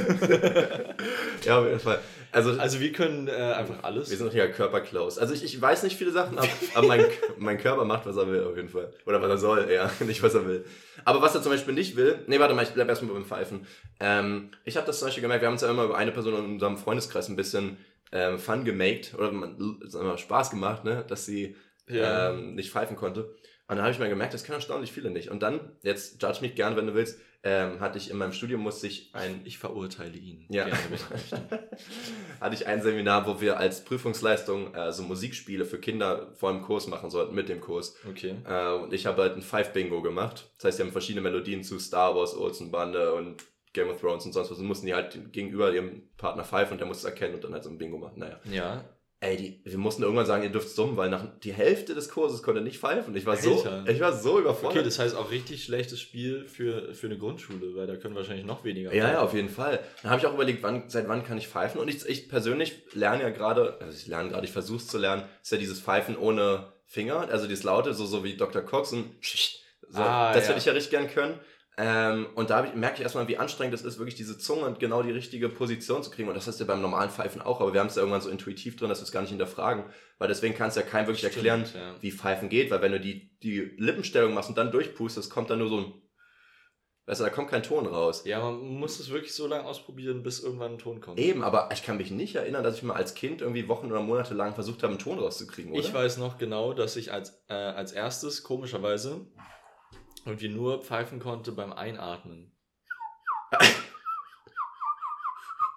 [1.45, 1.99] ja, auf jeden Fall.
[2.31, 4.09] Also, Also wir können äh, einfach alles.
[4.09, 5.17] wir sind hier Körperklaus.
[5.17, 7.05] Also ich, ich weiß nicht viele Sachen, aber, aber mein,
[7.37, 8.93] mein Körper macht, was er will, auf jeden Fall.
[9.05, 10.65] Oder was er soll, ja, nicht was er will.
[11.03, 13.67] Aber was er zum Beispiel nicht will, nee, warte mal, ich bleib erstmal beim Pfeifen.
[13.99, 16.35] Ähm, ich habe das zum Beispiel gemerkt, wir haben uns ja immer über eine Person
[16.35, 17.77] in unserem Freundeskreis ein bisschen
[18.13, 19.57] ähm, Fun gemaked oder man,
[20.17, 21.55] Spaß gemacht, ne, dass sie
[21.87, 22.29] Ja.
[22.29, 23.35] ähm, nicht pfeifen konnte.
[23.69, 25.29] Und dann habe ich mal gemerkt, das können erstaunlich viele nicht.
[25.29, 28.61] Und dann, jetzt judge mich gern, wenn du willst, ähm, hatte ich in meinem Studium
[28.61, 30.45] musste ich ein ich verurteile ihn.
[30.49, 30.65] Ja.
[30.65, 30.79] Gerne,
[31.31, 31.69] er
[32.41, 36.61] hatte ich ein Seminar, wo wir als Prüfungsleistung äh, so Musikspiele für Kinder vor dem
[36.61, 37.95] Kurs machen sollten, mit dem Kurs.
[38.09, 38.35] Okay.
[38.47, 40.49] Äh, und ich habe halt ein Five-Bingo gemacht.
[40.57, 44.33] Das heißt, die haben verschiedene Melodien zu Star Wars, Olsenbande und Game of Thrones und
[44.33, 44.57] sonst was.
[44.57, 47.53] Und mussten die halt gegenüber ihrem Partner pfeifen und der musste es erkennen und dann
[47.53, 48.19] halt so ein Bingo machen.
[48.19, 48.39] Naja.
[48.45, 48.83] Ja.
[49.19, 52.43] Ey, die, wir mussten irgendwann sagen, ihr dürft summen, weil nach die Hälfte des Kurses
[52.43, 53.15] konnte nicht pfeifen.
[53.15, 54.77] Ich war so, ich war so überfordert.
[54.77, 58.45] Okay, das heißt auch richtig schlechtes Spiel für, für eine Grundschule, weil da können wahrscheinlich
[58.45, 58.93] noch weniger.
[58.93, 59.79] Ja, ja, auf jeden Fall.
[60.03, 61.81] Dann habe ich auch überlegt, wann, seit wann kann ich pfeifen?
[61.81, 64.99] Und ich, ich persönlich lerne ja gerade, also ich lerne gerade, ich versuche es zu
[64.99, 68.61] lernen, ist ja dieses Pfeifen ohne Finger, also dieses Laute, so, so wie Dr.
[68.61, 69.15] Cox und
[69.89, 70.49] so, Ah, das ja.
[70.49, 71.39] würde ich ja richtig gern können.
[71.79, 74.79] Ähm, und da ich, merke ich erstmal, wie anstrengend es ist, wirklich diese Zunge und
[74.79, 76.27] genau die richtige Position zu kriegen.
[76.27, 78.31] Und das ist ja beim normalen Pfeifen auch, aber wir haben es ja irgendwann so
[78.31, 79.85] intuitiv drin, dass wir es gar nicht hinterfragen.
[80.17, 81.95] Weil deswegen kannst du ja keinem wirklich Stimmt, erklären, ja.
[82.01, 85.59] wie Pfeifen geht, weil wenn du die, die Lippenstellung machst und dann durchpustest, kommt dann
[85.59, 85.93] nur so ein,
[87.05, 88.23] weißt du, da kommt kein Ton raus.
[88.25, 91.19] Ja, man muss es wirklich so lange ausprobieren, bis irgendwann ein Ton kommt.
[91.19, 94.01] Eben, aber ich kann mich nicht erinnern, dass ich mal als Kind irgendwie Wochen oder
[94.01, 95.79] Monate lang versucht habe, einen Ton rauszukriegen, oder?
[95.79, 99.27] Ich weiß noch genau, dass ich als, äh, als erstes, komischerweise,
[100.25, 102.51] irgendwie nur pfeifen konnte beim Einatmen.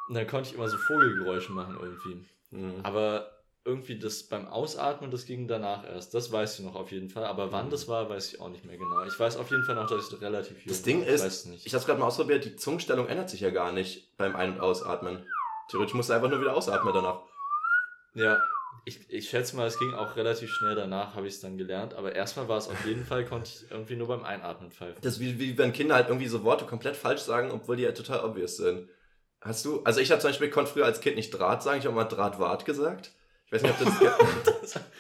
[0.08, 2.26] Und dann konnte ich immer so Vogelgeräusche machen irgendwie.
[2.50, 2.80] Mhm.
[2.82, 3.30] Aber
[3.64, 6.14] irgendwie das beim Ausatmen, das ging danach erst.
[6.14, 7.24] Das weiß ich noch auf jeden Fall.
[7.26, 9.04] Aber wann das war, weiß ich auch nicht mehr genau.
[9.04, 11.06] Ich weiß auf jeden Fall noch, dass ich relativ jung Das Ding war.
[11.08, 11.66] ist, ich nicht.
[11.66, 14.54] Ich habe es gerade mal ausprobiert, die Zungenstellung ändert sich ja gar nicht beim Ein-
[14.54, 15.24] und Ausatmen.
[15.68, 17.20] Theoretisch musst du einfach nur wieder ausatmen danach.
[18.14, 18.42] Ja,
[18.84, 21.94] ich, ich schätze mal, es ging auch relativ schnell danach, habe ich es dann gelernt.
[21.94, 24.96] Aber erstmal war es auf jeden Fall, konnte ich irgendwie nur beim Einatmen pfeifen.
[25.02, 27.82] Das ist wie, wie wenn Kinder halt irgendwie so Worte komplett falsch sagen, obwohl die
[27.82, 28.88] ja total obvious sind.
[29.40, 31.86] Hast du, also ich habe zum Beispiel, konnte früher als Kind nicht Draht sagen, ich
[31.86, 33.12] habe mal Drahtwart gesagt.
[33.46, 34.80] Ich weiß nicht, ob das...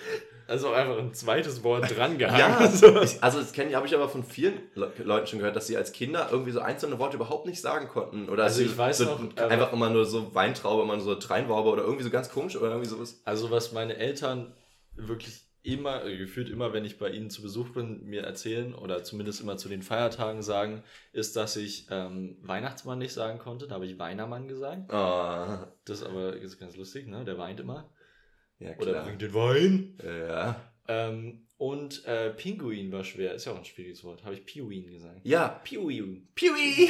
[0.50, 2.38] Also einfach ein zweites Wort dran gehangen.
[2.60, 3.00] Ja, So.
[3.00, 5.76] ich, also das kenne habe ich aber von vielen Le Leuten schon gehört, dass sie
[5.76, 8.28] als Kinder irgendwie so einzelne Worte überhaupt nicht sagen konnten.
[8.28, 11.14] Oder Also ich weiß so, noch, einfach aber- immer nur so Weintraube, immer nur so
[11.14, 13.20] Treinwaube oder irgendwie so ganz komisch oder irgendwie sowas.
[13.24, 14.52] Also was meine Eltern
[14.96, 19.04] wirklich immer, äh, gefühlt immer, wenn ich bei ihnen zu Besuch bin, mir erzählen oder
[19.04, 20.82] zumindest immer zu den Feiertagen sagen,
[21.12, 23.68] ist, dass ich ähm, Weihnachtsmann nicht sagen konnte.
[23.68, 24.90] Da habe ich Weinermann gesagt.
[24.92, 27.24] Ah, Das ist aber ist ganz lustig, ne?
[27.26, 27.90] Der weint immer.
[28.60, 29.04] Ja Oder klar.
[29.04, 29.98] bringt den Wein.
[30.04, 30.60] ja.
[30.88, 33.34] Ähm, Und äh, Pinguin war schwer.
[33.34, 34.24] Ist ja auch ein schwieriges Wort.
[34.24, 35.20] Habe ich Piuin gesagt?
[35.24, 35.60] Ja.
[35.62, 36.26] Piuin.
[36.34, 36.88] Piwi.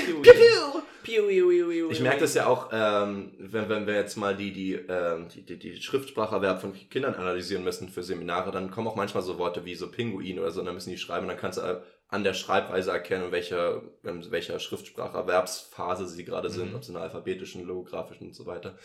[1.03, 1.91] Piu.
[1.91, 5.43] Ich merke das ja auch, ähm, wenn, wenn wir jetzt mal die, die, ähm, die,
[5.45, 9.65] die, die Schriftspracherwerb von Kindern analysieren müssen für Seminare, dann kommen auch manchmal so Worte
[9.65, 11.81] wie so Pinguin oder so, und dann müssen die schreiben und dann kannst du äh,
[12.09, 16.75] an der Schreibweise erkennen, in welcher, in welcher Schriftspracherwerbsphase sie gerade sind, Mhm.
[16.77, 18.77] ob sie in der alphabetischen, logografischen und so weiter.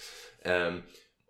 [0.43, 0.83] Ähm,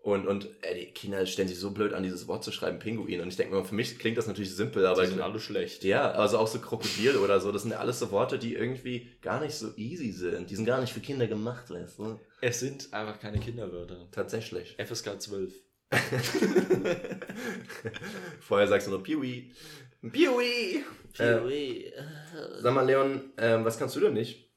[0.05, 3.21] und, und äh, die Kinder stellen sich so blöd an, dieses Wort zu schreiben, Pinguin.
[3.21, 5.83] Und ich denke mal, für mich klingt das natürlich simpel, aber Die sind alle schlecht.
[5.83, 9.07] ja, also auch so Krokodil oder so, das sind ja alles so Worte, die irgendwie
[9.23, 10.51] gar nicht so easy sind.
[10.51, 12.19] Die sind gar nicht für Kinder gemacht, weißt du?
[12.39, 14.07] Es sind einfach keine Kinderwörter.
[14.11, 14.75] Tatsächlich.
[14.77, 15.51] FSK 12.
[18.41, 19.53] Vorher sagst du nur Piwi.
[20.11, 20.83] Piwi!
[21.17, 21.91] Äh,
[22.59, 24.51] sag mal, Leon, ähm, was kannst du denn nicht?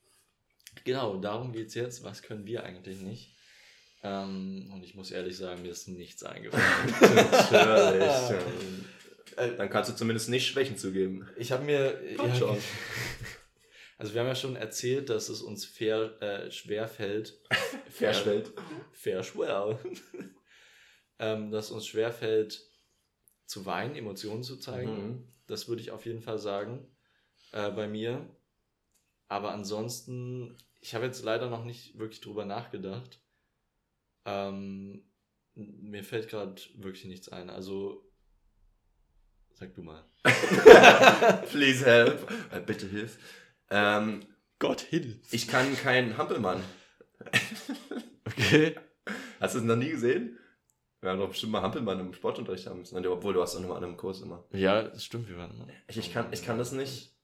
[0.85, 2.05] Genau, darum geht's jetzt.
[2.05, 3.35] Was können wir eigentlich nicht?
[4.03, 6.65] Ähm, und ich muss ehrlich sagen, mir ist nichts eingefallen.
[7.51, 8.47] Natürlich.
[9.37, 11.29] Äh, Dann kannst du zumindest nicht Schwächen zugeben.
[11.37, 12.01] Ich habe mir.
[12.17, 12.59] Komm schon.
[14.01, 17.37] Also wir haben ja schon erzählt, dass es uns fair, äh, schwer fällt.
[17.91, 18.53] Verschwellt.
[18.93, 19.77] Fair schwer.
[21.19, 22.63] ähm, dass uns schwer fällt,
[23.45, 24.93] zu weinen, Emotionen zu zeigen.
[24.93, 25.29] Mhm.
[25.49, 26.87] Das würde ich auf jeden Fall sagen.
[27.51, 28.25] Äh, bei mir.
[29.27, 33.21] Aber ansonsten, ich habe jetzt leider noch nicht wirklich drüber nachgedacht.
[34.29, 35.03] Ähm,
[35.55, 37.51] mir fällt gerade wirklich nichts ein.
[37.51, 38.05] Also,
[39.55, 40.05] sag du mal.
[41.51, 42.31] Please help.
[42.53, 43.19] Äh, bitte hilf.
[43.71, 44.27] Ähm,
[44.59, 45.33] Gott hilf.
[45.33, 46.63] ich kann kein Hampelmann.
[48.25, 48.77] Okay.
[49.41, 50.39] Hast du es noch nie gesehen?
[51.01, 53.05] Wir haben doch bestimmt mal Hampelmann im Sportunterricht haben müssen.
[53.07, 54.45] Obwohl, du hast doch nur an einem Kurs immer.
[54.53, 55.57] Ja, das stimmt, wir waren.
[55.57, 55.67] Ne?
[55.89, 57.18] Ich, ich, kann, ich kann das nicht.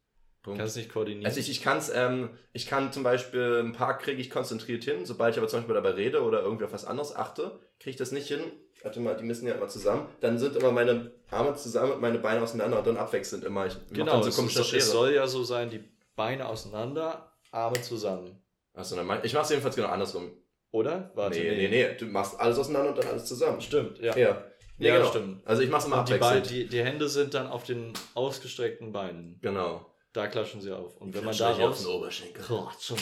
[0.44, 0.60] Punkt.
[0.60, 1.26] Kannst nicht koordinieren.
[1.26, 4.84] Also ich, ich kann es, ähm, ich kann zum Beispiel ein paar kriege ich konzentriert
[4.84, 7.90] hin, sobald ich aber zum Beispiel dabei rede oder irgendwie auf was anderes achte, kriege
[7.90, 8.40] ich das nicht hin.
[8.82, 10.06] Warte mal, die müssen ja immer zusammen.
[10.20, 13.64] Dann sind immer meine Arme zusammen und meine Beine auseinander und dann abwechselnd immer.
[13.66, 15.82] Ich genau, so es, komische es, es soll ja so sein, die
[16.14, 18.38] Beine auseinander, Arme zusammen.
[18.74, 20.30] Achso, dann mach, ich mach's jedenfalls genau andersrum.
[20.72, 21.10] Oder?
[21.14, 23.60] Warte, nee, nee, nee, du machst alles auseinander und dann alles zusammen.
[23.62, 24.14] Stimmt, ja.
[24.16, 24.44] Ja,
[24.76, 25.08] nee, Ja, genau.
[25.08, 25.46] stimmt.
[25.46, 26.50] Also ich mach's immer Und die, abwechselnd.
[26.50, 29.38] die, die Hände sind dann auf den ausgestreckten Beinen.
[29.40, 29.86] Genau.
[30.14, 30.96] Da klatschen sie auf.
[30.98, 31.86] Und wenn man da auf den raus...
[31.86, 32.42] Oberschenkel.
[32.42, 32.98] Klatschen.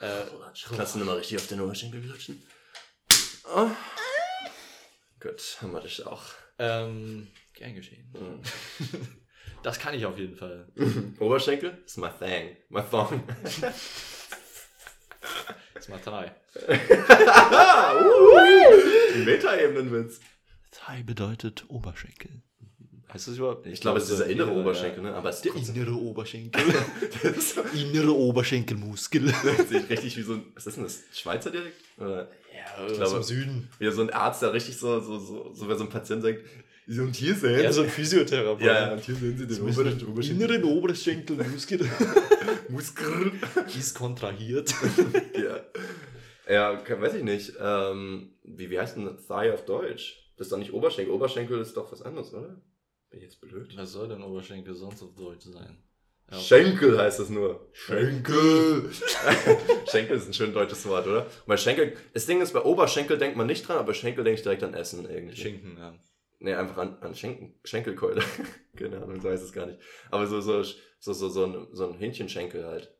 [0.00, 0.24] Äh,
[0.76, 2.42] Kannst du nochmal richtig auf den Oberschenkel klatschen?
[3.54, 3.70] Oh.
[5.20, 6.24] Gut, haben wir das auch.
[6.58, 8.12] ähm, gern geschehen.
[8.12, 8.42] Mhm.
[9.62, 10.68] Das kann ich auf jeden Fall.
[11.18, 13.20] Oberschenkel ist my thing, my thong.
[15.88, 16.32] Mal drei.
[17.08, 20.20] ah, uh, Metaebenenwitz.
[20.70, 22.42] Thai bedeutet Oberschenkel.
[23.12, 23.74] Heißt das überhaupt nicht?
[23.74, 25.14] Ich glaube, es ist dieser innere Oberschenkel, ne?
[25.14, 26.60] Aber es Der innere Oberschenkel.
[27.74, 29.22] innere Oberschenkelmuskel.
[29.56, 31.02] das sieht richtig wie so ein, was ist denn das?
[31.12, 31.76] Schweizer Dialekt?
[31.98, 33.68] Oder Ja, Ich glaube- Süden.
[33.78, 36.40] wie so ein Arzt, der richtig so, so, so, so, wenn so ein Patient sagt,
[36.88, 38.62] so und hier sehen Ja, so ein Physiotherapeut.
[38.64, 40.30] ja, und hier sehen Sie den Ober- Oberschenkel.
[40.50, 41.80] inneren Oberschenkelmuskel
[42.68, 43.32] Muskel.
[43.78, 44.74] ist kontrahiert.
[45.34, 45.60] ja.
[46.52, 47.54] Ja, ke- weiß ich nicht.
[47.60, 50.30] Ähm, wie, wie heißt denn Thigh auf Deutsch?
[50.36, 51.12] Das ist doch nicht Oberschenkel.
[51.12, 52.56] Oberschenkel ist doch was anderes, oder?
[53.10, 53.76] Bin ich jetzt blöd?
[53.76, 55.82] Was soll denn Oberschenkel sonst auf Deutsch sein?
[56.30, 57.68] Ja, Schenkel heißt das nur.
[57.72, 58.90] Schenkel.
[59.90, 61.26] Schenkel ist ein schön deutsches Wort, oder?
[61.46, 64.38] Bei Schenkel, das Ding ist, bei Oberschenkel denkt man nicht dran, aber bei Schenkel denke
[64.38, 65.36] ich direkt an Essen irgendwie.
[65.36, 65.94] Schinken, ja.
[66.38, 68.22] Nee, einfach an, an Schenken, Schenkelkeule.
[68.76, 69.78] Keine Ahnung, so heißt es gar nicht.
[70.10, 72.92] Aber so, so, so, so, so ein, so ein Hähnchenschenkel halt.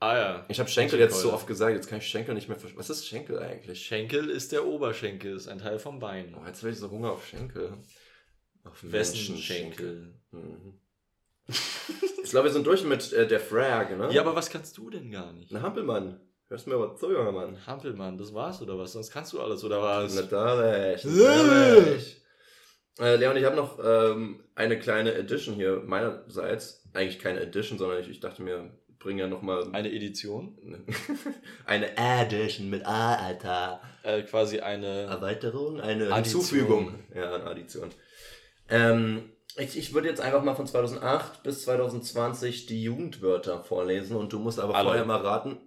[0.00, 0.46] Ah ja.
[0.48, 2.78] Ich habe Schenkel jetzt so oft gesagt, jetzt kann ich Schenkel nicht mehr verstehen.
[2.78, 3.84] Was ist Schenkel eigentlich?
[3.84, 6.34] Schenkel ist der Oberschenkel, ist ein Teil vom Bein.
[6.34, 7.78] Oh, jetzt will ich so Hunger auf Schenkel.
[8.64, 9.36] Auf Wessen.
[9.36, 10.14] Schenkel?
[10.32, 10.74] Mhm.
[12.22, 14.12] ich glaube, wir sind durch mit äh, der Frage, ne?
[14.12, 15.52] Ja, aber was kannst du denn gar nicht?
[15.52, 16.20] Ein Hampelmann.
[16.48, 17.64] Hörst du mir aber zu, junger Mann?
[17.66, 18.92] Hampelmann, das war's oder was?
[18.92, 20.14] Sonst kannst du alles oder was?
[20.14, 21.04] Natürlich.
[21.04, 22.22] natürlich.
[22.98, 26.84] Äh, Leon, ich habe noch ähm, eine kleine Edition hier meinerseits.
[26.92, 30.58] Eigentlich keine Edition, sondern ich, ich dachte mir, bring ja nochmal Eine Edition?
[31.66, 33.80] eine Edition mit A, Alter.
[34.02, 35.02] Äh, quasi eine.
[35.02, 36.40] Erweiterung, eine Addition.
[36.40, 36.94] Hinzufügung.
[37.14, 37.90] Ja, eine Addition.
[38.70, 44.32] Ähm, ich, ich würde jetzt einfach mal von 2008 bis 2020 die Jugendwörter vorlesen und
[44.32, 44.84] du musst aber Alle.
[44.84, 45.58] vorher immer raten,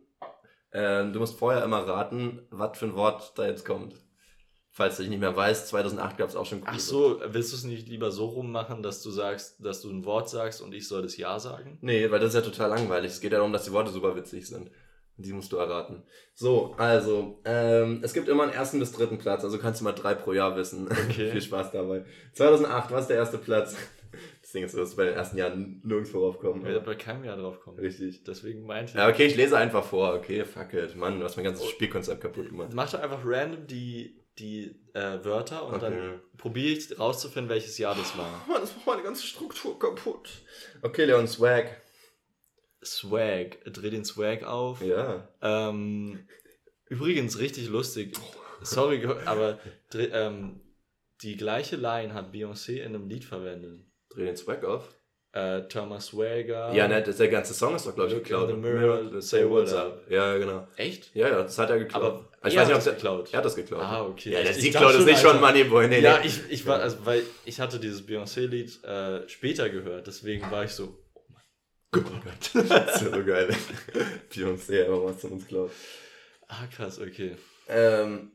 [0.71, 3.95] ähm, du musst vorher immer raten, was für ein Wort da jetzt kommt.
[4.75, 7.57] Falls du dich nicht mehr weißt, 2008 gab es auch schon Ach so, willst du
[7.57, 10.87] es nicht lieber so rummachen, dass du sagst, dass du ein Wort sagst und ich
[10.87, 11.77] soll das Ja sagen?
[11.81, 13.11] Nee, weil das ist ja total langweilig.
[13.11, 14.71] Es geht ja darum, dass die Worte super witzig sind.
[15.17, 16.03] Die musst du erraten.
[16.33, 19.91] So, also, ähm, es gibt immer einen ersten bis dritten Platz, also kannst du mal
[19.91, 20.87] drei pro Jahr wissen.
[21.09, 21.31] Okay.
[21.31, 22.05] Viel Spaß dabei.
[22.33, 23.75] 2008, was ist der erste Platz?
[24.43, 26.61] Das Ding ist, du bei den ersten Jahren nirgendwo raufkommen.
[26.61, 27.79] Ich werde bei keinem Jahr drauf kommen.
[27.79, 28.23] Richtig.
[28.23, 28.95] Deswegen meinte ich.
[28.95, 30.13] Ja, okay, ich lese einfach vor.
[30.13, 30.95] Okay, fuck it.
[30.95, 32.69] Mann, du hast mein ganzes Spielkonzept kaputt gemacht.
[32.73, 35.81] Mach doch einfach random die die äh, Wörter und Okay.
[35.81, 38.43] dann probiere ich rauszufinden, welches Jahr das war.
[38.47, 40.29] Mann, das macht meine ganze Struktur kaputt.
[40.81, 41.82] Okay, Leon, Swag.
[42.85, 44.81] Swag, dreh den Swag auf.
[44.81, 45.27] Ja.
[45.41, 46.27] Ähm,
[46.87, 48.15] übrigens, richtig lustig.
[48.61, 49.59] Sorry, aber
[49.91, 50.61] dreh- ähm,
[51.21, 53.81] die gleiche Line hat Beyoncé in einem Lied verwendet.
[54.09, 54.93] Dreh den Swag auf.
[55.31, 56.71] Äh, Thomas Swagger.
[56.75, 58.51] Ja, ne, der ganze Song ist doch, glaube ich, geklaut.
[58.51, 60.03] in the mirror, say what's up.
[60.07, 60.67] Ja, genau.
[60.77, 61.09] Echt?
[61.15, 62.03] Ja, ja, das hat er geklaut.
[62.03, 63.33] Aber ich weiß nicht, ob er geklaut.
[63.33, 63.81] Er hat das geklaut.
[63.81, 64.31] Ah, okay.
[64.31, 65.41] Ja, der Sieg klaut ist schon, nicht schon.
[65.41, 65.87] Moneyboy.
[65.87, 66.27] Nee, Ja, nee.
[66.27, 70.71] ich, ich war, also, weil ich hatte dieses Beyoncé-Lied äh, später gehört, deswegen war ich
[70.71, 70.95] so,
[71.95, 72.51] Oh Gott.
[72.53, 73.55] Das ist ja so geil.
[74.31, 75.71] Beyoncé, aber was von uns klaut.
[76.47, 77.35] ah krass, okay.
[77.67, 78.31] Ähm,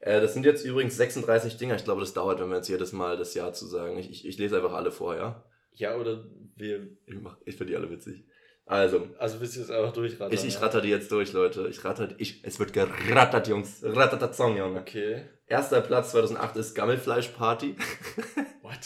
[0.01, 1.77] Äh, das sind jetzt übrigens 36 Dinger.
[1.77, 3.97] Ich glaube, das dauert, wenn wir jetzt jedes Mal das Jahr zu sagen.
[3.99, 5.45] Ich, ich, ich lese einfach alle vor, ja?
[5.73, 6.25] Ja, oder
[6.57, 8.25] wir, Ich, mach- ich finde die alle witzig.
[8.67, 10.33] Also, also willst du jetzt einfach durchrattern?
[10.33, 11.69] ich, ich ratter die jetzt durch, Leute.
[11.69, 13.81] Ich ratter, ich, es wird gerattert, Jungs.
[13.83, 14.81] Rattatzong, Junge.
[14.81, 15.23] Okay.
[15.47, 17.77] Erster Platz 2008 ist Gammelfleisch Party.
[18.63, 18.79] What?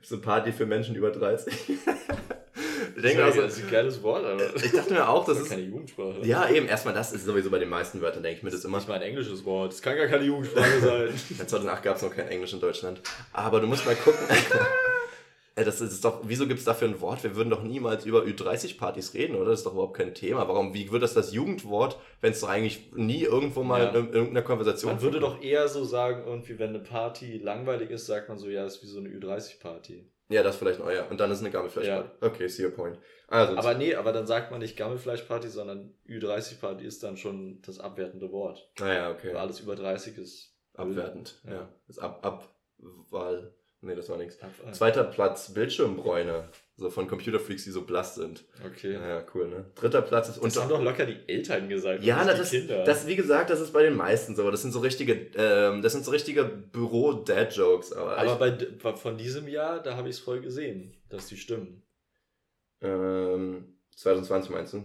[0.00, 1.52] so eine Party für Menschen über 30.
[2.96, 5.36] ich denke also, das ist ein geiles Wort, aber ich dachte mir auch, das das
[5.36, 6.20] ist ist, keine Jugendsprache.
[6.22, 8.78] ja eben, erstmal das ist sowieso bei den meisten Wörtern, denke ich mir das immer.
[8.78, 9.72] Ich meine, ein englisches Wort.
[9.72, 11.08] Das kann gar keine Jugendsprache sein.
[11.38, 13.02] Ja, 2008 gab es noch kein Englisch in Deutschland.
[13.34, 14.18] Aber du musst mal gucken.
[15.60, 17.22] Ey, Das ist doch, wieso gibt es dafür ein Wort?
[17.22, 19.50] Wir würden doch niemals über Ü30-Partys reden, oder?
[19.50, 20.48] Das ist doch überhaupt kein Thema.
[20.48, 23.90] Warum, wie wird das das Jugendwort, wenn es doch eigentlich nie irgendwo mal Ja.
[23.90, 28.06] in irgendeiner Konversation Man würde doch eher so sagen, irgendwie, wenn eine Party langweilig ist,
[28.06, 30.10] sagt man so, ja, ist wie so eine Ü30-Party.
[30.30, 31.06] Ja, das vielleicht ja.
[31.08, 32.24] Und dann ist eine Gammelfleischparty.
[32.24, 32.96] Okay, see your point.
[33.26, 37.80] Also, Aber nee, aber dann sagt man nicht Gammelfleischparty, sondern Ü30-Party ist dann schon das
[37.80, 38.70] abwertende Wort.
[38.78, 39.28] naja, okay.
[39.34, 40.56] Weil alles über 30 ist.
[40.74, 41.52] Abwertend, ja.
[41.52, 41.68] Ja.
[41.88, 42.48] Ist ab, ab,
[43.10, 43.52] Wahl.
[43.82, 44.36] Nee, das war nichts.
[44.36, 46.48] Äh, Zweiter Platz, Bildschirmbräune.
[46.76, 48.44] So von Computerfreaks, die so blass sind.
[48.64, 48.92] Okay.
[48.94, 49.70] Ja, cool, ne?
[49.74, 50.62] Dritter Platz ist Das unter.
[50.62, 52.02] haben doch locker die Eltern gesagt.
[52.02, 52.84] Ja, das, die Kinder.
[52.84, 54.50] das, wie gesagt, das ist bei den meisten so.
[54.50, 57.92] Das sind so richtige, ähm, das sind so richtige Büro-Dad-Jokes.
[57.92, 61.36] Aber, aber ich, bei, von diesem Jahr, da habe ich es voll gesehen, dass die
[61.36, 61.82] stimmen.
[62.82, 64.84] ähm, 2020 meinst du?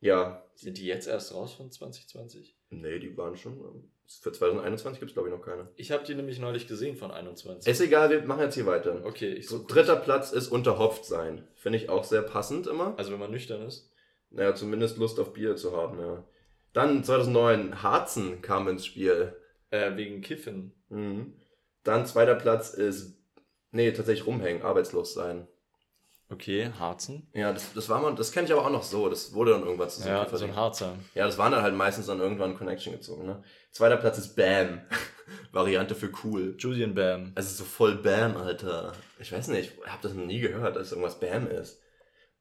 [0.00, 0.44] Ja.
[0.56, 2.56] Sind die jetzt erst raus von 2020?
[2.70, 3.90] Nee, die waren schon.
[4.06, 5.68] Für 2021 gibt es, glaube ich, noch keine.
[5.76, 7.70] Ich habe die nämlich neulich gesehen von 21.
[7.70, 9.00] Ist egal, wir machen jetzt hier weiter.
[9.04, 11.46] okay, ich so dritter Platz ist unterhopft sein.
[11.54, 12.94] Finde ich auch sehr passend immer.
[12.98, 13.90] Also wenn man nüchtern ist.
[14.30, 16.24] Naja, zumindest Lust auf Bier zu haben, ja.
[16.72, 19.36] Dann 2009, Harzen kam ins Spiel.
[19.70, 20.72] Äh, wegen Kiffen.
[20.88, 21.34] Mhm.
[21.84, 23.16] Dann zweiter Platz ist,
[23.70, 25.46] nee, tatsächlich rumhängen, arbeitslos sein.
[26.30, 27.28] Okay, Harzen.
[27.34, 29.08] Ja, das, das war man, das kenne ich aber auch noch so.
[29.08, 30.96] Das wurde dann irgendwann zu Ja, so ein Harzer.
[31.14, 33.42] Ja, das waren dann halt meistens dann irgendwann Connection gezogen, ne?
[33.70, 34.80] Zweiter Platz ist Bam.
[35.52, 36.54] Variante für cool.
[36.58, 37.32] Julian Bam.
[37.36, 38.92] Ist so voll Bam, Alter.
[39.18, 41.80] Ich weiß nicht, ich hab das noch nie gehört, dass irgendwas Bam ist.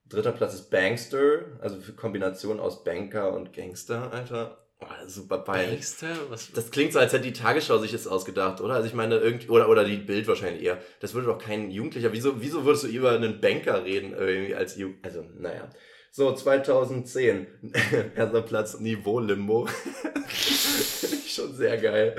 [0.06, 4.63] Dritter Platz ist Bankster, also für Kombination aus Banker und Gangster, Alter.
[5.08, 5.70] Super peinlich.
[5.72, 6.16] Bankster?
[6.30, 6.52] Was?
[6.52, 8.76] Das klingt so, als hätte die Tagesschau sich das ausgedacht, oder?
[8.76, 10.82] Also ich meine, irgendwie, oder, oder die Bild wahrscheinlich eher.
[11.00, 14.76] Das würde doch kein Jugendlicher, wieso, wieso würdest du über einen Banker reden, irgendwie als
[14.78, 15.70] Jugend, also, naja.
[16.12, 17.48] So, 2010,
[18.16, 19.66] erster Platz, Niveau-Limbo.
[19.66, 22.16] Finde ich schon sehr geil.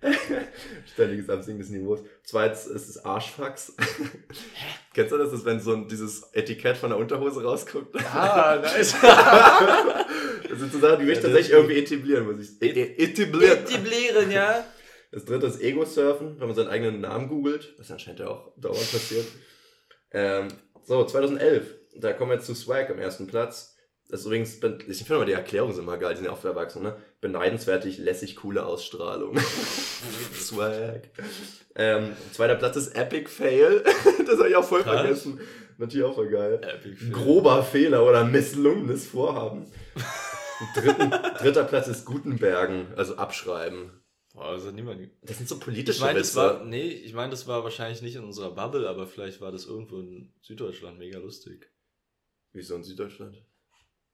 [0.92, 2.00] Ständiges Absinken des Niveaus.
[2.22, 3.74] Zweitens ist es Arschfax.
[4.94, 5.30] Kennst du das?
[5.30, 7.96] Das ist, wenn so ein, dieses Etikett von der Unterhose rausguckt.
[8.14, 8.94] ah, nice.
[10.58, 12.60] Das sind so Sachen, die will ich Ja, tatsächlich irgendwie etablieren, muss ich.
[12.60, 13.58] E etablieren.
[13.58, 14.64] Etablieren, ja.
[15.10, 17.74] Das dritte ist Ego-Surfen, wenn man seinen eigenen Namen googelt.
[17.78, 19.24] Das anscheinend ja auch dauernd passiert.
[20.10, 20.48] Ähm,
[20.84, 21.64] so, 2011.
[21.96, 23.76] Da kommen wir jetzt zu Swag am ersten Platz.
[24.10, 24.56] Das ist übrigens,
[24.86, 26.96] ich finde mal die Erklärungen sind immer geil, die sind ja auch für Erwachsene, ne?
[27.22, 29.38] Beneidenswertig, lässig, coole Ausstrahlung.
[30.34, 31.08] Swag.
[31.74, 33.82] Ähm, zweiter Platz ist Epic Fail.
[34.26, 35.00] das habe ich auch voll Krass.
[35.00, 35.40] vergessen.
[35.78, 36.60] Natürlich auch voll geil.
[36.62, 37.10] Epic Fail.
[37.12, 39.64] Grober Fehler oder misslungenes Vorhaben.
[40.74, 43.90] Dritten, dritter Platz ist Gutenbergen, also abschreiben.
[44.34, 45.08] Boah, also niemand.
[45.22, 46.36] Das sind so Ich politische meine, das Witze.
[46.36, 49.66] war, nee, ich meine, das war wahrscheinlich nicht in unserer Bubble, aber vielleicht war das
[49.66, 51.70] irgendwo in Süddeutschland mega lustig.
[52.52, 53.36] Wieso in Süddeutschland?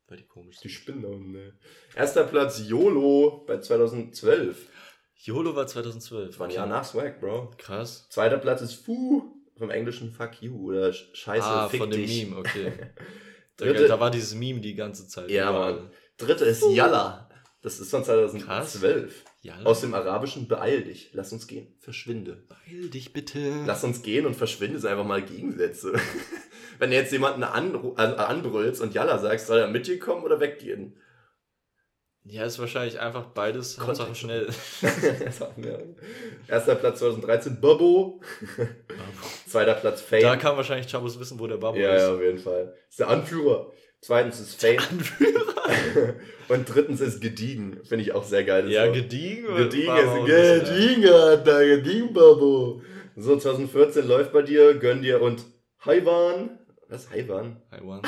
[0.07, 0.77] Weil die komisch Die sind.
[0.77, 1.55] Spinnen da unten, ne?
[1.95, 4.69] Erster Platz YOLO bei 2012.
[5.17, 6.29] YOLO war 2012.
[6.31, 7.53] Das war ein Jahr nach Swag, Bro.
[7.57, 8.07] Krass.
[8.11, 9.23] Zweiter Platz ist Fu
[9.57, 12.25] vom englischen Fuck you oder Sch- Scheiße, ah, fick von dem dich.
[12.27, 12.73] Meme, okay.
[13.57, 15.31] Da, Dritte- da war dieses Meme die ganze Zeit.
[15.31, 15.53] Ja.
[15.53, 15.89] Mann.
[16.19, 17.29] Dritte ist Yalla.
[17.63, 19.25] Das ist von 2012.
[19.43, 22.45] Ja, Aus dem Arabischen beeil dich, lass uns gehen, verschwinde.
[22.49, 23.63] beeil dich bitte.
[23.67, 25.93] Lass uns gehen und verschwinde sind einfach mal Gegensätze.
[26.79, 30.25] Wenn du jetzt jemanden anru- an, anbrüllst und Jalla sagst, soll er mit dir kommen
[30.25, 30.97] oder weggehen?
[32.27, 34.49] Ja, ist wahrscheinlich einfach beides, Hauptsache schnell.
[36.49, 38.21] Erster Platz 2013, Bobo.
[39.47, 40.23] Zweiter Platz Fame.
[40.23, 42.03] da kann wahrscheinlich Chabos wissen, wo der Babo ja, ist.
[42.03, 42.75] ja, auf jeden Fall.
[42.89, 43.71] ist der Anführer.
[44.05, 44.79] Zweitens ist Fame.
[46.49, 47.83] und drittens ist Gediegen.
[47.85, 48.71] Finde ich auch sehr geil.
[48.71, 49.47] Ja, gediegen.
[49.57, 50.27] Gediegen ist.
[50.27, 52.83] Gediegen, Alter, Gediegen, Babo.
[53.17, 55.47] So, 2014 läuft bei dir, gönn dir und
[55.87, 56.59] Haiwan.
[56.89, 57.63] Was Haiwan?
[57.71, 58.03] Taiwan.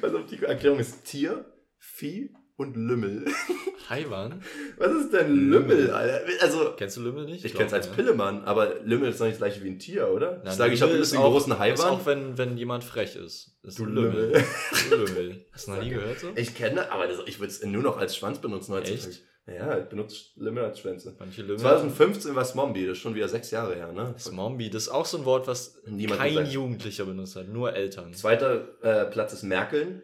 [0.00, 1.44] Also die Erklärung ist Tier,
[1.78, 3.24] Vieh und Lümmel.
[3.88, 4.42] Taiwan?
[4.78, 6.22] Was ist denn Lümmel, Alter?
[6.40, 7.44] Also, Kennst du Lümmel nicht?
[7.44, 7.92] ich kenn's als ja.
[7.92, 10.40] Pillemann, aber Lümmel ist doch nicht das gleiche wie ein Tier, oder?
[10.44, 11.88] Na, ich sage, ich habe Lümmel ist einen auch- großen Ist Haiwan.
[11.90, 13.58] auch wenn, wenn jemand frech ist.
[13.62, 14.42] ist Du ein Lümmel.
[14.90, 15.46] Du Lümmel.
[15.52, 16.28] Hast du noch nie gehört so?
[16.34, 19.10] Ich kenne, aber das, ich würde es nur noch als Schwanz benutzen heutzutage.
[19.10, 19.22] Echt?
[19.48, 21.14] Ja, ich benutze Lümmel als Schwänze.
[21.20, 21.58] Manche Lümmel.
[21.60, 24.16] 2015 war Smombi, das ist schon wieder sechs Jahre her, ne?
[24.16, 26.48] Zombie, das ist auch so ein Wort, was Niemand kein sagt.
[26.48, 28.12] Jugendlicher benutzt hat, nur Eltern.
[28.12, 30.02] Zweiter äh, Platz ist Merkeln.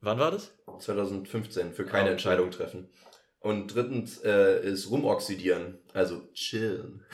[0.00, 0.52] Wann war das?
[0.78, 2.12] 2015 für Ah, keine okay.
[2.12, 2.88] Entscheidung treffen.
[3.40, 7.04] Und drittens äh, ist rumoxidieren, also chillen.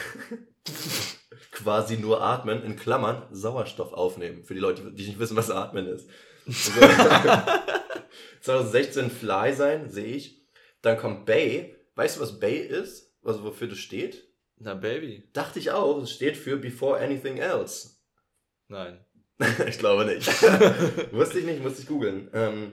[1.50, 4.44] Quasi nur atmen, in Klammern Sauerstoff aufnehmen.
[4.44, 6.08] Für die Leute, die nicht wissen, was atmen ist.
[6.46, 6.70] Also,
[8.40, 10.42] 2016 Fly sein, sehe ich.
[10.80, 11.76] Dann kommt Bay.
[11.94, 13.14] Weißt du, was Bay ist?
[13.24, 14.28] Also wofür das steht?
[14.56, 15.28] Na, Baby.
[15.32, 16.00] Dachte ich auch.
[16.02, 17.96] Es steht für Before Anything Else.
[18.68, 19.04] Nein.
[19.66, 20.28] ich glaube nicht.
[21.12, 22.28] Wusste ich nicht, musste ich googeln.
[22.32, 22.72] Ähm,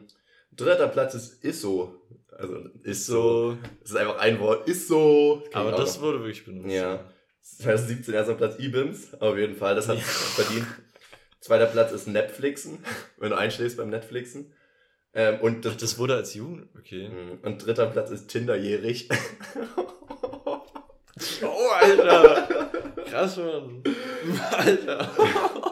[0.52, 1.96] dritter Platz ist Isso.
[2.32, 3.58] Also ist so.
[3.84, 4.68] Es ist einfach ein Wort.
[4.68, 5.44] Ist so.
[5.52, 6.74] Kenn Aber das wurde wirklich benutzt.
[6.74, 7.04] Ja.
[7.42, 9.20] 2017 erster Platz IBIMS.
[9.22, 10.68] Auf jeden Fall, das hat verdient.
[11.42, 12.84] Zweiter Platz ist Netflixen.
[13.18, 14.54] Wenn du einschläfst beim Netflixen.
[15.14, 16.68] Ähm, und, Ach, das, das wurde als Jugend.
[16.78, 17.10] Okay.
[17.10, 17.40] Mhm.
[17.42, 19.10] und dritter Platz ist Tinderjährig.
[21.42, 22.70] Oh, Alter.
[23.10, 23.84] Krass, Mann.
[24.52, 25.69] Alter.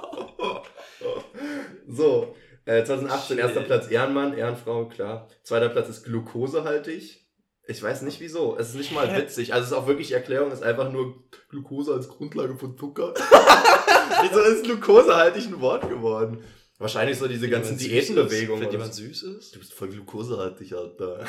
[1.98, 2.36] So,
[2.66, 3.68] äh, 2018 erster Shit.
[3.68, 5.28] Platz Ehrenmann, Ehrenfrau, klar.
[5.44, 7.28] Zweiter Platz ist glukosehaltig.
[7.70, 8.58] Ich weiß nicht wieso.
[8.58, 9.54] Es ist nicht mal witzig.
[9.54, 13.14] Also es ist auch wirklich Erklärung, ist einfach nur Glukose als Grundlage von Zucker.
[14.22, 16.44] wieso ist glukosehaltig ein Wort geworden?
[16.78, 18.64] Wahrscheinlich so diese ganzen Wenn Diätenbewegungen.
[18.64, 19.56] Wenn jemand süß ist?
[19.56, 21.26] Du bist voll glukosehaltig, Alter.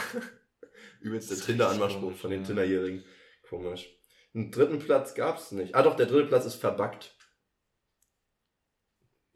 [1.01, 2.47] Übelst der Tinder-Anmachspruch von den ja.
[2.47, 3.05] Tinderjährigen.
[3.49, 3.89] Komisch.
[4.35, 5.75] Einen dritten Platz gab's nicht.
[5.75, 7.16] Ah doch, der dritte Platz ist verbackt.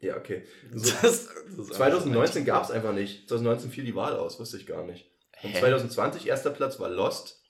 [0.03, 0.43] Ja, okay.
[0.71, 3.27] So, Das, das ist 2019 gab es einfach nicht.
[3.29, 5.09] 2019 fiel die Wahl aus, wusste ich gar nicht.
[5.41, 5.59] Und Hä?
[5.59, 7.41] 2020 erster Platz war Lost.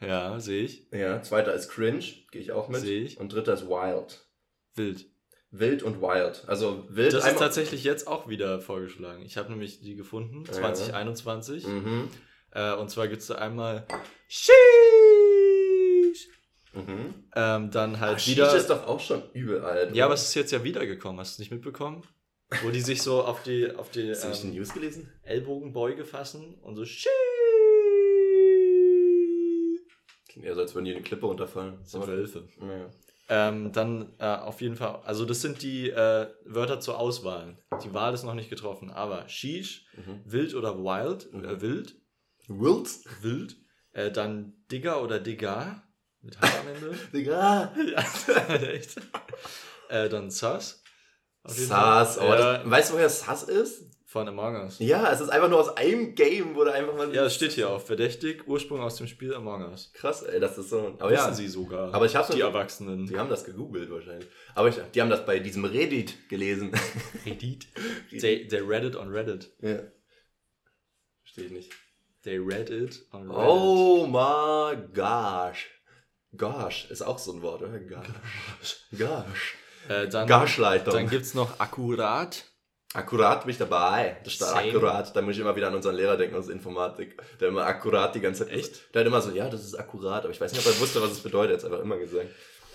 [0.00, 0.88] Ja, sehe ich.
[0.90, 2.80] Ja, zweiter ist Cringe, gehe ich auch mit.
[2.80, 3.18] Sehe ich.
[3.18, 4.26] Und dritter ist Wild.
[4.74, 5.06] Wild.
[5.50, 6.44] Wild und Wild.
[6.48, 9.22] Also wild Das ist tatsächlich jetzt auch wieder vorgeschlagen.
[9.22, 10.52] Ich habe nämlich die gefunden, Ja.
[10.52, 11.66] 2021.
[11.66, 12.08] Mhm.
[12.52, 13.86] Äh, und zwar gibt es da einmal
[14.28, 14.52] Sheesh.
[16.74, 17.14] Mhm.
[17.34, 18.54] Ähm, dann halt Ach, wieder.
[18.56, 19.94] Ist doch auch schon übel alt.
[19.94, 21.20] ja, aber es ist jetzt ja wiedergekommen.
[21.20, 22.02] Hast du es nicht mitbekommen?
[22.62, 25.12] Wo die sich so auf die, auf die Hast du nicht die ähm, News gelesen?
[25.22, 27.08] Ellbogenbeuge fassen und so Sheesh.
[30.28, 31.78] Klingt eher so, als würden die eine Klippe runterfallen.
[31.80, 32.48] Das sind Wölfe.
[32.60, 32.90] Ja.
[33.28, 37.56] Ähm, dann äh, auf jeden Fall, also das sind die äh, Wörter zur Auswahl.
[37.84, 40.20] Die Wahl ist noch nicht getroffen, aber Sheesh, Mhm.
[40.24, 41.44] wild oder wild, Mhm.
[41.44, 41.96] äh, wild,
[42.48, 42.88] Wild?
[43.22, 43.56] wild,
[43.92, 45.82] äh, dann Digger oder Digga,
[46.22, 46.98] mit H am Ende.
[47.12, 47.72] Digga.
[47.76, 48.96] ja, echt.
[49.88, 50.28] Äh, dann.
[50.28, 50.60] Auf Fall.
[51.42, 52.18] Sass.
[52.18, 53.92] Aber ja, das, weißt du, woher Sass ist?
[54.12, 54.78] von Among Us.
[54.78, 57.12] Ja, es ist einfach nur aus einem Game, wo da einfach mal.
[57.14, 57.80] Ja, es steht hier auch.
[57.80, 59.90] Verdächtig, Ursprung aus dem Spiel Among Us.
[59.94, 60.94] Krass, ey, das ist so.
[60.98, 61.92] Aber Wissen ja, sie sogar.
[61.94, 63.06] Aber ich hab's Die Erwachsenen.
[63.06, 64.28] die haben das gegoogelt wahrscheinlich.
[64.54, 66.72] Aber ich, die haben das bei diesem Reddit gelesen.
[67.26, 67.66] Reddit.
[68.10, 69.50] They, they read it on Reddit.
[69.60, 69.78] ja.
[71.22, 71.72] Verstehe ich nicht.
[72.22, 73.48] They read it on Reddit.
[73.48, 75.70] Oh my gosh.
[76.36, 77.78] Gosh ist auch so ein Wort, oder?
[77.78, 78.86] Gosh.
[78.96, 79.56] Gosh.
[79.88, 82.44] Äh, dann dann gibt es noch akkurat.
[82.94, 84.20] Akkurat bin ich dabei.
[84.24, 84.68] Das Same.
[84.68, 85.14] akkurat.
[85.16, 87.16] Da muss ich immer wieder an unseren Lehrer denken aus Informatik.
[87.40, 88.54] Der immer akkurat die ganze Zeit.
[88.54, 88.94] Echt?
[88.94, 90.22] Der hat immer so, ja, das ist akkurat.
[90.24, 91.62] Aber ich weiß nicht, ob er wusste, was es bedeutet.
[91.62, 92.28] Er hat einfach immer gesagt.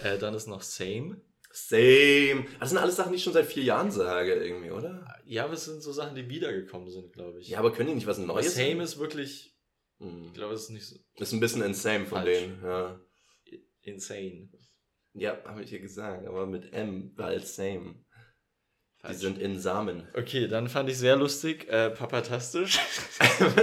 [0.04, 1.22] Äh, dann ist noch same.
[1.52, 2.46] Same.
[2.60, 5.06] Das sind alles Sachen, die ich schon seit vier Jahren sage, irgendwie, oder?
[5.26, 7.48] Ja, aber es sind so Sachen, die wiedergekommen sind, glaube ich.
[7.50, 8.54] Ja, aber können die nicht was aber Neues?
[8.54, 9.56] same ist wirklich,
[10.00, 10.26] Hm.
[10.28, 12.38] ich glaube, es ist nicht so Ist ein bisschen insane von Falsch.
[12.40, 13.00] denen, ja.
[13.88, 14.50] Insane.
[15.14, 17.96] Ja, habe ich dir gesagt, aber mit M, weil same.
[19.00, 19.18] Die Falsch.
[19.18, 20.08] sind in Samen.
[20.16, 22.80] Okay, dann fand ich sehr lustig, äh, Papatastisch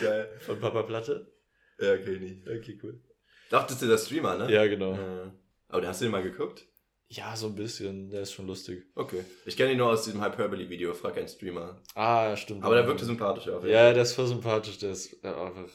[0.00, 0.28] Geil.
[0.40, 1.32] von Papa Platte.
[1.78, 2.48] Ja, okay, nicht.
[2.48, 3.00] Okay, cool.
[3.48, 4.52] Dachtest du der Streamer, ne?
[4.52, 4.94] Ja, genau.
[4.94, 5.30] Äh,
[5.68, 6.66] aber hast du den mal geguckt?
[7.08, 8.10] Ja, so ein bisschen.
[8.10, 8.84] Der ist schon lustig.
[8.94, 9.24] Okay.
[9.44, 11.82] Ich kenne ihn nur aus diesem Hyperbole-Video, frag einen Streamer.
[11.94, 12.62] Ah, stimmt.
[12.64, 14.78] Aber der wirkte sympathisch auf jeden Ja, der ist voll sympathisch.
[14.78, 15.68] Der ist einfach.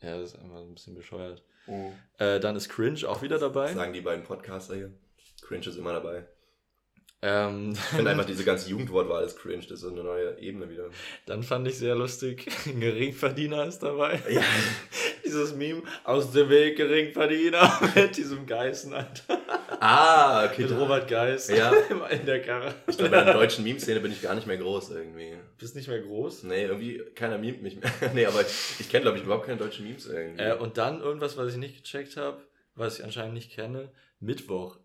[0.00, 1.42] Ja, der ist einfach ein bisschen bescheuert.
[2.18, 2.36] Fall.
[2.36, 3.72] Äh, dann ist Cringe auch wieder dabei.
[3.72, 4.92] Sagen die beiden Podcaster hier.
[5.42, 6.26] Cringe ist immer dabei.
[7.22, 9.60] Ähm, Ich finde einfach diese ganze Jugendwortwahl ist cringe.
[9.62, 10.88] Das ist so eine neue Ebene wieder.
[11.26, 12.46] dann fand ich sehr lustig.
[12.66, 14.20] Ein Geringverdiener ist dabei.
[14.30, 14.42] Ja.
[15.30, 19.38] Dieses Meme aus dem Weg Geringverdiener mit diesem Geißen, Alter.
[19.78, 20.62] Ah, okay.
[20.62, 21.70] Mit Robert Geis Ja.
[22.10, 22.74] in der Karre.
[22.88, 25.36] Ich glaube, in der deutschen Meme-Szene bin ich gar nicht mehr groß irgendwie.
[25.56, 26.42] Bist nicht mehr groß.
[26.42, 27.92] Nee, irgendwie keiner memet mich mehr.
[28.14, 30.42] nee, aber ich, ich kenne, glaube ich, überhaupt keine deutschen Memes irgendwie.
[30.42, 32.42] Äh, und dann irgendwas, was ich nicht gecheckt habe,
[32.74, 33.92] was ich anscheinend nicht kenne.
[34.18, 34.78] Mittwoch.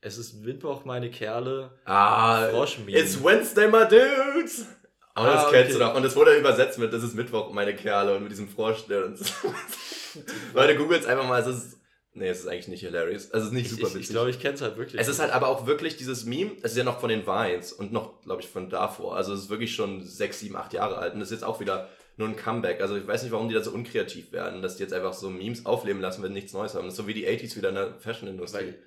[0.00, 1.78] Es ist Mittwoch, meine Kerle.
[1.84, 2.98] ah, Frosch-Meme.
[2.98, 4.66] it's Wednesday, my dudes!
[5.14, 5.84] Aber das Ah, kennst du okay.
[5.84, 5.94] doch.
[5.94, 8.84] Und das wurde übersetzt mit, das ist Mittwoch, meine Kerle, und mit diesem Frosch.
[8.88, 9.18] Und.
[10.54, 11.78] Leute, googelt's einfach mal, es ist,
[12.14, 13.30] nee, es ist eigentlich nicht hilarious.
[13.30, 14.02] Also, es ist nicht Ich, super ich, witzig.
[14.02, 15.00] ich glaube, ich kenne es halt wirklich.
[15.00, 17.72] Es ist halt aber auch wirklich dieses Meme, es ist ja noch von den Vines
[17.72, 19.16] und noch, glaube ich, von davor.
[19.16, 21.60] Also es ist wirklich schon sechs, sieben, acht Jahre alt und es ist jetzt auch
[21.60, 22.80] wieder nur ein Comeback.
[22.80, 25.30] Also ich weiß nicht, warum die da so unkreativ werden, dass die jetzt einfach so
[25.30, 26.84] Memes aufleben lassen, wenn nichts Neues haben.
[26.84, 28.58] Das ist so wie die 80s wieder in der Fashion-Industrie.
[28.58, 28.78] Weil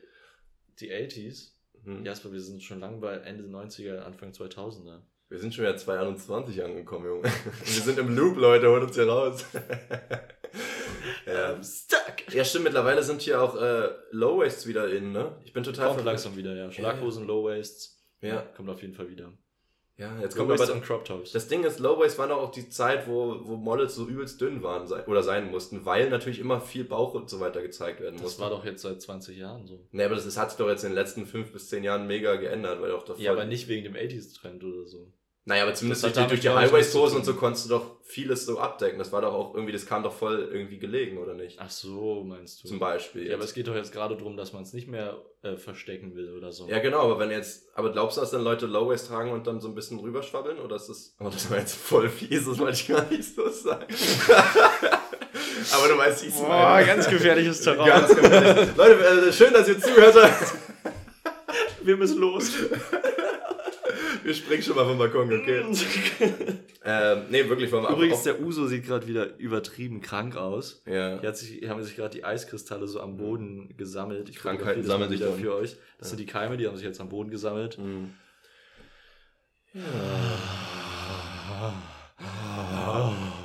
[0.80, 1.50] die 80s.
[1.84, 2.04] Hm.
[2.06, 5.02] Jasper, wir sind schon lange bei Ende 90er, Anfang 2000er.
[5.30, 7.24] Wir sind schon wieder 2021 angekommen, Junge.
[7.64, 9.44] Wir sind im Loop, Leute, holt uns hier raus.
[11.26, 11.64] ja.
[11.64, 12.32] Stuck!
[12.32, 15.40] ja, stimmt, mittlerweile sind hier auch äh, Low-Wasts wieder in, ne?
[15.44, 16.72] Ich bin total Kommt langsam wieder, ja.
[16.72, 18.06] Schlaghosen, Low Waists.
[18.22, 18.42] Ja.
[18.56, 19.34] Kommt auf jeden Fall wieder.
[19.98, 21.32] Ja, jetzt kommt aber und Crop Tops.
[21.32, 24.62] Das Ding ist, Lowways war noch auch die Zeit, wo, wo Models so übelst dünn
[24.62, 28.16] waren sei- oder sein mussten, weil natürlich immer viel Bauch und so weiter gezeigt werden
[28.16, 28.42] das musste.
[28.42, 29.80] war doch jetzt seit 20 Jahren so.
[29.92, 32.08] Nee, aber das, ist, hat sich doch jetzt in den letzten fünf bis zehn Jahren
[32.08, 33.22] mega geändert, weil auch davor.
[33.22, 35.14] Ja, aber nicht wegen dem 80s-Trend oder so.
[35.48, 38.98] Naja, aber zumindest durch durch die Highways-Hosen und so konntest du doch vieles so abdecken.
[38.98, 41.60] Das war doch auch irgendwie, das kam doch voll irgendwie gelegen, oder nicht?
[41.60, 42.68] Ach so, meinst du?
[42.68, 43.28] Zum Beispiel.
[43.28, 46.16] Ja, aber es geht doch jetzt gerade darum, dass man es nicht mehr äh, verstecken
[46.16, 46.68] will oder so.
[46.68, 49.60] ja, genau, aber wenn jetzt, aber glaubst du, dass dann Leute Lowways tragen und dann
[49.62, 50.58] so ein bisschen rüberschwabbeln?
[50.58, 53.48] Oder ist das, oh, das war jetzt voll fies, das wollte ich gar nicht so
[53.48, 53.86] sagen.
[55.74, 56.88] aber du weißt, ich es Boah, meine.
[56.88, 57.86] ganz gefährliches Terrain.
[57.88, 58.70] Ganz gefährlich.
[58.76, 60.16] Leute, äh, schön, dass ihr zuhört.
[61.84, 62.52] Wir müssen los.
[64.26, 65.64] Wir springen schon mal vom Balkon, okay?
[66.84, 70.82] ähm, nee, wirklich, wollen wir Übrigens, der Uso sieht gerade wieder übertrieben krank aus.
[70.88, 71.20] ja.
[71.20, 74.28] Hier hat sich, hier haben sich gerade die Eiskristalle so am Boden gesammelt.
[74.30, 75.40] Ich Krankheiten sammeln sich wieder dann.
[75.40, 75.78] für euch.
[76.00, 77.78] Das sind die Keime, die haben sich jetzt am Boden gesammelt.
[77.78, 78.16] Mhm.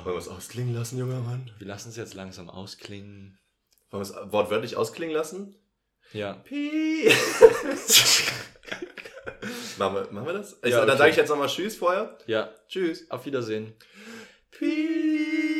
[0.03, 1.51] Wollen wir es ausklingen lassen, junger Mann?
[1.59, 3.37] Wir lassen es jetzt langsam ausklingen.
[3.91, 5.55] Wollen wir es wortwörtlich ausklingen lassen?
[6.11, 6.33] Ja.
[6.33, 7.07] Pi.
[9.77, 10.57] machen, wir, machen wir das?
[10.63, 10.97] Ich, Ja, Dann okay.
[10.97, 12.17] sage ich jetzt nochmal Tschüss vorher.
[12.27, 12.49] Ja.
[12.67, 13.09] Tschüss.
[13.09, 13.73] Auf Wiedersehen.
[14.51, 15.50] Pi.